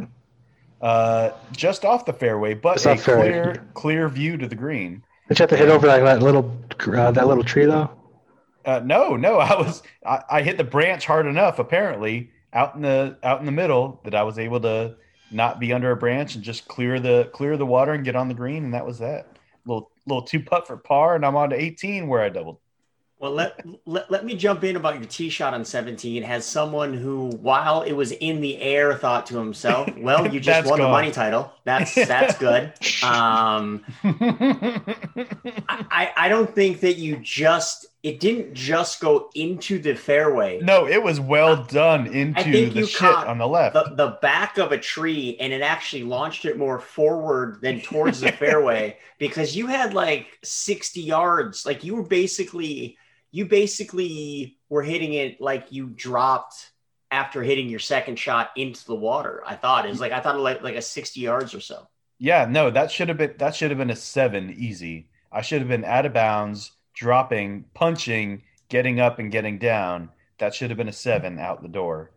Uh, 0.81 1.31
just 1.53 1.85
off 1.85 2.05
the 2.05 2.13
fairway, 2.13 2.55
but 2.55 2.85
a 2.85 2.93
off 2.93 3.03
fairway. 3.03 3.31
clear 3.31 3.69
clear 3.75 4.09
view 4.09 4.37
to 4.37 4.47
the 4.47 4.55
green. 4.55 5.03
Did 5.29 5.39
you 5.39 5.43
have 5.43 5.51
to 5.51 5.57
hit 5.57 5.69
over 5.69 5.87
like 5.87 6.03
that 6.05 6.23
little 6.23 6.57
uh, 6.89 7.11
that 7.11 7.27
little 7.27 7.45
tree 7.45 7.67
though? 7.67 7.91
Uh, 8.65 8.81
no, 8.85 9.17
no, 9.17 9.39
I 9.39 9.57
was 9.57 9.83
I, 10.07 10.23
I 10.31 10.43
hit 10.43 10.57
the 10.57 10.65
branch 10.65 11.07
hard 11.07 11.27
enough 11.27 11.59
apparently 11.59 12.31
out 12.53 12.75
in 12.75 12.83
the 12.83 13.19
out 13.23 13.41
in 13.41 13.47
the 13.47 13.53
middle 13.53 14.01
that 14.05 14.15
I 14.15 14.23
was 14.23 14.39
able 14.39 14.61
to 14.61 14.97
not 15.31 15.61
be 15.61 15.73
under 15.73 15.91
a 15.91 15.97
branch 15.97 16.35
and 16.35 16.45
just 16.45 16.69
clear 16.69 17.01
the 17.01 17.31
clear 17.33 17.57
the 17.57 17.67
water 17.67 17.93
and 17.93 18.05
get 18.05 18.17
on 18.17 18.29
the 18.29 18.35
green, 18.35 18.65
and 18.65 18.75
that 18.75 18.87
was 18.87 18.99
that. 18.99 19.37
Little 19.67 19.91
little 20.07 20.23
two 20.23 20.41
putt 20.41 20.67
for 20.67 20.77
par, 20.77 21.17
and 21.17 21.25
I'm 21.25 21.37
on 21.37 21.51
to 21.51 21.61
18 21.61 22.07
where 22.09 22.23
I 22.23 22.29
doubled. 22.29 22.59
Well, 23.21 23.33
let, 23.33 23.61
let 23.85 24.09
let 24.11 24.25
me 24.25 24.37
jump 24.37 24.63
in 24.63 24.77
about 24.77 24.95
your 24.95 25.05
tee 25.07 25.29
shot 25.29 25.53
on 25.53 25.65
17. 25.65 26.23
Has 26.23 26.45
someone 26.45 26.95
who, 26.95 27.31
while 27.41 27.83
it 27.83 27.93
was 27.93 28.13
in 28.13 28.41
the 28.41 28.61
air, 28.61 28.95
thought 28.95 29.27
to 29.27 29.37
himself, 29.37 29.91
"Well, 29.99 30.33
you 30.33 30.39
just 30.39 30.69
won 30.71 30.79
the 30.79 30.87
money 30.87 31.11
title. 31.11 31.53
That's 31.65 31.95
that's 31.95 32.39
good." 32.39 32.73
Um, 33.03 33.85
I 35.69 36.13
I 36.17 36.29
don't 36.29 36.53
think 36.55 36.81
that 36.81 36.97
you 36.97 37.17
just 37.17 37.87
it 38.03 38.21
didn't 38.21 38.55
just 38.55 39.01
go 39.01 39.31
into 39.35 39.79
the 39.79 39.95
fairway. 39.95 40.61
no, 40.63 40.87
it 40.87 41.03
was 41.03 41.21
well 41.21 41.65
done 41.65 42.07
into 42.07 42.71
the 42.71 42.87
shit 42.87 43.03
on 43.03 43.39
the 43.39 43.47
left. 43.47 43.75
the, 43.75 43.95
the 43.95 44.19
back 44.23 44.59
of 44.59 44.73
a 44.73 44.79
tree 44.79 45.37
and 45.41 45.53
it 45.53 45.63
actually 45.63 46.05
launched 46.05 46.45
it 46.45 46.57
more 46.57 46.79
forward 46.79 47.61
than 47.61 47.81
towards 47.81 48.21
the 48.21 48.33
fairway 48.43 48.97
because 49.19 49.57
you 49.57 49.67
had 49.67 49.95
like 49.95 50.39
60 50.45 51.01
yards 51.01 51.67
like 51.67 51.83
you 51.85 51.97
were 51.97 52.05
basically 52.05 52.97
you 53.31 53.47
basically 53.47 54.59
were 54.69 54.83
hitting 54.83 55.13
it 55.15 55.41
like 55.41 55.71
you 55.73 55.89
dropped 55.89 56.71
after 57.11 57.43
hitting 57.43 57.69
your 57.69 57.79
second 57.81 58.17
shot 58.19 58.51
into 58.57 58.85
the 58.87 58.95
water 58.95 59.43
i 59.47 59.55
thought 59.55 59.87
it 59.87 59.91
was 59.91 60.01
like 60.01 60.13
i 60.13 60.21
thought 60.21 60.39
like 60.39 60.63
like 60.63 60.75
a 60.77 60.83
60 60.83 61.21
yards 61.21 61.55
or 61.55 61.61
so 61.61 61.89
Yeah, 62.19 62.47
no, 62.51 62.71
that 62.71 62.91
should 62.91 63.09
have 63.09 63.19
been 63.19 63.35
that 63.39 63.55
should 63.55 63.71
have 63.71 63.79
been 63.79 63.91
a 63.91 63.97
seven 63.97 64.51
easy. 64.57 65.09
I 65.31 65.43
should 65.43 65.61
have 65.61 65.69
been 65.69 65.85
out 65.85 66.07
of 66.07 66.13
bounds, 66.13 66.73
dropping, 66.95 67.65
punching, 67.75 68.43
getting 68.69 69.01
up 69.01 69.19
and 69.19 69.31
getting 69.31 69.59
down. 69.59 70.11
That 70.39 70.55
should 70.55 70.71
have 70.71 70.77
been 70.79 70.89
a 70.89 70.93
seven 70.93 71.39
out 71.39 71.63
the 71.63 71.69
door, 71.69 72.11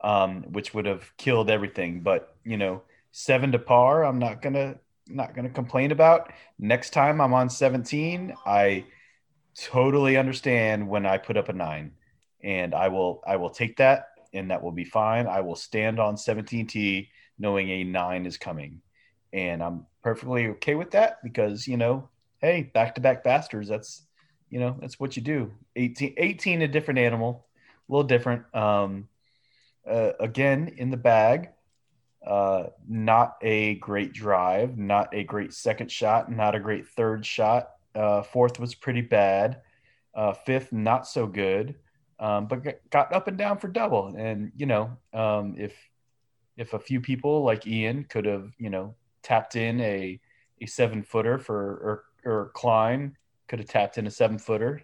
um, 0.00 0.44
which 0.52 0.74
would 0.74 0.86
have 0.86 1.12
killed 1.16 1.50
everything. 1.50 2.00
But 2.02 2.36
you 2.44 2.56
know, 2.56 2.82
seven 3.12 3.52
to 3.52 3.58
par, 3.58 4.04
I'm 4.04 4.18
not 4.18 4.42
gonna 4.42 4.78
not 5.08 5.34
gonna 5.34 5.50
complain 5.50 5.90
about. 5.92 6.32
Next 6.58 6.90
time 6.90 7.20
I'm 7.20 7.34
on 7.34 7.50
17, 7.50 8.34
I 8.46 8.84
totally 9.54 10.16
understand 10.16 10.88
when 10.88 11.06
I 11.06 11.18
put 11.18 11.36
up 11.36 11.48
a 11.48 11.52
nine, 11.52 11.92
and 12.42 12.74
I 12.74 12.88
will 12.88 13.22
I 13.26 13.36
will 13.36 13.50
take 13.50 13.76
that, 13.78 14.08
and 14.32 14.50
that 14.50 14.62
will 14.62 14.72
be 14.72 14.84
fine. 14.84 15.26
I 15.26 15.40
will 15.40 15.56
stand 15.56 15.98
on 15.98 16.16
17T 16.16 17.08
knowing 17.38 17.70
a 17.70 17.84
nine 17.84 18.26
is 18.26 18.36
coming 18.36 18.80
and 19.32 19.62
I'm 19.62 19.86
perfectly 20.02 20.48
okay 20.48 20.74
with 20.74 20.92
that 20.92 21.22
because 21.22 21.66
you 21.66 21.76
know, 21.76 22.08
hey, 22.40 22.70
back 22.74 22.94
to 22.94 23.00
back 23.00 23.24
bastards. 23.24 23.68
That's 23.68 24.02
you 24.50 24.60
know, 24.60 24.76
that's 24.80 24.98
what 24.98 25.16
you 25.16 25.22
do. 25.22 25.52
18, 25.76 26.14
18 26.16 26.62
a 26.62 26.68
different 26.68 26.98
animal, 26.98 27.46
a 27.88 27.92
little 27.92 28.06
different. 28.06 28.44
Um, 28.54 29.08
uh, 29.88 30.12
again, 30.20 30.74
in 30.76 30.90
the 30.90 30.96
bag, 30.96 31.50
uh, 32.26 32.64
not 32.88 33.36
a 33.42 33.74
great 33.76 34.14
drive, 34.14 34.78
not 34.78 35.14
a 35.14 35.24
great 35.24 35.52
second 35.52 35.92
shot, 35.92 36.30
not 36.30 36.54
a 36.54 36.60
great 36.60 36.88
third 36.88 37.26
shot. 37.26 37.70
Uh, 37.94 38.22
fourth 38.22 38.58
was 38.60 38.74
pretty 38.74 39.00
bad. 39.00 39.62
Uh, 40.14 40.32
fifth, 40.32 40.72
not 40.72 41.06
so 41.06 41.26
good, 41.26 41.76
um, 42.18 42.46
but 42.46 42.62
got- 42.90 43.12
up 43.12 43.28
and 43.28 43.38
down 43.38 43.58
for 43.58 43.68
double. 43.68 44.14
And 44.16 44.52
you 44.56 44.66
know, 44.66 44.96
um, 45.12 45.54
if 45.56 45.74
if 46.56 46.74
a 46.74 46.78
few 46.78 47.00
people 47.00 47.44
like 47.44 47.66
Ian 47.66 48.04
could 48.04 48.24
have, 48.24 48.52
you 48.58 48.70
know, 48.70 48.94
tapped 49.22 49.56
in 49.56 49.80
a 49.80 50.20
a 50.60 50.66
seven 50.66 51.02
footer 51.02 51.38
for 51.38 51.56
or 51.56 52.04
or 52.24 52.50
Klein 52.54 53.16
could 53.46 53.60
have 53.60 53.68
tapped 53.68 53.98
in 53.98 54.06
a 54.06 54.10
seven 54.10 54.38
footer. 54.38 54.82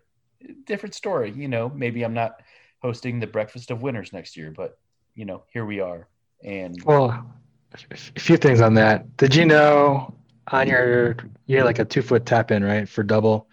Different 0.64 0.95
story, 0.95 1.33
you 1.33 1.49
know. 1.49 1.69
Maybe 1.69 2.03
I'm 2.03 2.14
not 2.14 2.43
hosting 2.81 3.19
the 3.19 3.27
breakfast 3.27 3.71
of 3.71 3.83
winners 3.83 4.12
next 4.12 4.37
year, 4.37 4.51
but 4.51 4.79
you 5.14 5.25
know, 5.25 5.45
here 5.53 5.64
we 5.64 5.81
are. 5.81 6.09
And 6.45 6.81
Well, 6.85 7.27
a 7.73 8.21
few 8.21 8.37
things 8.37 8.61
on 8.61 8.75
that. 8.75 9.17
Did 9.17 9.35
you 9.35 9.47
know 9.47 10.14
on 10.48 10.68
your 10.68 11.16
you 11.46 11.57
had 11.59 11.64
like 11.66 11.78
a 11.78 11.85
two 11.85 12.02
foot 12.02 12.26
tap 12.26 12.50
in 12.50 12.64
right 12.64 12.88
for 12.88 13.02
double? 13.02 13.48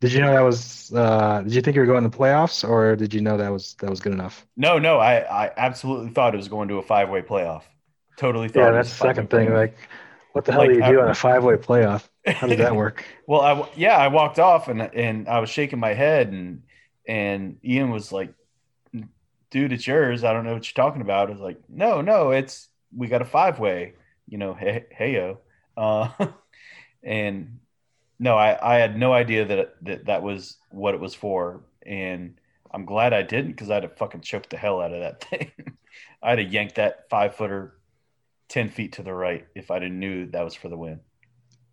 Did 0.00 0.12
you 0.12 0.20
know 0.20 0.32
that 0.32 0.40
was? 0.40 0.92
Uh, 0.94 1.42
did 1.42 1.54
you 1.54 1.62
think 1.62 1.74
you 1.76 1.80
were 1.80 1.86
going 1.86 2.02
to 2.04 2.10
the 2.10 2.16
playoffs, 2.16 2.68
or 2.68 2.96
did 2.96 3.14
you 3.14 3.20
know 3.22 3.38
that 3.38 3.48
was 3.50 3.74
that 3.80 3.88
was 3.90 4.00
good 4.00 4.12
enough? 4.12 4.46
no, 4.56 4.78
no, 4.78 4.98
I 4.98 5.44
I 5.46 5.52
absolutely 5.56 6.10
thought 6.10 6.34
it 6.34 6.36
was 6.38 6.48
going 6.48 6.68
to 6.68 6.78
a 6.78 6.82
five 6.82 7.08
way 7.08 7.22
playoff. 7.22 7.62
Totally 8.16 8.48
thought. 8.48 8.60
Yeah, 8.66 8.70
that's 8.72 8.90
the 8.90 8.96
second 8.96 9.30
thing. 9.30 9.48
playoff. 9.48 9.54
Like, 9.54 9.76
what 10.32 10.44
the 10.44 10.52
hell 10.52 10.62
Like, 10.62 10.70
do 10.70 10.74
you 10.74 10.82
I- 10.82 10.92
do 10.92 11.00
on 11.00 11.08
a 11.10 11.14
five 11.14 11.44
way 11.44 11.56
playoff? 11.56 12.08
How 12.26 12.46
did 12.46 12.58
that 12.58 12.74
work? 12.76 13.04
Well, 13.26 13.40
I 13.40 13.68
yeah, 13.76 13.96
I 13.96 14.08
walked 14.08 14.38
off 14.38 14.68
and 14.68 14.82
and 14.82 15.28
I 15.28 15.40
was 15.40 15.50
shaking 15.50 15.78
my 15.80 15.94
head 15.94 16.28
and 16.28 16.62
and 17.06 17.58
Ian 17.64 17.90
was 17.90 18.12
like, 18.12 18.32
"Dude, 19.50 19.72
it's 19.72 19.86
yours. 19.86 20.24
I 20.24 20.32
don't 20.32 20.44
know 20.44 20.54
what 20.54 20.66
you're 20.66 20.84
talking 20.84 21.02
about." 21.02 21.28
I 21.28 21.32
was 21.32 21.40
like, 21.40 21.60
"No, 21.68 22.00
no, 22.00 22.30
it's 22.30 22.68
we 22.96 23.08
got 23.08 23.22
a 23.22 23.26
five 23.26 23.58
way. 23.58 23.94
You 24.26 24.38
know, 24.38 24.54
hey, 24.54 24.86
heyo." 24.98 25.38
Uh, 25.76 26.08
and 27.02 27.58
no, 28.18 28.36
I 28.36 28.76
I 28.76 28.78
had 28.78 28.98
no 28.98 29.12
idea 29.12 29.44
that 29.46 29.74
that 29.82 30.06
that 30.06 30.22
was 30.22 30.56
what 30.70 30.94
it 30.94 31.00
was 31.00 31.14
for, 31.14 31.64
and 31.84 32.38
I'm 32.72 32.84
glad 32.84 33.12
I 33.12 33.22
didn't 33.22 33.52
because 33.52 33.70
I'd 33.70 33.82
have 33.82 33.96
fucking 33.96 34.22
choked 34.22 34.50
the 34.50 34.56
hell 34.56 34.80
out 34.80 34.92
of 34.92 35.00
that 35.00 35.20
thing. 35.30 35.50
I'd 36.22 36.38
have 36.38 36.52
yanked 36.52 36.76
that 36.76 37.08
five 37.10 37.34
footer 37.36 37.78
ten 38.48 38.68
feet 38.68 38.92
to 38.94 39.02
the 39.02 39.12
right 39.14 39.46
if 39.54 39.70
I 39.70 39.78
didn't 39.78 39.98
knew 39.98 40.26
that 40.26 40.42
was 40.44 40.54
for 40.54 40.68
the 40.68 40.76
win. 40.76 41.00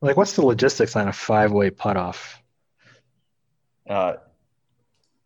Like, 0.02 0.18
what's 0.18 0.34
the 0.36 0.46
logistics 0.46 0.96
on 0.96 1.08
a 1.08 1.14
five 1.14 1.52
way 1.52 1.70
putt 1.70 1.96
off? 1.98 2.42
Uh, 3.88 4.14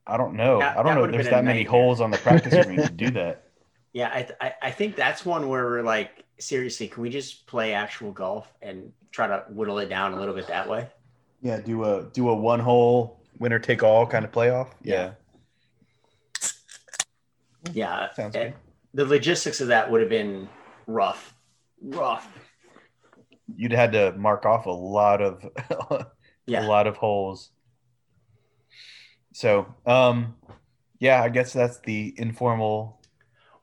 I 0.06 0.18
don't 0.18 0.36
know. 0.36 0.60
That- 0.60 0.78
I 0.78 0.84
don't 0.84 0.96
know. 0.96 1.02
would've 1.02 1.14
There's 1.14 1.26
been 1.26 1.34
a 1.34 1.38
that 1.38 1.44
many 1.46 1.60
nightmare. 1.64 1.72
holes 1.72 2.02
on 2.02 2.12
the 2.12 2.18
practice 2.18 2.66
green 2.66 2.82
to 2.82 2.90
do 2.90 3.12
that. 3.12 3.44
yeah 3.94 4.10
I, 4.10 4.28
I 4.46 4.54
i 4.64 4.72
think 4.72 4.98
that's 4.98 5.26
one 5.26 5.48
where 5.48 5.64
we're 5.64 5.82
like 5.82 6.25
seriously 6.38 6.88
can 6.88 7.02
we 7.02 7.10
just 7.10 7.48
play 7.48 7.74
actual 7.74 8.12
golf 8.12 8.54
and 8.62 8.92
try 9.12 9.28
to 9.28 9.44
whittle 9.50 9.80
it 9.80 9.88
down 9.90 10.14
a 10.14 10.20
little 10.20 10.36
bit 10.36 10.48
that 10.48 10.68
way 10.68 10.88
Yeah, 11.42 11.60
do 11.62 11.84
a 11.86 12.04
do 12.14 12.30
a 12.30 12.36
one 12.36 12.60
hole 12.60 13.22
winner 13.40 13.60
take 13.60 13.84
all 13.84 14.06
kind 14.08 14.26
of 14.26 14.32
playoff. 14.32 14.70
Yeah. 14.82 15.12
Yeah, 17.74 18.12
Sounds 18.14 18.36
eh, 18.36 18.44
good. 18.50 18.54
the 18.94 19.06
logistics 19.06 19.60
of 19.62 19.68
that 19.70 19.90
would 19.90 20.00
have 20.02 20.10
been 20.10 20.48
rough, 20.88 21.34
rough. 21.82 22.28
You'd 23.56 23.72
had 23.72 23.92
to 23.94 24.14
mark 24.14 24.46
off 24.46 24.66
a 24.68 24.72
lot 24.72 25.22
of 25.22 25.44
a 25.90 26.62
lot 26.62 26.88
of 26.88 26.96
holes. 26.98 27.50
So, 29.34 29.66
um, 29.86 30.36
yeah, 31.00 31.22
I 31.22 31.30
guess 31.30 31.54
that's 31.54 31.80
the 31.80 32.14
informal. 32.18 33.02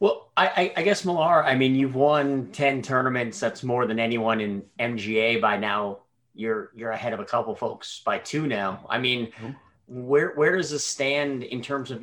Well, 0.03 0.33
I, 0.37 0.47
I, 0.49 0.73
I 0.79 0.83
guess 0.83 1.05
Millar. 1.05 1.45
I 1.45 1.55
mean, 1.55 1.77
you've 1.77 1.95
won 1.95 2.49
ten 2.51 2.83
tournaments. 2.83 3.39
That's 3.39 3.63
more 3.63 3.87
than 3.87 4.01
anyone 4.01 4.41
in 4.41 4.65
MGA 4.81 5.41
by 5.41 5.57
now. 5.57 6.01
You're 6.35 6.73
you're 6.75 6.91
ahead 6.91 7.13
of 7.13 7.21
a 7.21 7.25
couple 7.25 7.55
folks 7.55 8.03
by 8.05 8.19
two 8.19 8.49
now. 8.49 8.85
I 8.91 8.99
mean, 8.99 9.31
Mhm. 9.41 9.55
where 9.87 10.33
where 10.35 10.57
does 10.57 10.71
this 10.73 10.85
stand 10.85 11.45
in 11.45 11.63
terms 11.63 11.93
of 11.93 12.03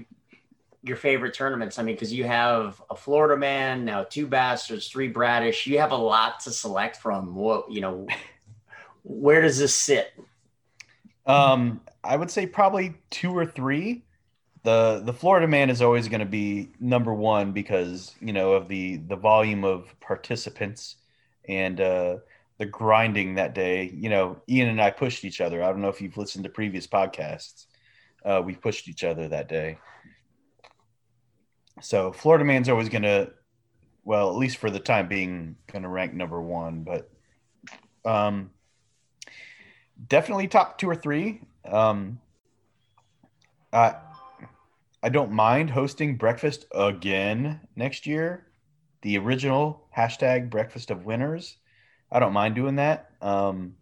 your 0.81 0.95
favorite 0.95 1.33
tournaments? 1.33 1.77
I 1.77 1.83
mean, 1.83 1.95
because 1.95 2.13
you 2.13 2.23
have 2.23 2.81
a 2.89 2.95
Florida 2.95 3.35
Man 3.35 3.83
now, 3.83 4.05
two 4.05 4.27
Bastards, 4.27 4.87
three 4.87 5.09
Bradish. 5.09 5.67
You 5.67 5.79
have 5.79 5.91
a 5.91 5.97
lot 5.97 6.39
to 6.45 6.51
select 6.51 6.95
from. 6.95 7.35
What 7.35 7.69
you 7.69 7.81
know, 7.81 8.07
where 9.03 9.41
does 9.41 9.59
this 9.59 9.75
sit? 9.75 10.13
Um, 11.25 11.81
I 12.01 12.15
would 12.15 12.31
say 12.31 12.47
probably 12.47 12.95
two 13.09 13.35
or 13.37 13.45
three. 13.45 14.05
The 14.63 15.01
the 15.03 15.13
Florida 15.13 15.47
man 15.47 15.69
is 15.69 15.81
always 15.81 16.07
going 16.07 16.19
to 16.19 16.25
be 16.25 16.69
number 16.79 17.13
one 17.13 17.53
because 17.53 18.13
you 18.19 18.33
know 18.33 18.53
of 18.53 18.67
the 18.67 18.97
the 18.97 19.15
volume 19.15 19.63
of 19.63 19.97
participants 20.01 20.97
and 21.47 21.79
uh, 21.79 22.17
the 22.57 22.65
grinding 22.65 23.35
that 23.35 23.55
day. 23.55 23.91
You 23.95 24.09
know, 24.09 24.41
Ian 24.47 24.69
and 24.69 24.81
I 24.81 24.91
pushed 24.91 25.25
each 25.25 25.41
other. 25.41 25.63
I 25.63 25.69
don't 25.69 25.81
know 25.81 25.89
if 25.89 26.01
you've 26.01 26.17
listened 26.17 26.43
to 26.43 26.49
previous 26.49 26.85
podcasts. 26.85 27.65
Uh, 28.23 28.41
we 28.45 28.53
pushed 28.53 28.87
each 28.87 29.03
other 29.03 29.27
that 29.29 29.47
day. 29.47 29.77
So 31.81 32.11
Florida 32.11 32.43
man's 32.43 32.67
always 32.67 32.89
going 32.89 33.03
to, 33.03 33.31
well, 34.03 34.29
at 34.29 34.35
least 34.35 34.57
for 34.57 34.69
the 34.69 34.79
time 34.79 35.07
being, 35.07 35.55
going 35.71 35.83
to 35.83 35.89
rank 35.89 36.13
number 36.13 36.41
one. 36.41 36.83
But 36.83 37.09
um, 38.03 38.51
definitely 40.07 40.49
top 40.49 40.77
two 40.77 40.89
or 40.89 40.95
three. 40.95 41.41
Um, 41.65 42.19
I 45.01 45.09
don't 45.09 45.31
mind 45.31 45.69
hosting 45.69 46.17
breakfast 46.17 46.65
again 46.73 47.61
next 47.75 48.05
year. 48.05 48.47
The 49.01 49.17
original 49.17 49.87
hashtag 49.95 50.49
breakfast 50.49 50.91
of 50.91 51.05
winners. 51.05 51.57
I 52.11 52.19
don't 52.19 52.33
mind 52.33 52.55
doing 52.55 52.75
that. 52.75 53.11
Um, 53.21 53.75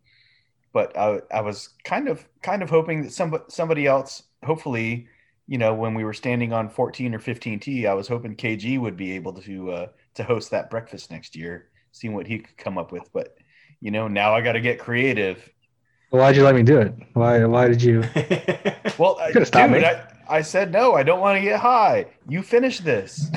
but 0.74 0.96
I, 0.98 1.22
I 1.34 1.42
was 1.42 1.70
kind 1.84 2.08
of 2.08 2.28
kind 2.44 2.62
of 2.62 2.70
hoping 2.70 3.04
that 3.04 3.12
somebody 3.12 3.46
somebody 3.48 3.88
else, 3.88 4.24
hopefully, 4.44 5.08
you 5.48 5.58
know, 5.58 5.74
when 5.74 5.96
we 5.96 6.04
were 6.04 6.14
standing 6.14 6.54
on 6.54 6.70
14 6.70 7.16
or 7.16 7.20
15 7.20 7.60
tee, 7.60 7.88
I 7.88 7.94
was 7.94 8.08
hoping 8.08 8.36
KG 8.36 8.80
would 8.80 8.96
be 8.96 9.14
able 9.14 9.34
to 9.34 9.72
uh, 9.72 9.88
to 10.16 10.24
host 10.24 10.52
that 10.52 10.70
breakfast 10.70 11.10
next 11.10 11.36
year, 11.36 11.70
seeing 11.94 12.14
what 12.14 12.28
he 12.28 12.40
could 12.40 12.58
come 12.58 12.78
up 12.78 12.92
with. 12.92 13.12
But 13.12 13.36
you 13.82 13.90
know, 13.90 14.08
now 14.08 14.36
I 14.36 14.42
got 14.42 14.54
to 14.54 14.62
get 14.62 14.78
creative 14.80 15.50
Why'd 16.10 16.38
you 16.38 16.44
let 16.44 16.56
me 16.56 16.64
do 16.64 16.80
it? 16.80 16.94
Why? 17.14 17.44
Why 17.46 17.68
did 17.68 17.82
you? 17.82 18.04
Well, 18.98 19.20
I, 19.20 19.28
could've 19.28 19.44
dude, 19.44 19.48
stopped 19.48 19.74
me. 19.74 19.86
I, 19.86 20.08
I 20.30 20.42
said 20.42 20.72
no. 20.72 20.96
I 20.96 21.04
don't 21.04 21.20
want 21.20 21.38
to 21.38 21.42
get 21.42 21.60
high. 21.60 22.08
You 22.28 22.42
finish 22.42 22.80
this, 22.80 23.28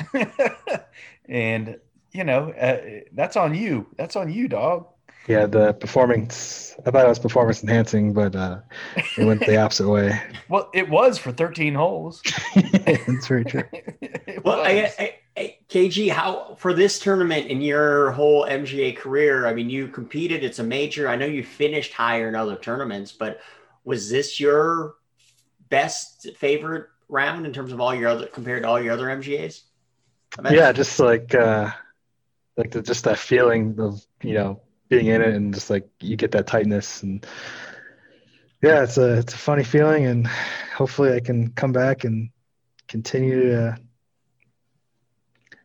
and 1.29 1.77
you 2.11 2.23
know 2.23 2.51
uh, 2.51 3.01
that's 3.13 3.35
on 3.35 3.55
you. 3.55 3.87
That's 3.97 4.15
on 4.15 4.31
you, 4.31 4.47
dog. 4.47 4.87
Yeah, 5.27 5.45
the 5.45 5.73
performance. 5.73 6.75
I 6.85 6.91
thought 6.91 7.05
it 7.05 7.09
was 7.09 7.19
performance 7.19 7.61
enhancing, 7.61 8.11
but 8.13 8.35
uh, 8.35 8.59
it 9.17 9.25
went 9.25 9.45
the 9.45 9.57
opposite 9.57 9.89
way. 9.89 10.19
Well, 10.49 10.69
it 10.73 10.89
was 10.89 11.17
for 11.17 11.31
13 11.31 11.73
holes. 11.73 12.21
that's 12.55 13.25
very 13.27 13.45
true. 13.45 13.63
Well, 14.43 14.59
I. 14.59 14.91
I, 14.99 15.15
I, 15.37 15.57
KG, 15.69 16.11
how 16.11 16.55
for 16.55 16.73
this 16.73 16.99
tournament 16.99 17.47
in 17.47 17.61
your 17.61 18.11
whole 18.11 18.45
MGA 18.45 18.97
career? 18.97 19.47
I 19.47 19.53
mean, 19.53 19.69
you 19.69 19.87
competed; 19.87 20.43
it's 20.43 20.59
a 20.59 20.63
major. 20.63 21.07
I 21.07 21.15
know 21.15 21.25
you 21.25 21.41
finished 21.41 21.93
higher 21.93 22.27
in 22.27 22.35
other 22.35 22.57
tournaments, 22.57 23.13
but 23.13 23.39
was 23.85 24.09
this 24.09 24.41
your 24.41 24.95
best 25.71 26.27
favorite 26.37 26.87
round 27.09 27.47
in 27.47 27.53
terms 27.53 27.71
of 27.71 27.81
all 27.81 27.95
your 27.95 28.09
other 28.09 28.27
compared 28.27 28.61
to 28.61 28.69
all 28.69 28.79
your 28.79 28.93
other 28.93 29.07
MGAs? 29.07 29.63
Yeah, 30.51 30.71
just 30.71 30.99
like 30.99 31.33
uh, 31.33 31.71
like 32.55 32.69
the, 32.71 32.83
just 32.83 33.05
that 33.05 33.17
feeling 33.17 33.79
of 33.79 34.05
you 34.21 34.35
know 34.35 34.61
being 34.89 35.07
in 35.07 35.21
it 35.21 35.33
and 35.33 35.53
just 35.53 35.71
like 35.71 35.89
you 35.99 36.15
get 36.15 36.31
that 36.31 36.45
tightness 36.45 37.01
and 37.01 37.25
yeah, 38.61 38.83
it's 38.83 38.97
a 38.97 39.17
it's 39.17 39.33
a 39.33 39.37
funny 39.37 39.63
feeling 39.63 40.05
and 40.05 40.27
hopefully 40.75 41.13
I 41.13 41.19
can 41.19 41.51
come 41.51 41.71
back 41.71 42.03
and 42.03 42.29
continue 42.87 43.49
to 43.49 43.77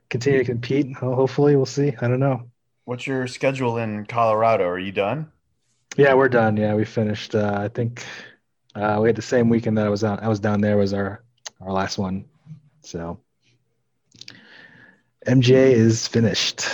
continue 0.08 0.38
to 0.38 0.44
compete. 0.44 0.94
Hopefully, 0.96 1.56
we'll 1.56 1.66
see. 1.66 1.94
I 2.00 2.08
don't 2.08 2.20
know. 2.20 2.48
What's 2.84 3.06
your 3.06 3.26
schedule 3.26 3.78
in 3.78 4.06
Colorado? 4.06 4.64
Are 4.64 4.78
you 4.78 4.92
done? 4.92 5.30
Yeah, 5.96 6.14
we're 6.14 6.28
done. 6.28 6.56
Yeah, 6.56 6.74
we 6.74 6.84
finished. 6.84 7.34
Uh, 7.34 7.52
I 7.56 7.68
think 7.68 8.04
uh, 8.76 8.98
we 9.00 9.08
had 9.08 9.16
the 9.16 9.22
same 9.22 9.48
weekend 9.48 9.78
that 9.78 9.86
I 9.86 9.88
was 9.88 10.04
out. 10.04 10.22
I 10.22 10.28
was 10.28 10.40
down 10.40 10.60
there 10.60 10.76
was 10.76 10.92
our 10.92 11.24
our 11.60 11.72
last 11.72 11.98
one. 11.98 12.26
So 12.82 13.18
MGA 15.26 15.72
is 15.72 16.06
finished. 16.06 16.68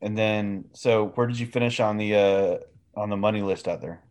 And 0.00 0.18
then, 0.18 0.64
so 0.72 1.06
where 1.14 1.26
did 1.26 1.38
you 1.38 1.46
finish 1.46 1.78
on 1.78 1.96
the 1.96 2.14
uh, 2.16 2.58
on 3.00 3.08
the 3.08 3.16
money 3.16 3.42
list 3.42 3.68
out 3.68 3.80
there? 3.80 4.02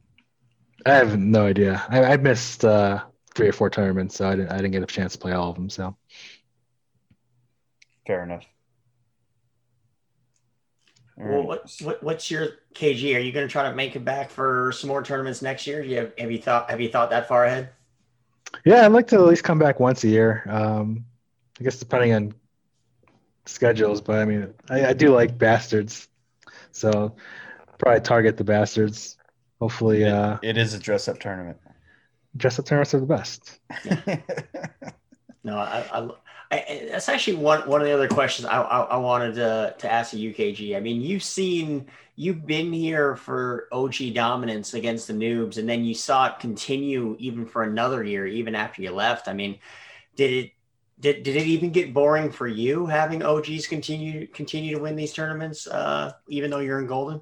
I 0.86 0.94
have 0.94 1.20
no 1.20 1.46
idea. 1.46 1.86
I, 1.90 2.04
I 2.04 2.18
missed 2.18 2.66
uh, 2.66 3.04
three 3.36 3.50
or 3.50 3.54
four 3.54 3.70
tournaments, 3.70 4.16
so 4.16 4.28
I 4.28 4.36
didn't 4.36 4.52
I 4.52 4.56
didn't 4.56 4.72
get 4.72 4.84
a 4.84 4.88
chance 4.88 5.14
to 5.14 5.20
play 5.20 5.34
all 5.34 5.50
of 5.50 5.56
them. 5.56 5.70
So 5.70 5.96
Fair 8.08 8.24
enough. 8.24 8.46
All 11.18 11.24
Well, 11.24 11.44
right. 11.44 11.44
what, 11.44 11.72
what 11.82 12.04
what's 12.04 12.32
your 12.32 12.50
KG? 12.76 13.16
Are 13.16 13.20
you 13.20 13.32
going 13.32 13.48
to 13.48 13.52
try 13.52 13.70
to 13.70 13.76
make 13.76 13.96
it 13.96 14.04
back 14.06 14.30
for 14.32 14.72
some 14.72 14.88
more 14.88 15.04
tournaments 15.04 15.42
next 15.42 15.68
year? 15.68 15.82
Do 15.84 15.90
you 15.90 15.98
have, 15.98 16.14
have 16.18 16.32
you 16.32 16.42
thought 16.42 16.70
have 16.70 16.82
you 16.82 16.90
thought 16.90 17.10
that 17.12 17.28
far 17.28 17.46
ahead? 17.46 17.70
yeah, 18.66 18.86
I'd 18.86 18.92
like 18.92 19.08
to 19.08 19.16
at 19.16 19.22
least 19.22 19.44
come 19.44 19.60
back 19.60 19.80
once 19.80 20.04
a 20.04 20.08
year. 20.08 20.44
Um, 20.50 21.06
I 21.60 21.64
guess 21.64 21.78
depending 21.80 22.14
on 22.14 22.34
schedules, 23.46 24.02
but 24.02 24.20
I 24.20 24.26
mean, 24.26 24.54
I, 24.70 24.88
I 24.88 24.94
do 24.94 25.14
like 25.14 25.38
bastards, 25.38 26.08
so 26.72 27.16
probably 27.80 28.02
target 28.02 28.38
the 28.38 28.44
bastards. 28.44 29.18
Hopefully, 29.60 30.06
uh, 30.06 30.40
it 30.42 30.58
is 30.58 30.74
a 30.76 30.80
dress 30.80 31.08
up 31.08 31.20
tournament. 31.20 31.58
dress 32.36 32.60
up 32.60 32.66
tournaments 32.66 32.94
are 32.94 33.00
the 33.00 33.06
best. 33.06 33.60
No, 35.44 35.58
I, 35.58 35.86
I, 35.92 36.10
That's 36.52 37.08
actually 37.08 37.38
one 37.38 37.68
one 37.68 37.80
of 37.80 37.88
the 37.88 37.94
other 37.94 38.10
questions 38.10 38.46
I, 38.46 38.62
I, 38.62 38.82
I 38.82 38.98
wanted 38.98 39.36
to 39.36 39.74
to 39.78 39.92
ask 39.92 40.14
you, 40.14 40.34
UKG. 40.34 40.76
I 40.76 40.82
mean, 40.82 41.02
you've 41.02 41.24
seen 41.24 41.88
you've 42.16 42.46
been 42.46 42.74
here 42.74 43.16
for 43.16 43.70
OG 43.72 44.14
dominance 44.14 44.74
against 44.74 45.08
the 45.08 45.14
noobs, 45.14 45.58
and 45.58 45.68
then 45.68 45.86
you 45.86 45.94
saw 45.94 46.28
it 46.28 46.40
continue 46.40 47.16
even 47.20 47.46
for 47.46 47.64
another 47.64 48.04
year, 48.04 48.28
even 48.28 48.54
after 48.54 48.82
you 48.82 48.92
left. 48.92 49.30
I 49.30 49.34
mean, 49.34 49.60
did 50.18 50.32
it 50.32 50.52
did, 51.00 51.24
did 51.24 51.36
it 51.36 51.48
even 51.48 51.72
get 51.72 51.94
boring 51.94 52.32
for 52.32 52.48
you 52.48 52.86
having 52.86 53.24
OGs 53.24 53.68
continue 53.68 54.28
continue 54.28 54.76
to 54.76 54.82
win 54.82 54.98
these 54.98 55.14
tournaments, 55.14 55.68
uh, 55.68 56.12
even 56.28 56.52
though 56.52 56.60
you're 56.60 56.80
in 56.80 56.88
Golden? 56.88 57.22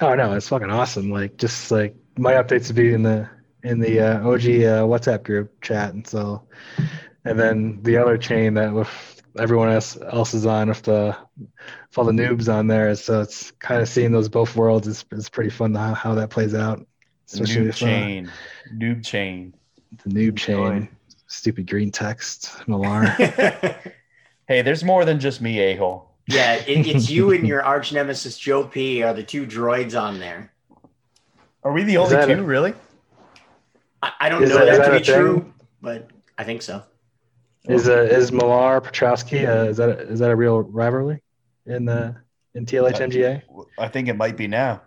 Oh 0.00 0.14
no, 0.14 0.34
it's 0.34 0.48
fucking 0.48 0.70
awesome. 0.70 1.10
Like 1.10 1.36
just 1.36 1.70
like 1.70 1.96
my 2.16 2.34
updates 2.34 2.68
would 2.68 2.76
be 2.76 2.92
in 2.92 3.02
the 3.02 3.28
in 3.62 3.80
the 3.80 4.00
uh, 4.00 4.18
OG 4.20 4.44
uh, 4.44 4.86
WhatsApp 4.86 5.24
group 5.24 5.60
chat, 5.60 5.92
and 5.92 6.06
so 6.06 6.46
and 7.26 7.38
then 7.38 7.78
the 7.82 7.96
other 7.96 8.16
chain 8.18 8.54
that 8.54 8.72
with 8.72 8.88
everyone 9.38 9.68
else 9.70 9.98
else 10.12 10.32
is 10.34 10.46
on 10.46 10.68
with 10.68 10.82
the 10.82 11.16
with 11.40 11.98
all 11.98 12.04
the 12.04 12.12
noobs 12.12 12.52
on 12.52 12.66
there. 12.66 12.94
So 12.94 13.20
it's 13.20 13.50
kind 13.52 13.80
of 13.82 13.88
seeing 13.88 14.12
those 14.12 14.28
both 14.28 14.56
worlds 14.56 14.86
is 14.86 15.04
is 15.12 15.28
pretty 15.28 15.50
fun 15.50 15.74
how, 15.74 15.94
how 15.94 16.14
that 16.14 16.30
plays 16.30 16.54
out. 16.54 16.86
Especially 17.28 17.62
Noob 17.64 17.68
if, 17.68 17.74
uh, 17.82 17.86
chain. 17.86 18.32
Noob 18.74 19.04
chain. 19.04 19.54
the 20.04 20.10
noob 20.10 20.36
chain, 20.36 20.56
Enjoy. 20.58 20.88
stupid 21.26 21.68
green 21.68 21.90
text, 21.90 22.50
Malar. 22.68 23.76
Hey, 24.48 24.62
there's 24.62 24.84
more 24.84 25.04
than 25.04 25.18
just 25.18 25.40
me, 25.40 25.58
a 25.58 25.74
hole. 25.74 26.12
yeah, 26.28 26.54
it, 26.54 26.86
it's 26.86 27.10
you 27.10 27.32
and 27.32 27.44
your 27.48 27.64
arch 27.64 27.92
nemesis 27.92 28.38
Joe 28.38 28.62
P 28.62 29.02
are 29.02 29.12
the 29.12 29.24
two 29.24 29.44
droids 29.44 30.00
on 30.00 30.20
there. 30.20 30.52
Are 31.64 31.72
we 31.72 31.82
the 31.82 31.96
only 31.96 32.14
two, 32.26 32.40
a- 32.40 32.42
really? 32.44 32.72
I, 34.00 34.12
I 34.20 34.28
don't 34.28 34.44
Is 34.44 34.50
know 34.50 34.58
that- 34.64 34.66
that, 34.66 34.80
is 34.82 34.86
to 34.86 34.92
be 34.92 35.04
thing? 35.04 35.14
true, 35.20 35.52
but 35.82 36.08
I 36.38 36.44
think 36.44 36.62
so. 36.62 36.84
Is 37.68 37.88
uh, 37.88 37.92
is 38.02 38.30
Malar 38.30 38.80
Petrowski? 38.80 39.46
Uh, 39.48 39.68
is 39.70 39.76
that 39.78 39.88
a, 39.88 39.98
is 40.08 40.18
that 40.20 40.30
a 40.30 40.36
real 40.36 40.60
rivalry 40.60 41.22
in 41.66 41.84
the 41.84 42.16
in 42.54 42.64
TLH 42.66 42.94
MGA? 43.00 43.42
I 43.78 43.88
think 43.88 44.08
it 44.08 44.16
might 44.16 44.36
be 44.36 44.46
now. 44.46 44.82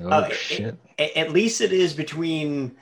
Oh 0.00 0.08
Uh, 0.08 0.28
shit! 0.30 0.76
A- 0.98 1.18
At 1.18 1.32
least 1.32 1.60
it 1.60 1.72
is 1.72 1.94
between 1.94 2.76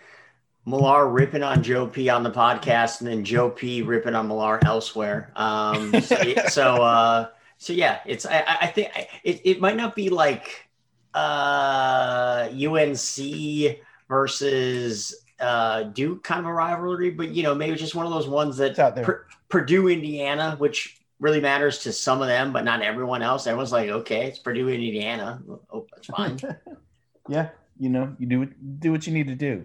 Millar 0.66 1.08
ripping 1.08 1.42
on 1.42 1.62
Joe 1.62 1.86
P 1.86 2.08
on 2.08 2.22
the 2.22 2.30
podcast 2.30 3.00
and 3.00 3.08
then 3.08 3.24
Joe 3.24 3.50
P 3.50 3.82
ripping 3.82 4.14
on 4.14 4.28
Millar 4.28 4.58
elsewhere. 4.64 5.30
Um, 5.36 6.00
so, 6.00 6.16
so, 6.48 6.74
uh, 6.82 7.28
so 7.58 7.72
yeah, 7.72 8.00
it's 8.06 8.24
I, 8.26 8.38
I 8.40 8.56
I 8.62 8.66
think 8.68 8.90
it, 9.22 9.40
it 9.44 9.60
might 9.60 9.76
not 9.76 9.94
be 9.94 10.08
like 10.08 10.68
uh, 11.12 12.48
UNC 12.50 13.78
versus 14.08 15.23
uh, 15.44 15.82
Duke, 15.84 16.24
kind 16.24 16.40
of 16.40 16.46
a 16.46 16.52
rivalry, 16.52 17.10
but 17.10 17.28
you 17.30 17.42
know, 17.42 17.54
maybe 17.54 17.76
just 17.76 17.94
one 17.94 18.06
of 18.06 18.12
those 18.12 18.26
ones 18.26 18.56
that 18.56 18.70
It's 18.72 18.78
out 18.78 18.94
there. 18.94 19.04
Pur- 19.04 19.26
Purdue, 19.48 19.88
Indiana, 19.88 20.56
which 20.58 21.00
really 21.20 21.40
matters 21.40 21.78
to 21.80 21.92
some 21.92 22.20
of 22.22 22.28
them, 22.28 22.52
but 22.52 22.64
not 22.64 22.82
everyone 22.82 23.22
else. 23.22 23.46
Everyone's 23.46 23.72
like, 23.72 23.88
okay, 23.88 24.26
it's 24.26 24.38
Purdue 24.38 24.66
and 24.68 24.76
Indiana. 24.82 25.40
Oh, 25.72 25.86
that's 25.92 26.06
fine. 26.08 26.38
yeah, 27.28 27.48
you 27.78 27.88
know, 27.90 28.16
you 28.18 28.26
do 28.26 28.40
what- 28.40 28.80
do 28.80 28.90
what 28.92 29.06
you 29.06 29.12
need 29.12 29.28
to 29.28 29.34
do. 29.34 29.64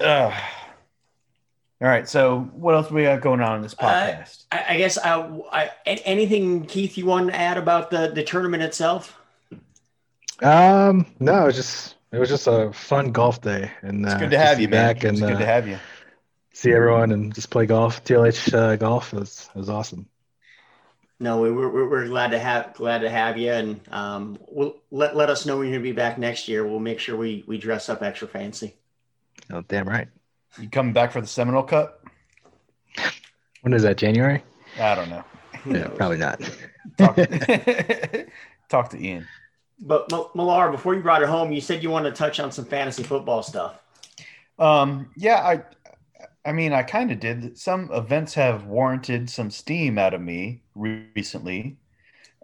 Ugh. 0.00 0.32
All 1.82 1.88
right, 1.88 2.08
so 2.08 2.40
what 2.54 2.74
else 2.74 2.90
we 2.90 3.02
got 3.02 3.20
going 3.20 3.42
on 3.42 3.56
in 3.56 3.62
this 3.62 3.74
Uh, 3.78 3.84
podcast? 3.86 4.44
I, 4.50 4.64
I 4.70 4.76
guess 4.78 4.96
I, 4.96 5.20
I, 5.52 5.70
a- 5.86 6.06
anything, 6.06 6.64
Keith, 6.64 6.96
you 6.96 7.04
want 7.04 7.28
to 7.28 7.36
add 7.36 7.58
about 7.58 7.90
the, 7.90 8.10
the 8.14 8.22
tournament 8.22 8.62
itself? 8.62 9.14
Um, 10.42 11.04
no, 11.20 11.50
just 11.50 11.95
it 12.12 12.18
was 12.18 12.28
just 12.28 12.46
a 12.46 12.72
fun 12.72 13.12
golf 13.12 13.40
day, 13.40 13.70
and 13.82 14.04
it's 14.04 14.14
uh, 14.14 14.18
good 14.18 14.30
to 14.30 14.38
have 14.38 14.56
see 14.56 14.62
you, 14.62 14.68
man. 14.68 14.94
back 14.94 15.04
and 15.04 15.12
it's 15.18 15.20
good 15.26 15.36
uh, 15.36 15.38
to 15.38 15.46
have 15.46 15.68
you. 15.68 15.78
see 16.52 16.72
everyone 16.72 17.12
and 17.12 17.34
just 17.34 17.50
play 17.50 17.66
golf. 17.66 18.04
TLH 18.04 18.54
uh, 18.54 18.76
golf 18.76 19.12
it 19.12 19.20
was 19.20 19.48
was 19.54 19.68
awesome. 19.68 20.06
No, 21.18 21.40
we, 21.40 21.50
we're, 21.50 21.68
we're- 21.70 21.88
we're 21.88 22.06
glad 22.08 22.32
to 22.32 22.38
have 22.38 22.74
glad 22.74 22.98
to 22.98 23.08
have 23.10 23.38
you, 23.38 23.50
and 23.52 23.80
um, 23.90 24.38
we'll 24.48 24.76
let, 24.90 25.16
let 25.16 25.30
us 25.30 25.46
know 25.46 25.56
when 25.58 25.68
you're 25.68 25.76
gonna 25.78 25.82
be 25.82 25.92
back 25.92 26.18
next 26.18 26.46
year. 26.48 26.66
We'll 26.66 26.78
make 26.78 26.98
sure 27.00 27.16
we 27.16 27.42
we 27.46 27.56
dress 27.58 27.88
up 27.88 28.02
extra 28.02 28.28
fancy. 28.28 28.74
Oh, 29.50 29.62
damn 29.66 29.88
right. 29.88 30.08
You 30.60 30.68
coming 30.68 30.92
back 30.92 31.12
for 31.12 31.20
the 31.20 31.26
Seminole 31.26 31.62
Cup? 31.62 32.04
When 33.62 33.72
is 33.72 33.82
that? 33.82 33.96
January? 33.96 34.42
I 34.78 34.94
don't 34.94 35.10
know. 35.10 35.24
Yeah, 35.66 35.88
probably 35.88 36.18
not. 36.18 36.40
Talk, 36.98 37.16
talk 38.68 38.90
to 38.90 38.98
Ian. 39.02 39.26
But 39.78 40.10
Millar, 40.34 40.70
before 40.70 40.94
you 40.94 41.02
brought 41.02 41.22
it 41.22 41.28
home, 41.28 41.52
you 41.52 41.60
said 41.60 41.82
you 41.82 41.90
wanted 41.90 42.10
to 42.10 42.16
touch 42.16 42.40
on 42.40 42.50
some 42.50 42.64
fantasy 42.64 43.02
football 43.02 43.42
stuff. 43.42 43.78
Um, 44.58 45.10
yeah, 45.16 45.36
I, 45.36 45.62
I 46.48 46.52
mean, 46.52 46.72
I 46.72 46.82
kind 46.82 47.10
of 47.10 47.20
did. 47.20 47.58
Some 47.58 47.90
events 47.92 48.34
have 48.34 48.64
warranted 48.64 49.28
some 49.28 49.50
steam 49.50 49.98
out 49.98 50.14
of 50.14 50.20
me 50.20 50.62
re- 50.74 51.06
recently. 51.14 51.76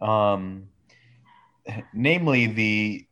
Um, 0.01 0.69
namely 1.95 2.47
the, 2.47 3.07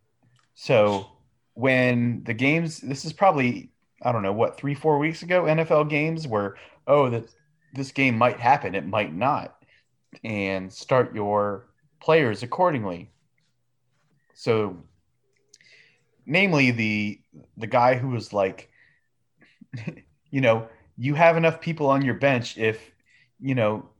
so 0.54 1.06
when 1.54 2.22
the 2.24 2.34
games, 2.34 2.80
this 2.80 3.04
is 3.04 3.12
probably, 3.12 3.70
I 4.02 4.12
don't 4.12 4.22
know, 4.22 4.32
what, 4.32 4.58
three, 4.58 4.74
four 4.74 4.98
weeks 4.98 5.22
ago, 5.22 5.44
NFL 5.44 5.88
games 5.88 6.26
where, 6.26 6.56
oh, 6.86 7.08
that 7.08 7.24
this 7.72 7.92
game 7.92 8.18
might 8.18 8.40
happen, 8.40 8.74
it 8.74 8.86
might 8.86 9.14
not, 9.14 9.56
and 10.24 10.72
start 10.72 11.14
your 11.14 11.66
players 12.00 12.42
accordingly. 12.42 13.10
So, 14.40 14.74
namely 16.24 16.70
the 16.70 17.20
the 17.58 17.66
guy 17.66 17.96
who 17.96 18.08
was 18.08 18.32
like, 18.32 18.70
you 20.30 20.40
know, 20.40 20.66
you 20.96 21.14
have 21.14 21.36
enough 21.36 21.60
people 21.60 21.90
on 21.90 22.00
your 22.00 22.14
bench 22.14 22.56
if, 22.56 22.90
you 23.38 23.54
know, 23.54 23.90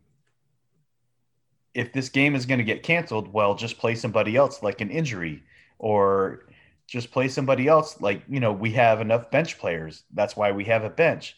if 1.74 1.92
this 1.92 2.08
game 2.08 2.34
is 2.34 2.46
going 2.46 2.56
to 2.56 2.64
get 2.64 2.82
canceled, 2.82 3.30
well, 3.30 3.54
just 3.54 3.76
play 3.76 3.94
somebody 3.94 4.34
else 4.34 4.62
like 4.62 4.80
an 4.80 4.90
injury 4.90 5.42
or 5.78 6.46
just 6.86 7.10
play 7.10 7.28
somebody 7.28 7.68
else 7.68 8.00
like, 8.00 8.22
you 8.26 8.40
know, 8.40 8.50
we 8.50 8.72
have 8.72 9.02
enough 9.02 9.30
bench 9.30 9.58
players. 9.58 10.04
That's 10.14 10.38
why 10.38 10.52
we 10.52 10.64
have 10.64 10.84
a 10.84 10.90
bench. 10.90 11.36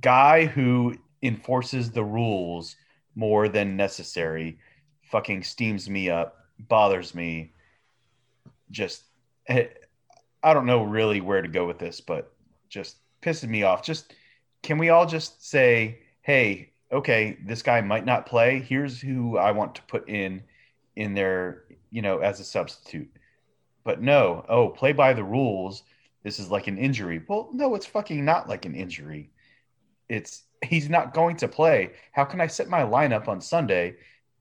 Guy 0.00 0.46
who 0.46 0.96
enforces 1.22 1.90
the 1.90 2.04
rules 2.04 2.76
more 3.14 3.46
than 3.46 3.76
necessary 3.76 4.58
fucking 5.02 5.42
steams 5.42 5.90
me 5.90 6.08
up, 6.08 6.34
bothers 6.58 7.14
me. 7.14 7.52
Just 8.70 9.04
eh, 9.48 9.68
I 10.42 10.54
don't 10.54 10.66
know 10.66 10.82
really 10.84 11.20
where 11.20 11.42
to 11.42 11.48
go 11.48 11.66
with 11.66 11.78
this, 11.78 12.00
but 12.00 12.32
just 12.68 12.96
pissing 13.22 13.48
me 13.48 13.62
off. 13.62 13.82
Just 13.82 14.14
can 14.62 14.78
we 14.78 14.90
all 14.90 15.06
just 15.06 15.48
say, 15.48 16.00
hey, 16.22 16.72
okay, 16.92 17.38
this 17.44 17.62
guy 17.62 17.80
might 17.80 18.04
not 18.04 18.26
play. 18.26 18.60
Here's 18.60 19.00
who 19.00 19.38
I 19.38 19.52
want 19.52 19.74
to 19.76 19.82
put 19.82 20.08
in 20.08 20.42
in 20.96 21.14
there, 21.14 21.64
you 21.90 22.02
know, 22.02 22.18
as 22.18 22.40
a 22.40 22.44
substitute. 22.44 23.10
But 23.84 24.02
no, 24.02 24.44
oh, 24.48 24.68
play 24.68 24.92
by 24.92 25.12
the 25.12 25.24
rules. 25.24 25.84
This 26.22 26.38
is 26.38 26.50
like 26.50 26.66
an 26.66 26.78
injury. 26.78 27.22
Well, 27.26 27.48
no, 27.52 27.74
it's 27.74 27.86
fucking 27.86 28.24
not 28.24 28.48
like 28.48 28.64
an 28.64 28.74
injury. 28.74 29.30
It's 30.08 30.42
he's 30.64 30.90
not 30.90 31.14
going 31.14 31.36
to 31.36 31.48
play. 31.48 31.92
How 32.12 32.24
can 32.24 32.40
I 32.40 32.48
set 32.48 32.68
my 32.68 32.82
lineup 32.82 33.28
on 33.28 33.40
Sunday 33.40 33.96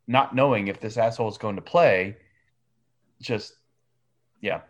not 0.07 0.36
knowing 0.36 0.67
if 0.67 0.80
this 0.80 0.97
asshole 0.97 1.30
is 1.30 1.38
going 1.38 1.55
to 1.55 1.61
play? 1.61 2.17
Just 3.21 3.57
yeah. 4.41 4.61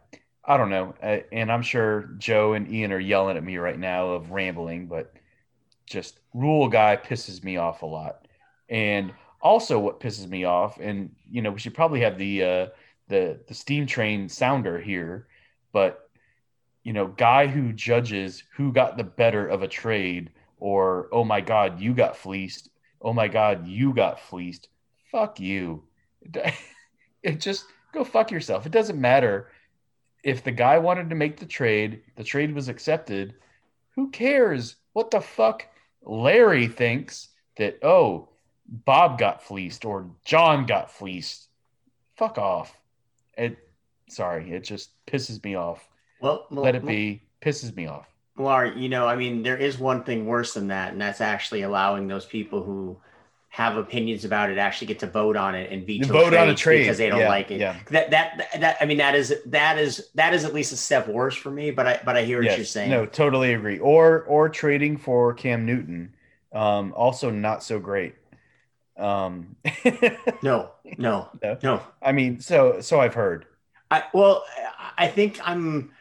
I 0.48 0.56
don't 0.56 0.70
know. 0.70 0.96
Uh, 1.04 1.20
and 1.32 1.52
I'm 1.52 1.62
sure 1.62 2.10
Joe 2.18 2.54
and 2.54 2.72
Ian 2.72 2.94
are 2.94 3.00
yelling 3.00 3.36
at 3.36 3.44
me 3.44 3.58
right 3.58 3.78
now 3.78 4.12
of 4.12 4.32
rambling, 4.32 4.88
but 4.88 5.14
just 5.86 6.20
rule 6.34 6.70
guy 6.70 6.96
pisses 6.96 7.44
me 7.44 7.58
off 7.58 7.82
a 7.82 7.86
lot. 7.86 8.28
And 8.70 9.14
also 9.42 9.78
what 9.78 10.00
pisses 10.00 10.28
me 10.28 10.46
off, 10.46 10.78
and 10.80 11.14
you 11.30 11.42
know, 11.42 11.52
we 11.52 11.60
should 11.60 11.74
probably 11.74 12.02
have 12.02 12.18
the 12.18 12.44
uh 12.44 12.68
the 13.10 13.40
the 13.48 13.54
steam 13.54 13.86
train 13.86 14.30
sounder 14.30 14.80
here, 14.80 15.28
but 15.74 16.10
you 16.84 16.94
know, 16.94 17.08
guy 17.08 17.48
who 17.48 17.74
judges 17.74 18.44
who 18.56 18.72
got 18.72 18.98
the 18.98 19.04
better 19.04 19.48
of 19.48 19.64
a 19.64 19.68
trade 19.68 20.32
or 20.60 21.10
oh 21.12 21.26
my 21.26 21.42
god, 21.42 21.80
you 21.80 21.94
got 21.94 22.16
fleeced. 22.18 22.70
Oh 23.02 23.14
my 23.14 23.28
god, 23.28 23.68
you 23.68 23.94
got 23.94 24.20
fleeced. 24.20 24.70
Fuck 25.12 25.40
you. 25.40 25.84
It 27.24 27.42
just 27.42 27.66
go 27.92 28.04
fuck 28.04 28.32
yourself. 28.32 28.66
It 28.66 28.72
doesn't 28.72 29.02
matter 29.02 29.50
if 30.24 30.44
the 30.44 30.52
guy 30.52 30.78
wanted 30.78 31.10
to 31.10 31.16
make 31.16 31.38
the 31.38 31.46
trade, 31.46 32.02
the 32.16 32.24
trade 32.24 32.54
was 32.54 32.70
accepted. 32.70 33.36
Who 33.96 34.10
cares 34.10 34.76
what 34.94 35.12
the 35.12 35.22
fuck 35.22 35.66
Larry 36.04 36.68
thinks 36.68 37.30
that, 37.58 37.80
oh, 37.84 38.30
Bob 38.68 39.18
got 39.18 39.42
fleeced 39.42 39.86
or 39.86 40.10
John 40.26 40.66
got 40.66 40.92
fleeced? 40.92 41.48
Fuck 42.16 42.38
off. 42.38 42.78
It, 43.38 43.58
sorry, 44.10 44.52
it 44.52 44.64
just 44.64 44.90
pisses 45.06 45.44
me 45.44 45.56
off. 45.56 45.88
Well, 46.20 46.48
Mil- 46.50 46.64
Let 46.64 46.76
it 46.76 46.86
be. 46.86 47.24
Pisses 47.42 47.76
me 47.76 47.86
off. 47.86 48.08
Millar, 48.38 48.74
you 48.76 48.90
know, 48.90 49.08
I 49.08 49.16
mean, 49.16 49.44
there 49.44 49.58
is 49.58 49.80
one 49.80 50.04
thing 50.04 50.26
worse 50.26 50.54
than 50.54 50.68
that, 50.68 50.92
and 50.92 51.02
that's 51.02 51.22
actually 51.22 51.62
allowing 51.64 52.08
those 52.08 52.26
people 52.26 52.64
who 52.64 52.98
have 53.58 53.76
opinions 53.76 54.24
about 54.24 54.52
it 54.52 54.60
actually 54.60 54.86
get 54.86 55.00
to 55.00 55.08
vote 55.08 55.36
on 55.36 55.56
it 55.56 55.72
and 55.72 55.84
veto 55.84 56.14
Vote 56.14 56.36
on 56.36 56.48
a 56.48 56.54
trade. 56.54 56.82
because 56.82 57.00
they 57.00 57.10
don't 57.10 57.22
Yeah, 57.22 57.30
like 57.30 57.50
it. 57.50 57.60
yeah. 57.60 57.76
That, 57.90 58.12
that 58.12 58.48
that 58.60 58.78
I 58.80 58.86
mean 58.86 59.00
that 59.00 59.16
is 59.16 59.34
that 59.48 59.80
is 59.80 60.10
that 60.14 60.36
is 60.36 60.46
at 60.46 60.54
least 60.54 60.72
a 60.74 60.78
step 60.78 61.08
worse 61.08 61.36
for 61.36 61.50
me. 61.50 61.72
But 61.72 61.88
I 61.88 62.00
but 62.06 62.16
I 62.16 62.24
hear 62.24 62.38
what 62.44 62.56
you're 62.56 62.66
saying. 62.66 62.92
No, 62.92 63.08
totally 63.08 63.54
agree. 63.56 63.80
Or 63.80 64.22
or 64.26 64.48
trading 64.48 64.96
for 64.98 65.34
Cam 65.34 65.66
Newton, 65.66 66.14
um, 66.54 66.94
also 66.96 67.32
not 67.32 67.64
so 67.64 67.80
great. 67.80 68.14
Um, 68.96 69.56
no, 70.44 70.72
no, 70.98 71.30
No. 71.42 71.58
no. 71.64 71.82
I 72.02 72.12
mean, 72.12 72.40
so 72.40 72.80
so 72.82 73.00
I've 73.02 73.16
heard. 73.16 73.48
I 73.90 74.04
well, 74.14 74.44
I 75.00 75.08
think 75.08 75.40
I'm. 75.44 75.92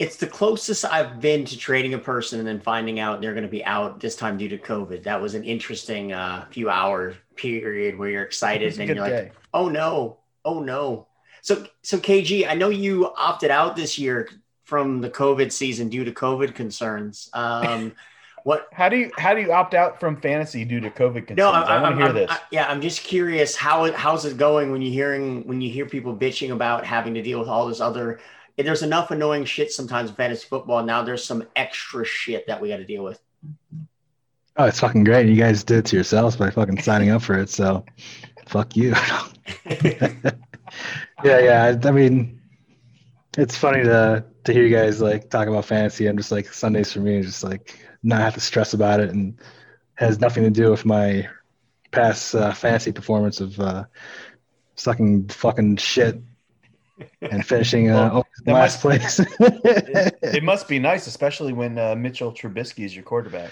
It's 0.00 0.16
the 0.16 0.26
closest 0.26 0.86
I've 0.86 1.20
been 1.20 1.44
to 1.44 1.58
trading 1.58 1.92
a 1.92 1.98
person 1.98 2.38
and 2.38 2.48
then 2.48 2.58
finding 2.58 2.98
out 3.00 3.20
they're 3.20 3.34
going 3.34 3.44
to 3.44 3.50
be 3.50 3.62
out 3.66 4.00
this 4.00 4.16
time 4.16 4.38
due 4.38 4.48
to 4.48 4.56
COVID. 4.56 5.02
That 5.02 5.20
was 5.20 5.34
an 5.34 5.44
interesting 5.44 6.14
uh, 6.14 6.46
few 6.50 6.70
hour 6.70 7.14
period 7.36 7.98
where 7.98 8.08
you're 8.08 8.22
excited 8.22 8.78
and 8.78 8.88
you're 8.88 8.96
like, 8.96 9.12
day. 9.12 9.32
oh 9.52 9.68
no, 9.68 10.16
oh 10.44 10.60
no. 10.60 11.06
So 11.42 11.66
so 11.82 11.98
KG, 11.98 12.48
I 12.48 12.54
know 12.54 12.70
you 12.70 13.12
opted 13.14 13.50
out 13.50 13.76
this 13.76 13.98
year 13.98 14.26
from 14.64 15.02
the 15.02 15.10
COVID 15.10 15.52
season 15.52 15.90
due 15.90 16.04
to 16.04 16.12
COVID 16.12 16.54
concerns. 16.54 17.28
Um, 17.34 17.92
what? 18.44 18.68
How 18.72 18.88
do 18.88 18.96
you 18.96 19.10
how 19.18 19.34
do 19.34 19.42
you 19.42 19.52
opt 19.52 19.74
out 19.74 20.00
from 20.00 20.18
fantasy 20.18 20.64
due 20.64 20.80
to 20.80 20.88
COVID 20.88 21.26
concerns? 21.26 21.36
No, 21.36 21.50
I, 21.50 21.76
I'm, 21.76 21.82
want 21.82 21.94
to 21.94 21.96
hear 21.98 22.06
I'm- 22.06 22.14
this. 22.14 22.30
I- 22.30 22.40
yeah, 22.50 22.70
I'm 22.70 22.80
just 22.80 23.02
curious 23.02 23.54
how 23.54 23.92
how's 23.92 24.24
it 24.24 24.38
going 24.38 24.72
when 24.72 24.80
you 24.80 24.90
hearing 24.90 25.46
when 25.46 25.60
you 25.60 25.70
hear 25.70 25.84
people 25.84 26.16
bitching 26.16 26.52
about 26.52 26.86
having 26.86 27.12
to 27.14 27.22
deal 27.22 27.38
with 27.38 27.48
all 27.48 27.66
this 27.66 27.80
other. 27.80 28.18
There's 28.56 28.82
enough 28.82 29.10
annoying 29.10 29.44
shit 29.44 29.72
sometimes 29.72 30.10
in 30.10 30.16
fantasy 30.16 30.46
football. 30.46 30.84
Now 30.84 31.02
there's 31.02 31.24
some 31.24 31.44
extra 31.56 32.04
shit 32.04 32.46
that 32.46 32.60
we 32.60 32.68
got 32.68 32.76
to 32.78 32.84
deal 32.84 33.04
with. 33.04 33.20
Oh, 34.56 34.64
it's 34.64 34.80
fucking 34.80 35.04
great. 35.04 35.28
You 35.28 35.36
guys 35.36 35.64
did 35.64 35.78
it 35.78 35.86
to 35.86 35.96
yourselves 35.96 36.36
by 36.36 36.50
fucking 36.50 36.82
signing 36.82 37.10
up 37.10 37.22
for 37.22 37.38
it. 37.38 37.48
So, 37.48 37.84
fuck 38.46 38.76
you. 38.76 38.90
yeah, 39.64 40.32
yeah. 41.24 41.78
I, 41.82 41.90
mean, 41.90 42.40
it's 43.38 43.56
funny 43.56 43.84
to 43.84 44.24
to 44.44 44.52
hear 44.52 44.64
you 44.64 44.74
guys 44.74 45.00
like 45.00 45.30
talk 45.30 45.48
about 45.48 45.64
fantasy. 45.64 46.06
I'm 46.06 46.16
just 46.16 46.32
like 46.32 46.52
Sundays 46.52 46.92
for 46.92 47.00
me, 47.00 47.22
just 47.22 47.44
like 47.44 47.78
not 48.02 48.20
have 48.20 48.34
to 48.34 48.40
stress 48.40 48.74
about 48.74 49.00
it, 49.00 49.10
and 49.10 49.38
has 49.94 50.20
nothing 50.20 50.44
to 50.44 50.50
do 50.50 50.70
with 50.70 50.84
my 50.84 51.28
past 51.90 52.34
uh, 52.34 52.52
fantasy 52.52 52.92
performance 52.92 53.40
of 53.40 53.58
uh, 53.60 53.84
sucking 54.74 55.28
fucking 55.28 55.76
shit 55.76 56.20
and 57.22 57.44
finishing 57.46 57.90
uh, 57.90 58.10
Well, 58.12 58.26
last 58.46 58.80
place. 58.80 59.20
it 59.20 60.42
must 60.42 60.68
be 60.68 60.78
nice, 60.90 61.06
especially 61.06 61.52
when 61.52 61.78
uh, 61.78 61.94
Mitchell 61.94 62.32
Trubisky 62.32 62.84
is 62.84 62.94
your 62.94 63.04
quarterback. 63.04 63.50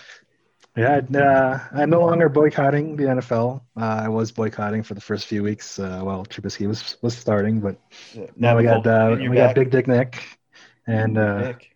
Yeah, 0.77 1.01
uh, 1.15 1.59
I'm 1.73 1.91
no 1.91 2.01
longer 2.01 2.29
boycotting 2.29 2.95
the 2.97 3.05
NFL. 3.05 3.63
Uh, 3.77 4.03
I 4.05 4.09
was 4.09 4.31
boycotting 4.31 4.85
for 4.85 4.95
the 4.95 5.01
first 5.01 5.27
few 5.27 5.43
weeks 5.43 5.79
uh, 5.81 6.01
while 6.03 6.25
Trubisky 6.25 6.69
was 6.69 6.97
was 7.03 7.17
starting, 7.17 7.61
but 7.61 7.77
now 8.37 8.57
we 8.57 8.63
got 8.63 8.87
uh, 8.87 9.11
and 9.13 9.21
you're 9.23 9.31
we 9.31 9.37
got. 9.37 9.55
Big 9.57 9.71
Dick 9.71 9.89
Nick, 9.89 10.23
And 10.87 11.19
uh, 11.19 11.41
Nick. 11.41 11.71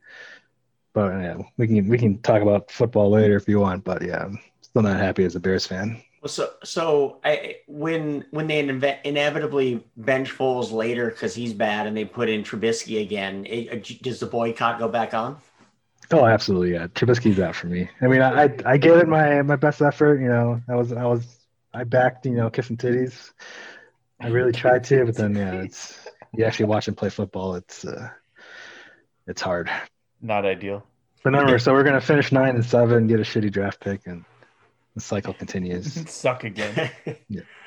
but 0.95 1.09
yeah, 1.21 1.37
we 1.57 1.67
can 1.67 1.89
we 1.89 1.99
can 1.99 2.21
talk 2.23 2.43
about 2.43 2.71
football 2.71 3.11
later 3.11 3.37
if 3.37 3.49
you 3.49 3.59
want. 3.59 3.83
But 3.83 4.03
yeah, 4.03 4.25
I'm 4.25 4.39
still 4.61 4.83
not 4.83 4.97
happy 4.99 5.25
as 5.25 5.35
a 5.35 5.41
Bears 5.41 5.67
fan. 5.67 6.01
Well, 6.23 6.29
so 6.29 6.53
so 6.63 7.19
I 7.25 7.57
when 7.67 8.25
when 8.31 8.47
they 8.47 8.63
inve- 8.63 9.03
inevitably 9.03 9.85
bench 9.97 10.31
Foles 10.31 10.71
later 10.71 11.11
because 11.11 11.35
he's 11.35 11.53
bad 11.53 11.89
and 11.89 11.97
they 11.97 12.05
put 12.05 12.29
in 12.29 12.45
Trubisky 12.45 13.03
again, 13.03 13.45
it, 13.45 14.01
does 14.03 14.21
the 14.21 14.27
boycott 14.27 14.79
go 14.79 14.87
back 14.87 15.15
on? 15.15 15.39
Oh, 16.13 16.25
absolutely, 16.25 16.75
yeah. 16.75 16.87
Trubisky's 16.87 17.41
out 17.41 17.57
for 17.57 17.67
me. 17.67 17.89
I 18.01 18.07
mean, 18.07 18.23
I 18.23 18.45
I, 18.45 18.57
I 18.65 18.77
gave 18.77 18.99
it 18.99 19.09
my 19.09 19.43
my 19.43 19.57
best 19.57 19.83
effort. 19.83 20.21
You 20.21 20.29
know, 20.29 20.61
I 20.69 20.77
was 20.77 20.93
I 20.93 21.05
was 21.07 21.27
I 21.75 21.83
backed 21.83 22.25
you 22.25 22.37
know 22.37 22.51
kissing 22.51 22.77
titties. 22.77 23.33
I 24.21 24.29
really 24.29 24.53
tried 24.53 24.85
to, 24.85 25.05
but 25.05 25.17
then 25.17 25.35
yeah, 25.35 25.55
it's 25.55 26.07
you 26.37 26.45
actually 26.45 26.67
watch 26.67 26.87
him 26.87 26.95
play 26.95 27.11
football. 27.11 27.57
It's 27.57 27.85
uh, 27.85 28.11
it's 29.27 29.43
hard. 29.43 29.69
Not 30.21 30.47
ideal. 30.47 30.87
But 31.25 31.33
remember, 31.33 31.59
so 31.59 31.73
we're 31.73 31.83
gonna 31.83 32.01
finish 32.01 32.31
nine 32.31 32.55
and 32.55 32.65
seven, 32.65 33.09
get 33.09 33.19
a 33.19 33.25
shitty 33.25 33.51
draft 33.51 33.81
pick, 33.81 34.07
and 34.07 34.25
the 34.95 35.01
cycle 35.01 35.33
continues. 35.35 36.09
Suck 36.11 36.45
again. 36.45 36.91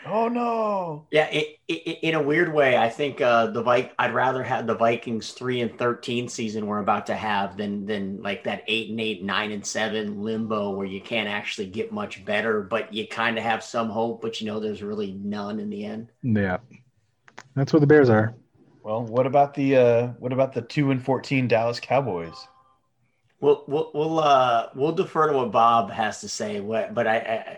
Oh 0.08 0.28
no. 0.28 1.08
Yeah, 1.10 1.26
it, 1.32 1.58
it, 1.68 2.00
in 2.04 2.14
a 2.14 2.22
weird 2.22 2.54
way, 2.54 2.78
I 2.78 2.90
think 2.90 3.22
uh, 3.22 3.48
the 3.48 3.64
Vi- 3.64 3.92
I'd 3.98 4.14
rather 4.14 4.44
have 4.44 4.68
the 4.68 4.76
Vikings 4.76 5.32
three 5.32 5.62
and 5.62 5.76
thirteen 5.80 6.30
season 6.30 6.68
we're 6.68 6.80
about 6.80 7.08
to 7.08 7.16
have 7.16 7.58
than 7.58 7.88
than 7.88 8.22
like 8.22 8.44
that 8.44 8.64
eight 8.68 8.92
and 8.92 9.02
eight, 9.02 9.24
nine 9.24 9.52
and 9.52 9.66
seven 9.66 10.22
limbo 10.22 10.70
where 10.72 10.86
you 10.86 11.02
can't 11.02 11.28
actually 11.28 11.68
get 11.68 11.92
much 11.92 12.24
better, 12.24 12.62
but 12.62 12.94
you 12.94 13.08
kind 13.08 13.38
of 13.38 13.44
have 13.44 13.64
some 13.64 13.90
hope, 13.90 14.22
but 14.22 14.40
you 14.40 14.46
know 14.46 14.60
there's 14.60 14.84
really 14.84 15.14
none 15.14 15.60
in 15.60 15.72
the 15.72 15.86
end. 15.86 16.12
Yeah, 16.22 16.58
that's 17.56 17.74
where 17.74 17.80
the 17.80 17.88
Bears 17.88 18.10
are. 18.10 18.36
Well, 18.84 19.04
what 19.04 19.26
about 19.26 19.56
the 19.56 19.76
uh, 19.76 20.08
what 20.20 20.32
about 20.34 20.54
the 20.54 20.62
two 20.62 20.92
and 20.92 21.04
fourteen 21.04 21.48
Dallas 21.48 21.80
Cowboys? 21.80 22.48
We'll 23.42 23.64
we'll 23.68 23.92
we'll 23.94 24.20
uh 24.20 24.70
we'll 24.76 24.94
defer 24.94 25.28
to 25.30 25.38
what 25.38 25.52
Bob 25.52 25.92
has 25.92 26.22
to 26.22 26.30
say. 26.30 26.62
What, 26.62 26.94
but 26.94 27.06
I, 27.06 27.18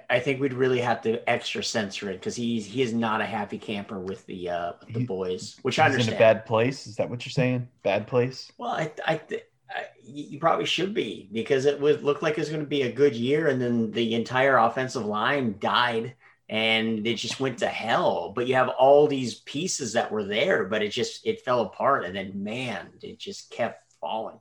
I 0.10 0.16
I 0.16 0.20
think 0.20 0.42
we'd 0.42 0.54
really 0.54 0.80
have 0.82 1.02
to 1.04 1.28
extra 1.30 1.64
censor 1.64 2.10
it 2.10 2.16
because 2.16 2.36
he's 2.36 2.66
he 2.66 2.82
is 2.82 2.94
not 2.94 3.22
a 3.22 3.26
happy 3.26 3.60
camper 3.60 4.00
with 4.00 4.26
the 4.26 4.50
uh 4.50 4.74
with 4.80 4.94
the 4.94 5.00
He- 5.02 5.06
boys, 5.06 5.58
which 5.62 5.78
I 5.78 5.86
understand. 5.86 6.10
in 6.10 6.16
a 6.16 6.20
bad 6.20 6.46
place. 6.46 6.88
Is 6.88 6.96
that 6.96 7.10
what 7.10 7.26
you're 7.26 7.32
saying? 7.32 7.68
Bad 7.84 8.08
place? 8.08 8.52
Well, 8.58 8.72
I, 8.72 8.92
I, 9.06 9.18
th- 9.18 9.44
I, 9.70 9.84
you 10.04 10.40
probably 10.40 10.66
should 10.66 10.94
be 10.96 11.30
because 11.32 11.66
it 11.66 11.80
would 11.80 12.04
look 12.04 12.22
like 12.24 12.38
it's 12.40 12.50
going 12.50 12.62
to 12.62 12.68
be 12.68 12.82
a 12.82 12.92
good 12.92 13.16
year, 13.16 13.48
and 13.48 13.62
then 13.62 13.92
the 13.92 14.16
entire 14.16 14.58
offensive 14.58 15.06
line 15.06 15.58
died, 15.60 16.16
and 16.50 17.06
it 17.06 17.16
just 17.16 17.40
went 17.40 17.60
to 17.60 17.68
hell. 17.68 18.32
But 18.36 18.48
you 18.48 18.56
have 18.56 18.70
all 18.70 19.08
these 19.08 19.36
pieces 19.42 19.94
that 19.94 20.12
were 20.12 20.24
there, 20.24 20.66
but 20.66 20.82
it 20.82 20.90
just 20.90 21.26
it 21.26 21.42
fell 21.42 21.62
apart, 21.62 22.04
and 22.04 22.16
then 22.16 22.44
man, 22.44 22.88
it 23.04 23.20
just 23.20 23.52
kept 23.52 23.94
falling. 24.02 24.40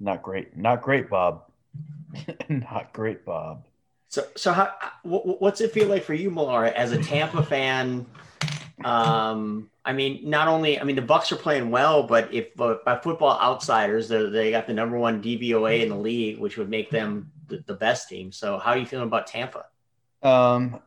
Not 0.00 0.22
great. 0.22 0.56
Not 0.56 0.82
great, 0.82 1.10
Bob. 1.10 1.44
Not 2.48 2.92
great, 2.92 3.24
Bob. 3.24 3.64
So, 4.08 4.26
so 4.36 4.52
how 4.52 4.72
what's 5.02 5.60
it 5.60 5.72
feel 5.72 5.88
like 5.88 6.02
for 6.02 6.14
you, 6.14 6.30
Malara, 6.30 6.72
as 6.72 6.92
a 6.92 7.02
Tampa 7.02 7.42
fan? 7.42 8.06
Um, 8.84 9.70
I 9.84 9.92
mean, 9.92 10.28
not 10.28 10.48
only 10.48 10.80
I 10.80 10.84
mean 10.84 10.96
the 10.96 11.02
Bucks 11.02 11.30
are 11.32 11.36
playing 11.36 11.70
well, 11.70 12.04
but 12.04 12.32
if 12.32 12.58
uh, 12.60 12.76
by 12.84 12.98
Football 12.98 13.38
Outsiders, 13.40 14.08
they 14.08 14.50
got 14.50 14.66
the 14.66 14.72
number 14.72 14.98
one 14.98 15.22
DVOA 15.22 15.82
in 15.82 15.88
the 15.90 15.96
league, 15.96 16.38
which 16.38 16.56
would 16.56 16.70
make 16.70 16.90
them 16.90 17.30
the, 17.48 17.62
the 17.66 17.74
best 17.74 18.08
team. 18.08 18.32
So, 18.32 18.58
how 18.58 18.70
are 18.72 18.78
you 18.78 18.86
feeling 18.86 19.08
about 19.08 19.26
Tampa? 19.26 19.66
Um, 20.22 20.80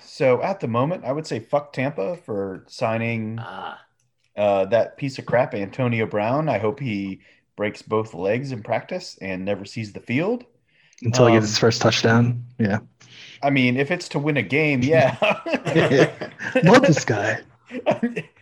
so 0.00 0.42
at 0.42 0.60
the 0.60 0.68
moment, 0.68 1.04
I 1.04 1.12
would 1.12 1.26
say 1.26 1.40
fuck 1.40 1.72
Tampa 1.72 2.16
for 2.18 2.64
signing 2.68 3.38
Uh, 3.38 3.76
uh, 4.36 4.64
that 4.66 4.96
piece 4.96 5.18
of 5.18 5.26
crap, 5.26 5.54
Antonio 5.54 6.06
Brown. 6.06 6.48
I 6.48 6.58
hope 6.58 6.80
he 6.80 7.20
breaks 7.56 7.82
both 7.82 8.14
legs 8.14 8.52
in 8.52 8.62
practice 8.62 9.18
and 9.20 9.44
never 9.44 9.64
sees 9.64 9.92
the 9.92 10.00
field. 10.00 10.44
Until 11.02 11.26
he 11.26 11.34
gets 11.34 11.44
Um, 11.44 11.48
his 11.48 11.58
first 11.58 11.82
touchdown. 11.82 12.44
Yeah. 12.58 12.78
I 13.42 13.50
mean, 13.50 13.76
if 13.76 13.90
it's 13.90 14.08
to 14.10 14.18
win 14.18 14.36
a 14.36 14.42
game, 14.42 14.82
yeah. 14.82 15.16
Love 16.62 16.86
this 16.86 17.04
guy. 17.04 17.40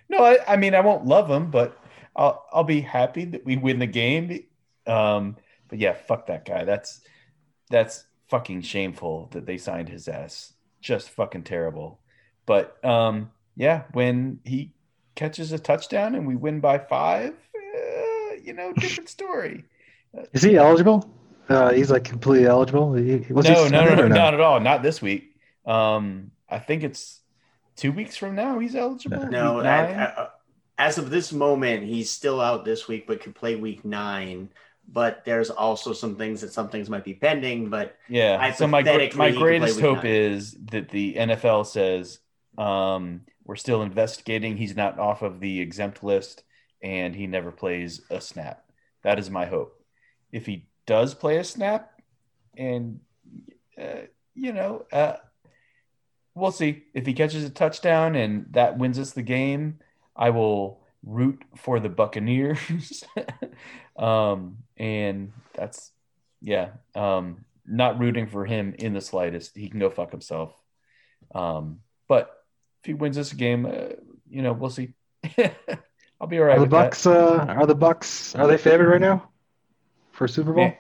no, 0.09 0.25
I, 0.25 0.39
I 0.47 0.57
mean 0.57 0.75
I 0.75 0.81
won't 0.81 1.07
love 1.07 1.29
him, 1.31 1.51
but 1.51 1.79
I'll 2.17 2.45
I'll 2.53 2.65
be 2.65 2.81
happy 2.81 3.25
that 3.27 3.45
we 3.45 3.57
win 3.57 3.79
the 3.79 3.87
game. 3.87 4.45
Um, 4.87 5.37
but 5.69 5.79
yeah, 5.79 5.95
fuck 5.95 6.27
that 6.27 6.45
guy. 6.45 6.65
That's 6.65 7.01
that's 7.71 8.05
fucking 8.29 8.63
shameful 8.63 9.29
that 9.33 9.47
they 9.47 9.59
signed 9.59 9.89
his 9.89 10.09
ass. 10.09 10.53
Just 10.81 11.11
fucking 11.11 11.45
terrible. 11.45 12.01
But 12.47 12.83
um, 12.85 13.31
yeah, 13.57 13.85
when 13.93 14.41
he 14.45 14.73
catches 15.15 15.53
a 15.53 15.59
touchdown 15.59 16.15
and 16.15 16.27
we 16.27 16.37
win 16.37 16.61
by 16.61 16.79
five, 16.79 17.35
you 18.45 18.53
know, 18.53 18.73
different 18.73 19.09
story. 19.09 19.65
Is 20.33 20.43
he 20.43 20.57
eligible? 20.57 21.11
Uh, 21.49 21.73
he's 21.73 21.91
like 21.91 22.05
completely 22.05 22.47
eligible. 22.47 22.95
He, 22.95 23.27
was 23.31 23.47
he 23.47 23.55
no, 23.55 23.69
no, 23.69 23.85
no, 23.85 23.95
no, 23.95 24.09
not 24.09 24.35
at 24.35 24.41
all. 24.41 24.61
Not 24.61 24.83
this 24.83 25.03
week. 25.03 25.37
Um, 25.67 26.31
I 26.49 26.59
think 26.59 26.83
it's 26.83 27.21
two 27.77 27.93
weeks 27.93 28.17
from 28.17 28.35
now. 28.35 28.59
He's 28.59 28.75
eligible. 28.75 29.27
no, 29.27 29.61
I. 29.61 30.05
I, 30.05 30.29
as 30.79 30.99
of 30.99 31.11
this 31.11 31.33
moment, 31.33 31.85
he's 31.85 32.11
still 32.11 32.41
out 32.41 32.65
this 32.65 32.89
week, 32.89 33.07
but 33.07 33.21
could 33.21 33.35
play 33.35 33.57
week 33.57 33.85
nine. 33.85 34.49
But 34.89 35.25
there's 35.25 35.49
also 35.49 35.93
some 35.93 36.17
things 36.17 36.41
that 36.41 36.53
some 36.53 36.69
things 36.69 36.91
might 36.91 37.05
be 37.05 37.15
pending. 37.15 37.71
But 37.71 37.97
Yeah. 38.09 38.53
So 38.53 38.67
my 38.67 38.79
Hypothetically, 38.79 39.19
my 39.19 39.27
he 39.29 39.33
could 39.33 39.39
play 39.39 39.59
greatest 39.59 39.81
hope 39.81 39.99
nine. 39.99 40.07
is 40.07 40.57
that 40.71 40.89
the 40.89 41.15
NFL 41.15 41.67
says 41.67 42.19
um, 42.59 43.23
we're 43.45 43.57
still 43.57 43.83
investigating. 43.83 44.57
He's 44.57 44.77
not 44.77 44.99
off 44.99 45.23
of 45.23 45.41
the 45.41 45.61
exempt 45.61 46.03
list, 46.03 46.43
and 46.83 47.15
he 47.15 47.27
never 47.27 47.53
plays 47.53 48.01
a 48.11 48.21
snap. 48.21 48.65
That 49.03 49.19
is 49.19 49.31
my 49.31 49.47
hope. 49.47 49.81
If 50.31 50.47
he 50.47 50.67
does 50.87 51.15
play 51.15 51.39
a 51.39 51.45
snap, 51.45 52.01
and 52.57 53.01
uh, 53.81 54.07
you 54.35 54.53
know, 54.53 54.87
uh, 54.93 55.17
we'll 56.35 56.53
see 56.53 56.85
if 56.95 57.07
he 57.07 57.15
catches 57.15 57.45
a 57.45 57.51
touchdown 57.51 58.15
and 58.15 58.47
that 58.51 58.79
wins 58.79 58.99
us 58.99 59.13
the 59.13 59.23
game. 59.23 59.79
I 60.15 60.31
will 60.31 60.81
root 61.05 61.43
for 61.57 61.81
the 61.81 61.89
Buccaneers, 61.89 63.05
um, 63.97 64.59
and 64.77 65.33
that's 65.55 65.91
yeah. 66.41 66.71
Um, 66.95 67.45
not 67.67 67.99
rooting 67.99 68.27
for 68.27 68.45
him 68.45 68.75
in 68.79 68.93
the 68.93 69.01
slightest. 69.01 69.57
He 69.57 69.69
can 69.69 69.81
go 69.81 69.91
fuck 69.91 70.11
himself. 70.11 70.53
Um, 71.35 71.81
but 72.09 72.31
if 72.83 72.87
he 72.87 72.95
wins 72.95 73.17
this 73.17 73.33
game, 73.33 73.67
uh, 73.67 73.95
you 74.29 74.43
know, 74.43 74.53
we'll 74.53 74.71
see. 74.71 74.95
I'll 76.23 76.29
be 76.29 76.39
all 76.39 76.45
right 76.45 76.53
Are 76.57 76.61
the 76.61 76.63
with 76.63 76.71
that. 76.71 76.91
Bucks? 76.91 77.05
Uh, 77.05 77.45
are 77.49 77.67
the 77.67 77.75
Bucks? 77.75 78.37
Are 78.37 78.47
they 78.47 78.57
favored 78.57 78.89
right 78.89 79.01
now 79.01 79.29
for 80.13 80.29
Super 80.29 80.53
Bowl? 80.53 80.65
Yeah. 80.67 80.75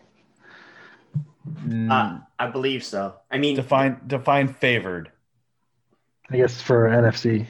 Mm, 1.66 1.90
uh, 1.90 2.20
I 2.38 2.46
believe 2.46 2.84
so. 2.84 3.16
I 3.28 3.38
mean, 3.38 3.56
define 3.56 4.00
define 4.06 4.46
favored. 4.46 5.10
I 6.30 6.36
guess 6.36 6.62
for 6.62 6.88
NFC. 6.88 7.46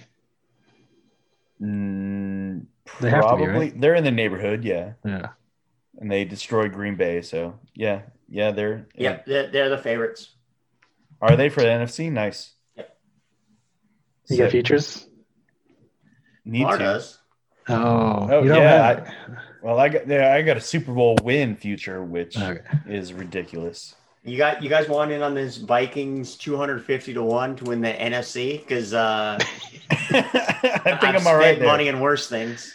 Mm, 1.61 2.65
They 3.01 3.11
have 3.11 3.25
to 3.29 3.37
be, 3.37 3.45
probably 3.45 3.71
right? 3.71 3.81
they're 3.81 3.95
in 3.95 4.05
the 4.05 4.11
neighborhood, 4.11 4.65
yeah, 4.65 4.95
Yeah. 5.05 5.29
and 6.01 6.11
they 6.11 6.25
destroyed 6.25 6.73
Green 6.73 6.97
Bay, 6.97 7.21
so 7.21 7.59
yeah, 7.75 8.03
yeah, 8.29 8.51
they're 8.53 8.87
yeah, 8.95 9.21
they're, 9.27 9.49
they're 9.49 9.69
the 9.69 9.79
favorites. 9.79 10.35
Are 11.21 11.37
they 11.37 11.51
for 11.51 11.61
the 11.61 11.69
NFC? 11.69 12.11
Nice. 12.11 12.55
Yep. 12.77 12.97
You 14.31 14.37
got 14.39 14.45
Sick. 14.45 14.53
features? 14.53 15.07
Need 16.47 16.63
Lamar 16.63 16.79
to. 16.79 16.85
does. 16.85 17.19
Oh, 17.69 18.29
Oh, 18.31 18.43
you 18.43 18.49
don't 18.49 18.59
yeah, 18.59 18.87
have- 18.87 19.15
Well, 19.63 19.79
I 19.79 19.89
got 19.89 20.07
yeah, 20.09 20.35
I 20.35 20.43
got 20.43 20.57
a 20.57 20.61
Super 20.61 20.93
Bowl 20.93 21.17
win 21.23 21.55
future, 21.57 22.03
which 22.03 22.37
Okay. 22.39 22.61
is 22.87 23.13
ridiculous. 23.13 23.95
You 24.25 24.37
got 24.37 24.63
you 24.63 24.69
guys 24.69 24.89
want 24.89 25.11
in 25.13 25.23
on 25.23 25.35
this 25.35 25.57
Vikings 25.57 26.37
250 26.37 27.15
to 27.15 27.23
1 27.23 27.57
to 27.57 27.65
win 27.65 27.81
the 27.81 27.93
NFC 27.93 28.61
because 28.61 28.95
uh 28.95 29.39
I 29.91 30.81
think 30.85 30.87
I've 30.87 31.03
I'm 31.03 31.15
all 31.17 31.21
spent 31.21 31.37
right 31.39 31.59
there. 31.59 31.69
money 31.69 31.89
and 31.89 32.01
worse 32.01 32.29
things. 32.29 32.75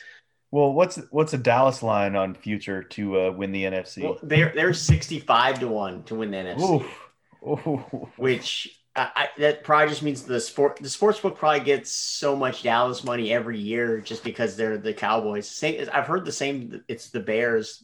Well, 0.51 0.71
what's 0.71 0.95
what's 1.11 1.33
a 1.33 1.38
Dallas 1.38 1.83
line 1.83 2.15
on 2.15 2.33
future 2.33 2.81
to 2.83 3.19
uh, 3.19 3.31
win 3.31 3.51
the 3.51 3.63
NFC? 3.65 4.03
Well, 4.03 4.17
they're 4.23 4.53
they're 4.55 4.73
65 4.73 5.59
to 5.59 5.67
1 5.67 6.03
to 6.03 6.15
win 6.15 6.31
the 6.31 6.38
NFC, 6.38 6.81
Oof. 6.81 7.09
Ooh. 7.45 8.09
which 8.17 8.76
I, 8.97 9.29
that 9.37 9.63
probably 9.63 9.89
just 9.89 10.01
means 10.01 10.23
the 10.23 10.39
sport 10.39 10.77
the 10.81 10.89
sports 10.89 11.19
book 11.19 11.37
probably 11.37 11.59
gets 11.59 11.91
so 11.91 12.35
much 12.35 12.63
Dallas 12.63 13.03
money 13.03 13.31
every 13.31 13.59
year 13.59 14.01
just 14.01 14.23
because 14.23 14.57
they're 14.57 14.77
the 14.77 14.93
Cowboys. 14.93 15.47
Same, 15.47 15.87
I've 15.93 16.07
heard 16.07 16.25
the 16.25 16.31
same. 16.31 16.83
It's 16.87 17.09
the 17.09 17.19
Bears. 17.19 17.83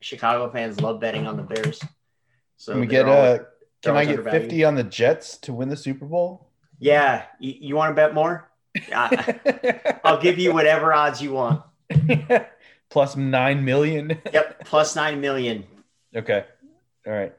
Chicago 0.00 0.50
fans 0.50 0.80
love 0.80 1.00
betting 1.00 1.26
on 1.26 1.36
the 1.36 1.42
Bears. 1.42 1.80
So 2.56 2.72
Can 2.72 2.80
we 2.82 2.86
get 2.86 3.06
always- 3.08 3.40
uh 3.40 3.44
can 3.82 3.96
I 3.96 4.04
get 4.04 4.22
50 4.22 4.64
on 4.64 4.74
the 4.74 4.84
Jets 4.84 5.38
to 5.38 5.54
win 5.54 5.70
the 5.70 5.76
Super 5.76 6.04
Bowl? 6.04 6.50
Yeah, 6.78 7.24
you, 7.38 7.54
you 7.58 7.76
want 7.76 7.90
to 7.90 7.94
bet 7.94 8.12
more? 8.12 8.50
I, 8.94 9.98
I'll 10.04 10.20
give 10.20 10.38
you 10.38 10.52
whatever 10.52 10.92
odds 10.92 11.22
you 11.22 11.32
want. 11.32 11.62
Plus 12.90 13.16
9 13.16 13.64
million. 13.64 14.20
Yep, 14.32 14.64
plus 14.66 14.96
nine 14.96 15.20
million. 15.22 15.64
okay. 16.14 16.44
All 17.06 17.12
right. 17.12 17.32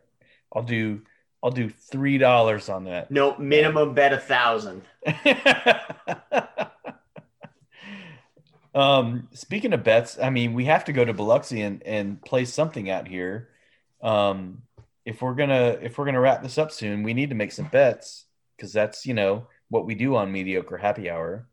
I'll 0.53 0.63
do 0.63 1.01
I'll 1.43 1.51
do 1.51 1.69
$3 1.69 2.73
on 2.73 2.85
that. 2.85 3.09
No 3.11 3.35
minimum 3.37 3.93
bet 3.93 4.13
a 4.13 4.17
thousand. 4.17 4.83
Um, 8.73 9.27
speaking 9.33 9.73
of 9.73 9.83
bets, 9.83 10.17
I 10.17 10.29
mean, 10.29 10.53
we 10.53 10.65
have 10.65 10.85
to 10.85 10.93
go 10.93 11.03
to 11.03 11.13
Biloxi 11.13 11.61
and, 11.61 11.83
and 11.83 12.21
play 12.21 12.45
something 12.45 12.89
out 12.89 13.07
here. 13.07 13.49
Um, 14.01 14.61
if 15.05 15.21
we're 15.21 15.33
gonna 15.33 15.77
if 15.81 15.97
we're 15.97 16.05
gonna 16.05 16.19
wrap 16.21 16.41
this 16.41 16.57
up 16.57 16.71
soon, 16.71 17.03
we 17.03 17.13
need 17.13 17.29
to 17.29 17.35
make 17.35 17.51
some 17.51 17.65
bets 17.67 18.25
because 18.55 18.71
that's 18.71 19.05
you 19.05 19.13
know 19.13 19.47
what 19.69 19.85
we 19.85 19.95
do 19.95 20.15
on 20.15 20.31
mediocre 20.31 20.77
happy 20.77 21.09
hour. 21.09 21.47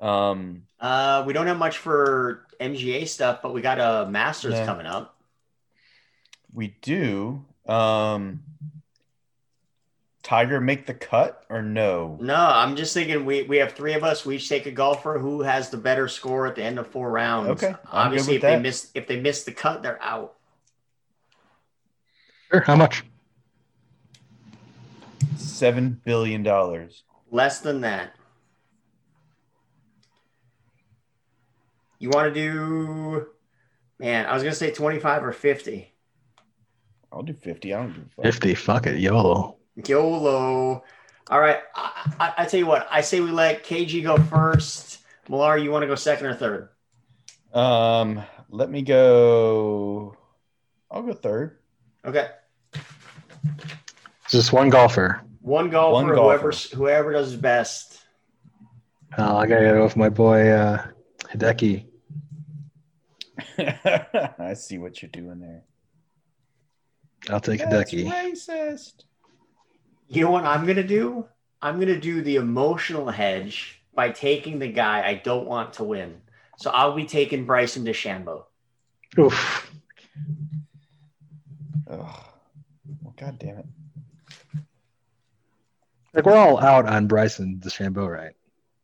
Um, 0.00 0.64
Uh, 0.78 1.24
we 1.26 1.32
don't 1.32 1.46
have 1.46 1.58
much 1.58 1.78
for 1.78 2.46
MGA 2.60 3.06
stuff, 3.06 3.40
but 3.42 3.54
we 3.54 3.60
got 3.60 3.78
a 3.78 4.08
Masters 4.10 4.54
coming 4.66 4.86
up. 4.86 5.16
we 6.52 6.76
do. 6.82 7.44
Um, 7.66 8.42
Tiger 10.22 10.60
make 10.60 10.86
the 10.86 10.94
cut 10.94 11.44
or 11.48 11.62
no? 11.62 12.18
No, 12.20 12.34
I'm 12.34 12.76
just 12.76 12.92
thinking 12.92 13.24
we, 13.24 13.42
we 13.44 13.56
have 13.56 13.72
three 13.72 13.94
of 13.94 14.04
us. 14.04 14.26
We 14.26 14.36
each 14.36 14.48
take 14.48 14.66
a 14.66 14.70
golfer 14.70 15.18
who 15.18 15.40
has 15.42 15.70
the 15.70 15.78
better 15.78 16.08
score 16.08 16.46
at 16.46 16.54
the 16.54 16.62
end 16.62 16.78
of 16.78 16.86
four 16.86 17.10
rounds. 17.10 17.48
Okay, 17.50 17.74
I'm 17.90 18.06
Obviously, 18.06 18.34
with 18.34 18.44
if 18.44 18.50
they 18.50 18.58
miss 18.58 18.90
if 18.94 19.06
they 19.06 19.20
miss 19.20 19.44
the 19.44 19.52
cut, 19.52 19.82
they're 19.82 20.02
out. 20.02 20.34
Sure. 22.50 22.60
How 22.60 22.76
much? 22.76 23.04
Seven 25.36 26.00
billion 26.04 26.42
dollars. 26.42 27.04
Less 27.30 27.60
than 27.60 27.80
that. 27.82 28.14
You 31.98 32.10
want 32.10 32.32
to 32.32 32.34
do? 32.34 33.26
Man, 33.98 34.26
I 34.26 34.34
was 34.34 34.42
gonna 34.42 34.54
say 34.54 34.70
25 34.70 35.24
or 35.24 35.32
50. 35.32 35.92
I'll 37.12 37.22
do 37.22 37.34
fifty. 37.34 37.74
I 37.74 37.78
don't 37.78 37.92
give 37.92 38.04
a 38.04 38.08
fuck. 38.08 38.24
Fifty. 38.24 38.54
Fuck 38.54 38.86
it. 38.86 38.98
YOLO. 38.98 39.56
YOLO. 39.76 40.82
All 41.30 41.40
right. 41.40 41.58
I, 41.74 42.12
I, 42.18 42.32
I 42.38 42.44
tell 42.46 42.58
you 42.60 42.66
what. 42.66 42.88
I 42.90 43.00
say 43.00 43.20
we 43.20 43.30
let 43.30 43.64
KG 43.64 44.02
go 44.02 44.16
first. 44.16 44.98
Millar, 45.28 45.56
you 45.58 45.70
want 45.70 45.82
to 45.82 45.86
go 45.86 45.94
second 45.94 46.26
or 46.26 46.34
third? 46.34 46.68
Um, 47.52 48.22
let 48.48 48.70
me 48.70 48.82
go. 48.82 50.16
I'll 50.90 51.02
go 51.02 51.12
third. 51.12 51.58
Okay. 52.04 52.28
It's 52.74 54.32
just 54.32 54.52
one 54.52 54.70
golfer. 54.70 55.22
One 55.40 55.70
golfer. 55.70 55.92
One 55.94 56.04
Whoever 56.06 56.50
golfer. 56.50 56.76
whoever 56.76 57.12
does 57.12 57.30
his 57.32 57.40
best. 57.40 58.00
Oh, 59.18 59.36
I 59.36 59.46
gotta 59.46 59.64
go 59.64 59.82
with 59.84 59.96
my 59.96 60.08
boy 60.08 60.48
uh, 60.50 60.86
Hideki. 61.24 61.86
I 64.38 64.54
see 64.54 64.78
what 64.78 65.02
you're 65.02 65.10
doing 65.10 65.40
there. 65.40 65.62
I'll 67.28 67.40
take 67.40 67.60
That's 67.60 67.92
Hideki. 67.92 68.10
racist. 68.10 69.04
You 70.10 70.24
know 70.24 70.32
what 70.32 70.44
I'm 70.44 70.66
gonna 70.66 70.82
do? 70.82 71.26
I'm 71.62 71.78
gonna 71.78 72.00
do 72.00 72.20
the 72.20 72.34
emotional 72.34 73.08
hedge 73.08 73.80
by 73.94 74.10
taking 74.10 74.58
the 74.58 74.66
guy 74.66 75.06
I 75.06 75.14
don't 75.14 75.46
want 75.46 75.74
to 75.74 75.84
win. 75.84 76.20
So 76.58 76.70
I'll 76.70 76.94
be 76.96 77.04
taking 77.04 77.46
Bryson 77.46 77.84
DeChambeau. 77.84 78.42
Oof. 79.18 79.70
Oh, 81.88 82.24
well, 83.02 83.14
God 83.16 83.38
damn 83.38 83.58
it. 83.58 83.66
Like 86.12 86.26
we're 86.26 86.36
all 86.36 86.58
out 86.58 86.86
on 86.86 87.06
Bryson 87.06 87.60
DeChambeau, 87.64 88.10
right? 88.10 88.34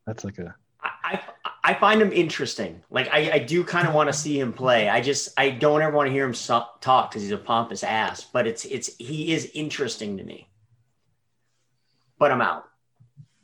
That's 0.05 0.23
like 0.23 0.39
a 0.39 0.55
I, 0.81 0.91
I, 1.03 1.21
I 1.61 1.73
find 1.73 2.01
him 2.01 2.13
interesting. 2.13 2.81
Like 2.89 3.09
I, 3.11 3.31
I 3.33 3.39
do 3.39 3.65
kind 3.65 3.85
of 3.85 3.93
want 3.93 4.07
to 4.07 4.13
see 4.13 4.39
him 4.39 4.53
play. 4.53 4.87
I 4.87 5.01
just 5.01 5.29
I 5.37 5.49
don't 5.49 5.81
ever 5.81 5.93
want 5.93 6.07
to 6.07 6.13
hear 6.13 6.25
him 6.25 6.33
so- 6.33 6.67
talk 6.79 7.11
because 7.11 7.23
he's 7.23 7.31
a 7.31 7.37
pompous 7.37 7.83
ass. 7.83 8.23
But 8.23 8.47
it's 8.47 8.63
it's 8.63 8.95
he 8.97 9.33
is 9.33 9.51
interesting 9.53 10.15
to 10.17 10.23
me. 10.23 10.47
But 12.19 12.31
I'm 12.31 12.41
out. 12.41 12.65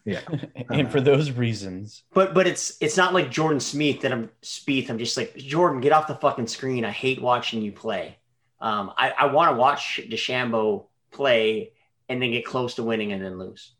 yeah. 0.05 0.21
and 0.69 0.91
for 0.91 0.99
those 1.01 1.31
reasons, 1.31 2.03
But 2.13 2.33
but 2.33 2.47
it's 2.47 2.77
it's 2.81 2.97
not 2.97 3.13
like 3.13 3.31
Jordan 3.31 3.59
Smith 3.59 4.01
that 4.01 4.11
I'm 4.11 4.29
Spieth. 4.41 4.89
I'm 4.89 4.97
just 4.97 5.15
like 5.17 5.35
Jordan, 5.37 5.81
get 5.81 5.91
off 5.91 6.07
the 6.07 6.15
fucking 6.15 6.47
screen. 6.47 6.83
I 6.85 6.91
hate 6.91 7.21
watching 7.21 7.61
you 7.61 7.71
play. 7.71 8.17
Um, 8.59 8.91
I, 8.97 9.11
I 9.11 9.25
want 9.27 9.51
to 9.51 9.57
watch 9.57 9.99
DeChambeau 10.09 10.85
play 11.11 11.73
and 12.09 12.21
then 12.21 12.31
get 12.31 12.45
close 12.45 12.75
to 12.75 12.83
winning 12.83 13.11
and 13.11 13.23
then 13.23 13.37
lose. 13.37 13.73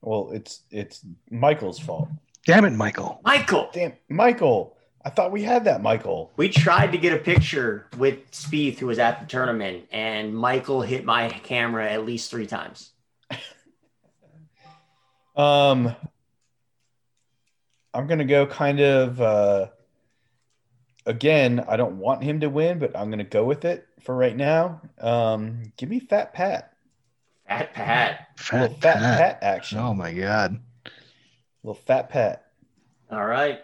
well, 0.00 0.30
it's 0.32 0.62
it's 0.70 1.04
Michael's 1.30 1.78
fault. 1.78 2.08
Damn 2.46 2.64
it, 2.64 2.70
Michael. 2.70 3.20
Michael, 3.24 3.70
Damn, 3.72 3.94
Michael. 4.08 4.76
I 5.06 5.10
thought 5.10 5.32
we 5.32 5.42
had 5.42 5.64
that, 5.64 5.82
Michael. 5.82 6.32
we 6.36 6.48
tried 6.48 6.92
to 6.92 6.98
get 6.98 7.12
a 7.12 7.18
picture 7.18 7.88
with 7.98 8.30
Spieth, 8.30 8.78
who 8.78 8.86
was 8.86 8.98
at 8.98 9.20
the 9.20 9.26
tournament, 9.26 9.84
and 9.92 10.34
Michael 10.34 10.80
hit 10.80 11.04
my 11.04 11.28
camera 11.28 11.90
at 11.90 12.06
least 12.06 12.30
three 12.30 12.46
times. 12.46 12.90
Um, 15.36 15.94
I'm 17.92 18.06
gonna 18.06 18.24
go 18.24 18.46
kind 18.46 18.80
of. 18.80 19.20
uh 19.20 19.66
Again, 21.06 21.62
I 21.68 21.76
don't 21.76 21.98
want 21.98 22.22
him 22.22 22.40
to 22.40 22.48
win, 22.48 22.78
but 22.78 22.96
I'm 22.96 23.10
gonna 23.10 23.24
go 23.24 23.44
with 23.44 23.66
it 23.66 23.86
for 24.00 24.16
right 24.16 24.34
now. 24.34 24.80
Um, 24.98 25.72
give 25.76 25.90
me 25.90 26.00
Fat 26.00 26.32
Pat. 26.32 26.72
Fat 27.46 27.74
Pat. 27.74 28.28
little 28.52 28.68
Fat, 28.68 28.80
Fat 28.80 28.98
Pat. 28.98 29.18
Pat 29.18 29.38
action. 29.42 29.78
Oh 29.78 29.92
my 29.92 30.14
god. 30.14 30.58
Little 31.62 31.74
Fat 31.74 32.08
Pat. 32.08 32.46
All 33.10 33.24
right. 33.26 33.60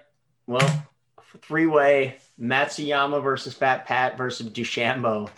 Well, 0.46 0.86
three 1.40 1.64
way 1.66 2.18
Matsuyama 2.38 3.22
versus 3.22 3.54
Fat 3.54 3.86
Pat 3.86 4.18
versus 4.18 4.50
DeChambeau. 4.50 5.30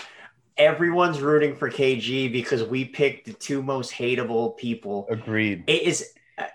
Everyone's 0.57 1.21
rooting 1.21 1.55
for 1.55 1.71
KG 1.71 2.33
because 2.33 2.65
we 2.65 2.85
picked 2.85 3.27
the 3.27 3.33
two 3.33 3.63
most 3.63 3.93
hateable 3.93 4.57
people. 4.57 5.07
Agreed. 5.09 5.65
It 5.69 5.83
is 5.83 6.13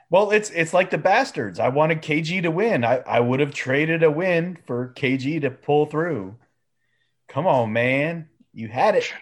Well, 0.09 0.31
it's 0.31 0.49
it's 0.51 0.73
like 0.73 0.89
the 0.89 0.97
bastards. 0.97 1.59
I 1.59 1.69
wanted 1.69 2.01
KG 2.01 2.41
to 2.43 2.51
win. 2.51 2.83
I, 2.83 2.97
I 2.99 3.19
would 3.19 3.39
have 3.39 3.53
traded 3.53 4.03
a 4.03 4.11
win 4.11 4.57
for 4.65 4.93
KG 4.95 5.41
to 5.41 5.51
pull 5.51 5.85
through. 5.85 6.35
Come 7.27 7.45
on, 7.45 7.73
man. 7.73 8.29
You 8.53 8.69
had 8.69 8.95
it. 8.95 9.13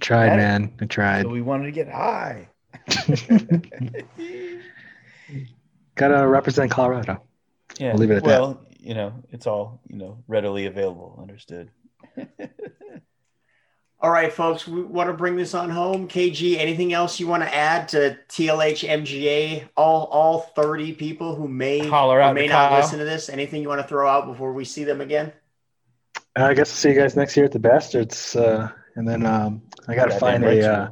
Tried, 0.00 0.28
Had 0.28 0.38
it. 0.38 0.42
man. 0.42 0.72
I 0.80 0.84
tried. 0.86 1.22
So 1.22 1.28
we 1.28 1.42
wanted 1.42 1.64
to 1.64 1.72
get 1.72 1.88
high. 1.88 2.48
Gotta 5.94 6.26
represent 6.26 6.70
Colorado. 6.70 7.22
Yeah. 7.78 7.88
We'll 7.92 7.98
leave 8.00 8.10
it 8.12 8.16
at 8.18 8.24
that. 8.24 8.40
well, 8.40 8.64
you 8.78 8.94
know, 8.94 9.12
it's 9.30 9.46
all, 9.46 9.80
you 9.88 9.96
know, 9.96 10.22
readily 10.28 10.66
available. 10.66 11.18
Understood. 11.20 11.70
all 14.00 14.10
right, 14.10 14.32
folks. 14.32 14.66
We 14.66 14.82
want 14.82 15.08
to 15.08 15.12
bring 15.12 15.34
this 15.34 15.54
on 15.54 15.70
home. 15.70 16.06
KG, 16.06 16.56
anything 16.56 16.92
else 16.92 17.18
you 17.18 17.26
want 17.26 17.42
to 17.42 17.52
add 17.52 17.88
to 17.88 18.16
TLH 18.28 18.88
MGA? 18.88 19.68
All 19.76 20.04
all 20.04 20.40
30 20.40 20.92
people 20.94 21.34
who 21.34 21.48
may 21.48 21.86
Holler 21.86 22.22
or 22.22 22.32
may 22.32 22.46
not 22.46 22.70
Kyle. 22.70 22.80
listen 22.80 23.00
to 23.00 23.04
this. 23.04 23.28
Anything 23.28 23.60
you 23.60 23.68
want 23.68 23.80
to 23.80 23.86
throw 23.88 24.08
out 24.08 24.26
before 24.26 24.52
we 24.52 24.64
see 24.64 24.84
them 24.84 25.00
again? 25.00 25.32
Uh, 26.38 26.44
I 26.44 26.54
guess 26.54 26.70
I'll 26.70 26.76
see 26.76 26.90
you 26.90 26.94
guys 26.94 27.16
next 27.16 27.36
year 27.36 27.46
at 27.46 27.52
the 27.52 27.58
Bastards. 27.58 28.36
Uh, 28.36 28.70
and 28.94 29.08
then 29.08 29.26
um, 29.26 29.62
I 29.88 29.96
gotta 29.96 30.10
Goddamn 30.10 30.20
find 30.20 30.44
a 30.44 30.72
uh, 30.72 30.88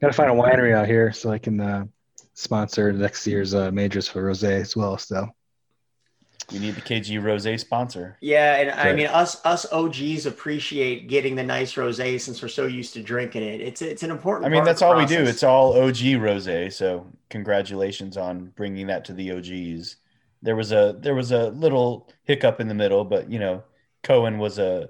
gotta 0.00 0.14
find 0.14 0.30
a 0.30 0.34
winery 0.34 0.74
out 0.74 0.86
here 0.86 1.12
so 1.12 1.30
I 1.30 1.38
can 1.38 1.60
uh, 1.60 1.84
sponsor 2.32 2.92
next 2.94 3.26
year's 3.26 3.54
uh, 3.54 3.70
majors 3.70 4.08
for 4.08 4.22
rosé 4.22 4.60
as 4.60 4.74
well. 4.74 4.96
So 4.96 5.28
We 6.52 6.58
need 6.58 6.76
the 6.76 6.80
KG 6.80 7.22
Rose 7.22 7.60
sponsor. 7.60 8.16
Yeah, 8.20 8.56
and 8.56 8.70
I 8.70 8.94
mean 8.94 9.06
us 9.06 9.44
us 9.44 9.70
OGs 9.70 10.24
appreciate 10.24 11.06
getting 11.06 11.36
the 11.36 11.42
nice 11.42 11.74
rosé 11.74 12.18
since 12.18 12.40
we're 12.40 12.48
so 12.48 12.66
used 12.66 12.94
to 12.94 13.02
drinking 13.02 13.42
it. 13.42 13.60
It's 13.60 13.82
it's 13.82 14.02
an 14.02 14.10
important. 14.10 14.46
I 14.46 14.48
mean, 14.48 14.64
that's 14.64 14.80
all 14.80 14.96
we 14.96 15.04
do. 15.04 15.22
It's 15.22 15.42
all 15.42 15.78
OG 15.78 16.14
rose. 16.18 16.74
So 16.74 17.06
congratulations 17.28 18.16
on 18.16 18.46
bringing 18.56 18.86
that 18.86 19.04
to 19.06 19.12
the 19.12 19.32
OGs. 19.32 19.96
There 20.40 20.56
was 20.56 20.72
a 20.72 20.96
there 20.98 21.14
was 21.14 21.32
a 21.32 21.50
little 21.50 22.10
hiccup 22.24 22.60
in 22.60 22.68
the 22.68 22.74
middle, 22.74 23.04
but 23.04 23.30
you 23.30 23.38
know, 23.38 23.62
Cohen 24.02 24.38
was 24.38 24.58
a 24.58 24.88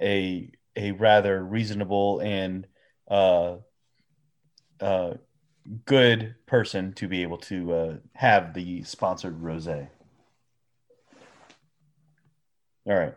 a 0.00 0.50
a 0.74 0.92
rather 0.92 1.44
reasonable 1.44 2.20
and 2.20 2.66
uh 3.08 3.56
uh 4.80 5.14
good 5.84 6.34
person 6.46 6.92
to 6.94 7.08
be 7.08 7.22
able 7.22 7.38
to 7.38 7.72
uh, 7.72 7.96
have 8.14 8.54
the 8.54 8.82
sponsored 8.82 9.40
rose. 9.40 9.68
All 12.86 12.94
right, 12.94 13.14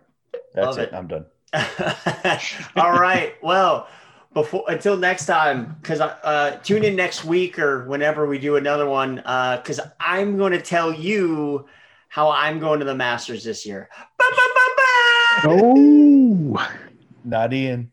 that's 0.54 0.78
Love 0.78 0.80
it. 0.80 0.90
it. 0.90 0.94
I'm 0.94 1.08
done. 1.08 1.26
All 2.76 3.00
right. 3.00 3.36
Well, 3.42 3.88
before 4.34 4.64
until 4.68 4.98
next 4.98 5.26
time, 5.26 5.76
because 5.82 6.00
uh, 6.02 6.60
tune 6.64 6.84
in 6.84 6.96
next 6.96 7.26
week 7.26 7.58
or 7.58 7.88
whenever 7.88 8.28
we 8.28 8.38
do 8.38 8.56
another 8.56 8.88
one, 8.88 9.16
because 9.16 9.80
I'm 10.00 10.38
going 10.38 10.54
to 10.54 10.62
tell 10.62 10.94
you 10.94 11.66
how 12.10 12.32
I'm 12.32 12.60
going 12.60 12.80
to 12.80 12.86
the 12.86 12.96
Masters 12.96 13.44
this 13.44 13.66
year. 13.66 13.90
Ba, 14.18 14.24
ba, 14.30 14.36
ba, 14.36 14.62
ba! 14.78 15.62
oh, 15.64 16.70
Not 17.24 17.54
Ian. 17.54 17.92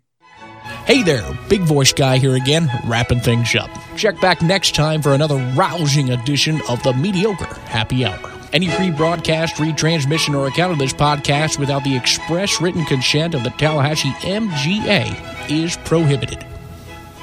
Hey 0.87 1.03
there, 1.03 1.23
Big 1.49 1.63
Voice 1.63 1.93
Guy 1.93 2.19
here 2.19 2.35
again, 2.37 2.71
wrapping 2.87 3.21
things 3.21 3.55
up. 3.55 3.71
Check 3.97 4.21
back 4.21 4.43
next 4.43 4.75
time 4.75 5.03
for 5.03 5.13
another 5.13 5.37
rousing 5.57 6.11
edition 6.11 6.61
of 6.69 6.83
the 6.83 6.93
Mediocre 6.93 7.53
Happy 7.67 8.05
Hour. 8.05 8.34
Any 8.55 8.69
rebroadcast, 8.69 9.55
retransmission, 9.57 10.39
or 10.39 10.47
account 10.47 10.73
of 10.73 10.79
this 10.79 10.93
podcast 10.93 11.59
without 11.59 11.83
the 11.83 11.97
express 11.97 12.61
written 12.61 12.85
consent 12.85 13.35
of 13.35 13.43
the 13.43 13.51
Tallahassee 13.51 14.13
MGA 14.21 15.51
is 15.51 15.77
prohibited. 15.79 16.47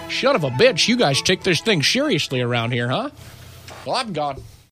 Shut 0.10 0.36
of 0.36 0.44
a 0.44 0.50
bitch, 0.50 0.90
you 0.90 0.98
guys 0.98 1.22
take 1.22 1.44
this 1.44 1.62
thing 1.62 1.84
seriously 1.84 2.42
around 2.42 2.74
here, 2.74 2.90
huh? 2.90 3.12
Well, 3.86 3.96
I'm 3.96 4.12
gone. 4.12 4.44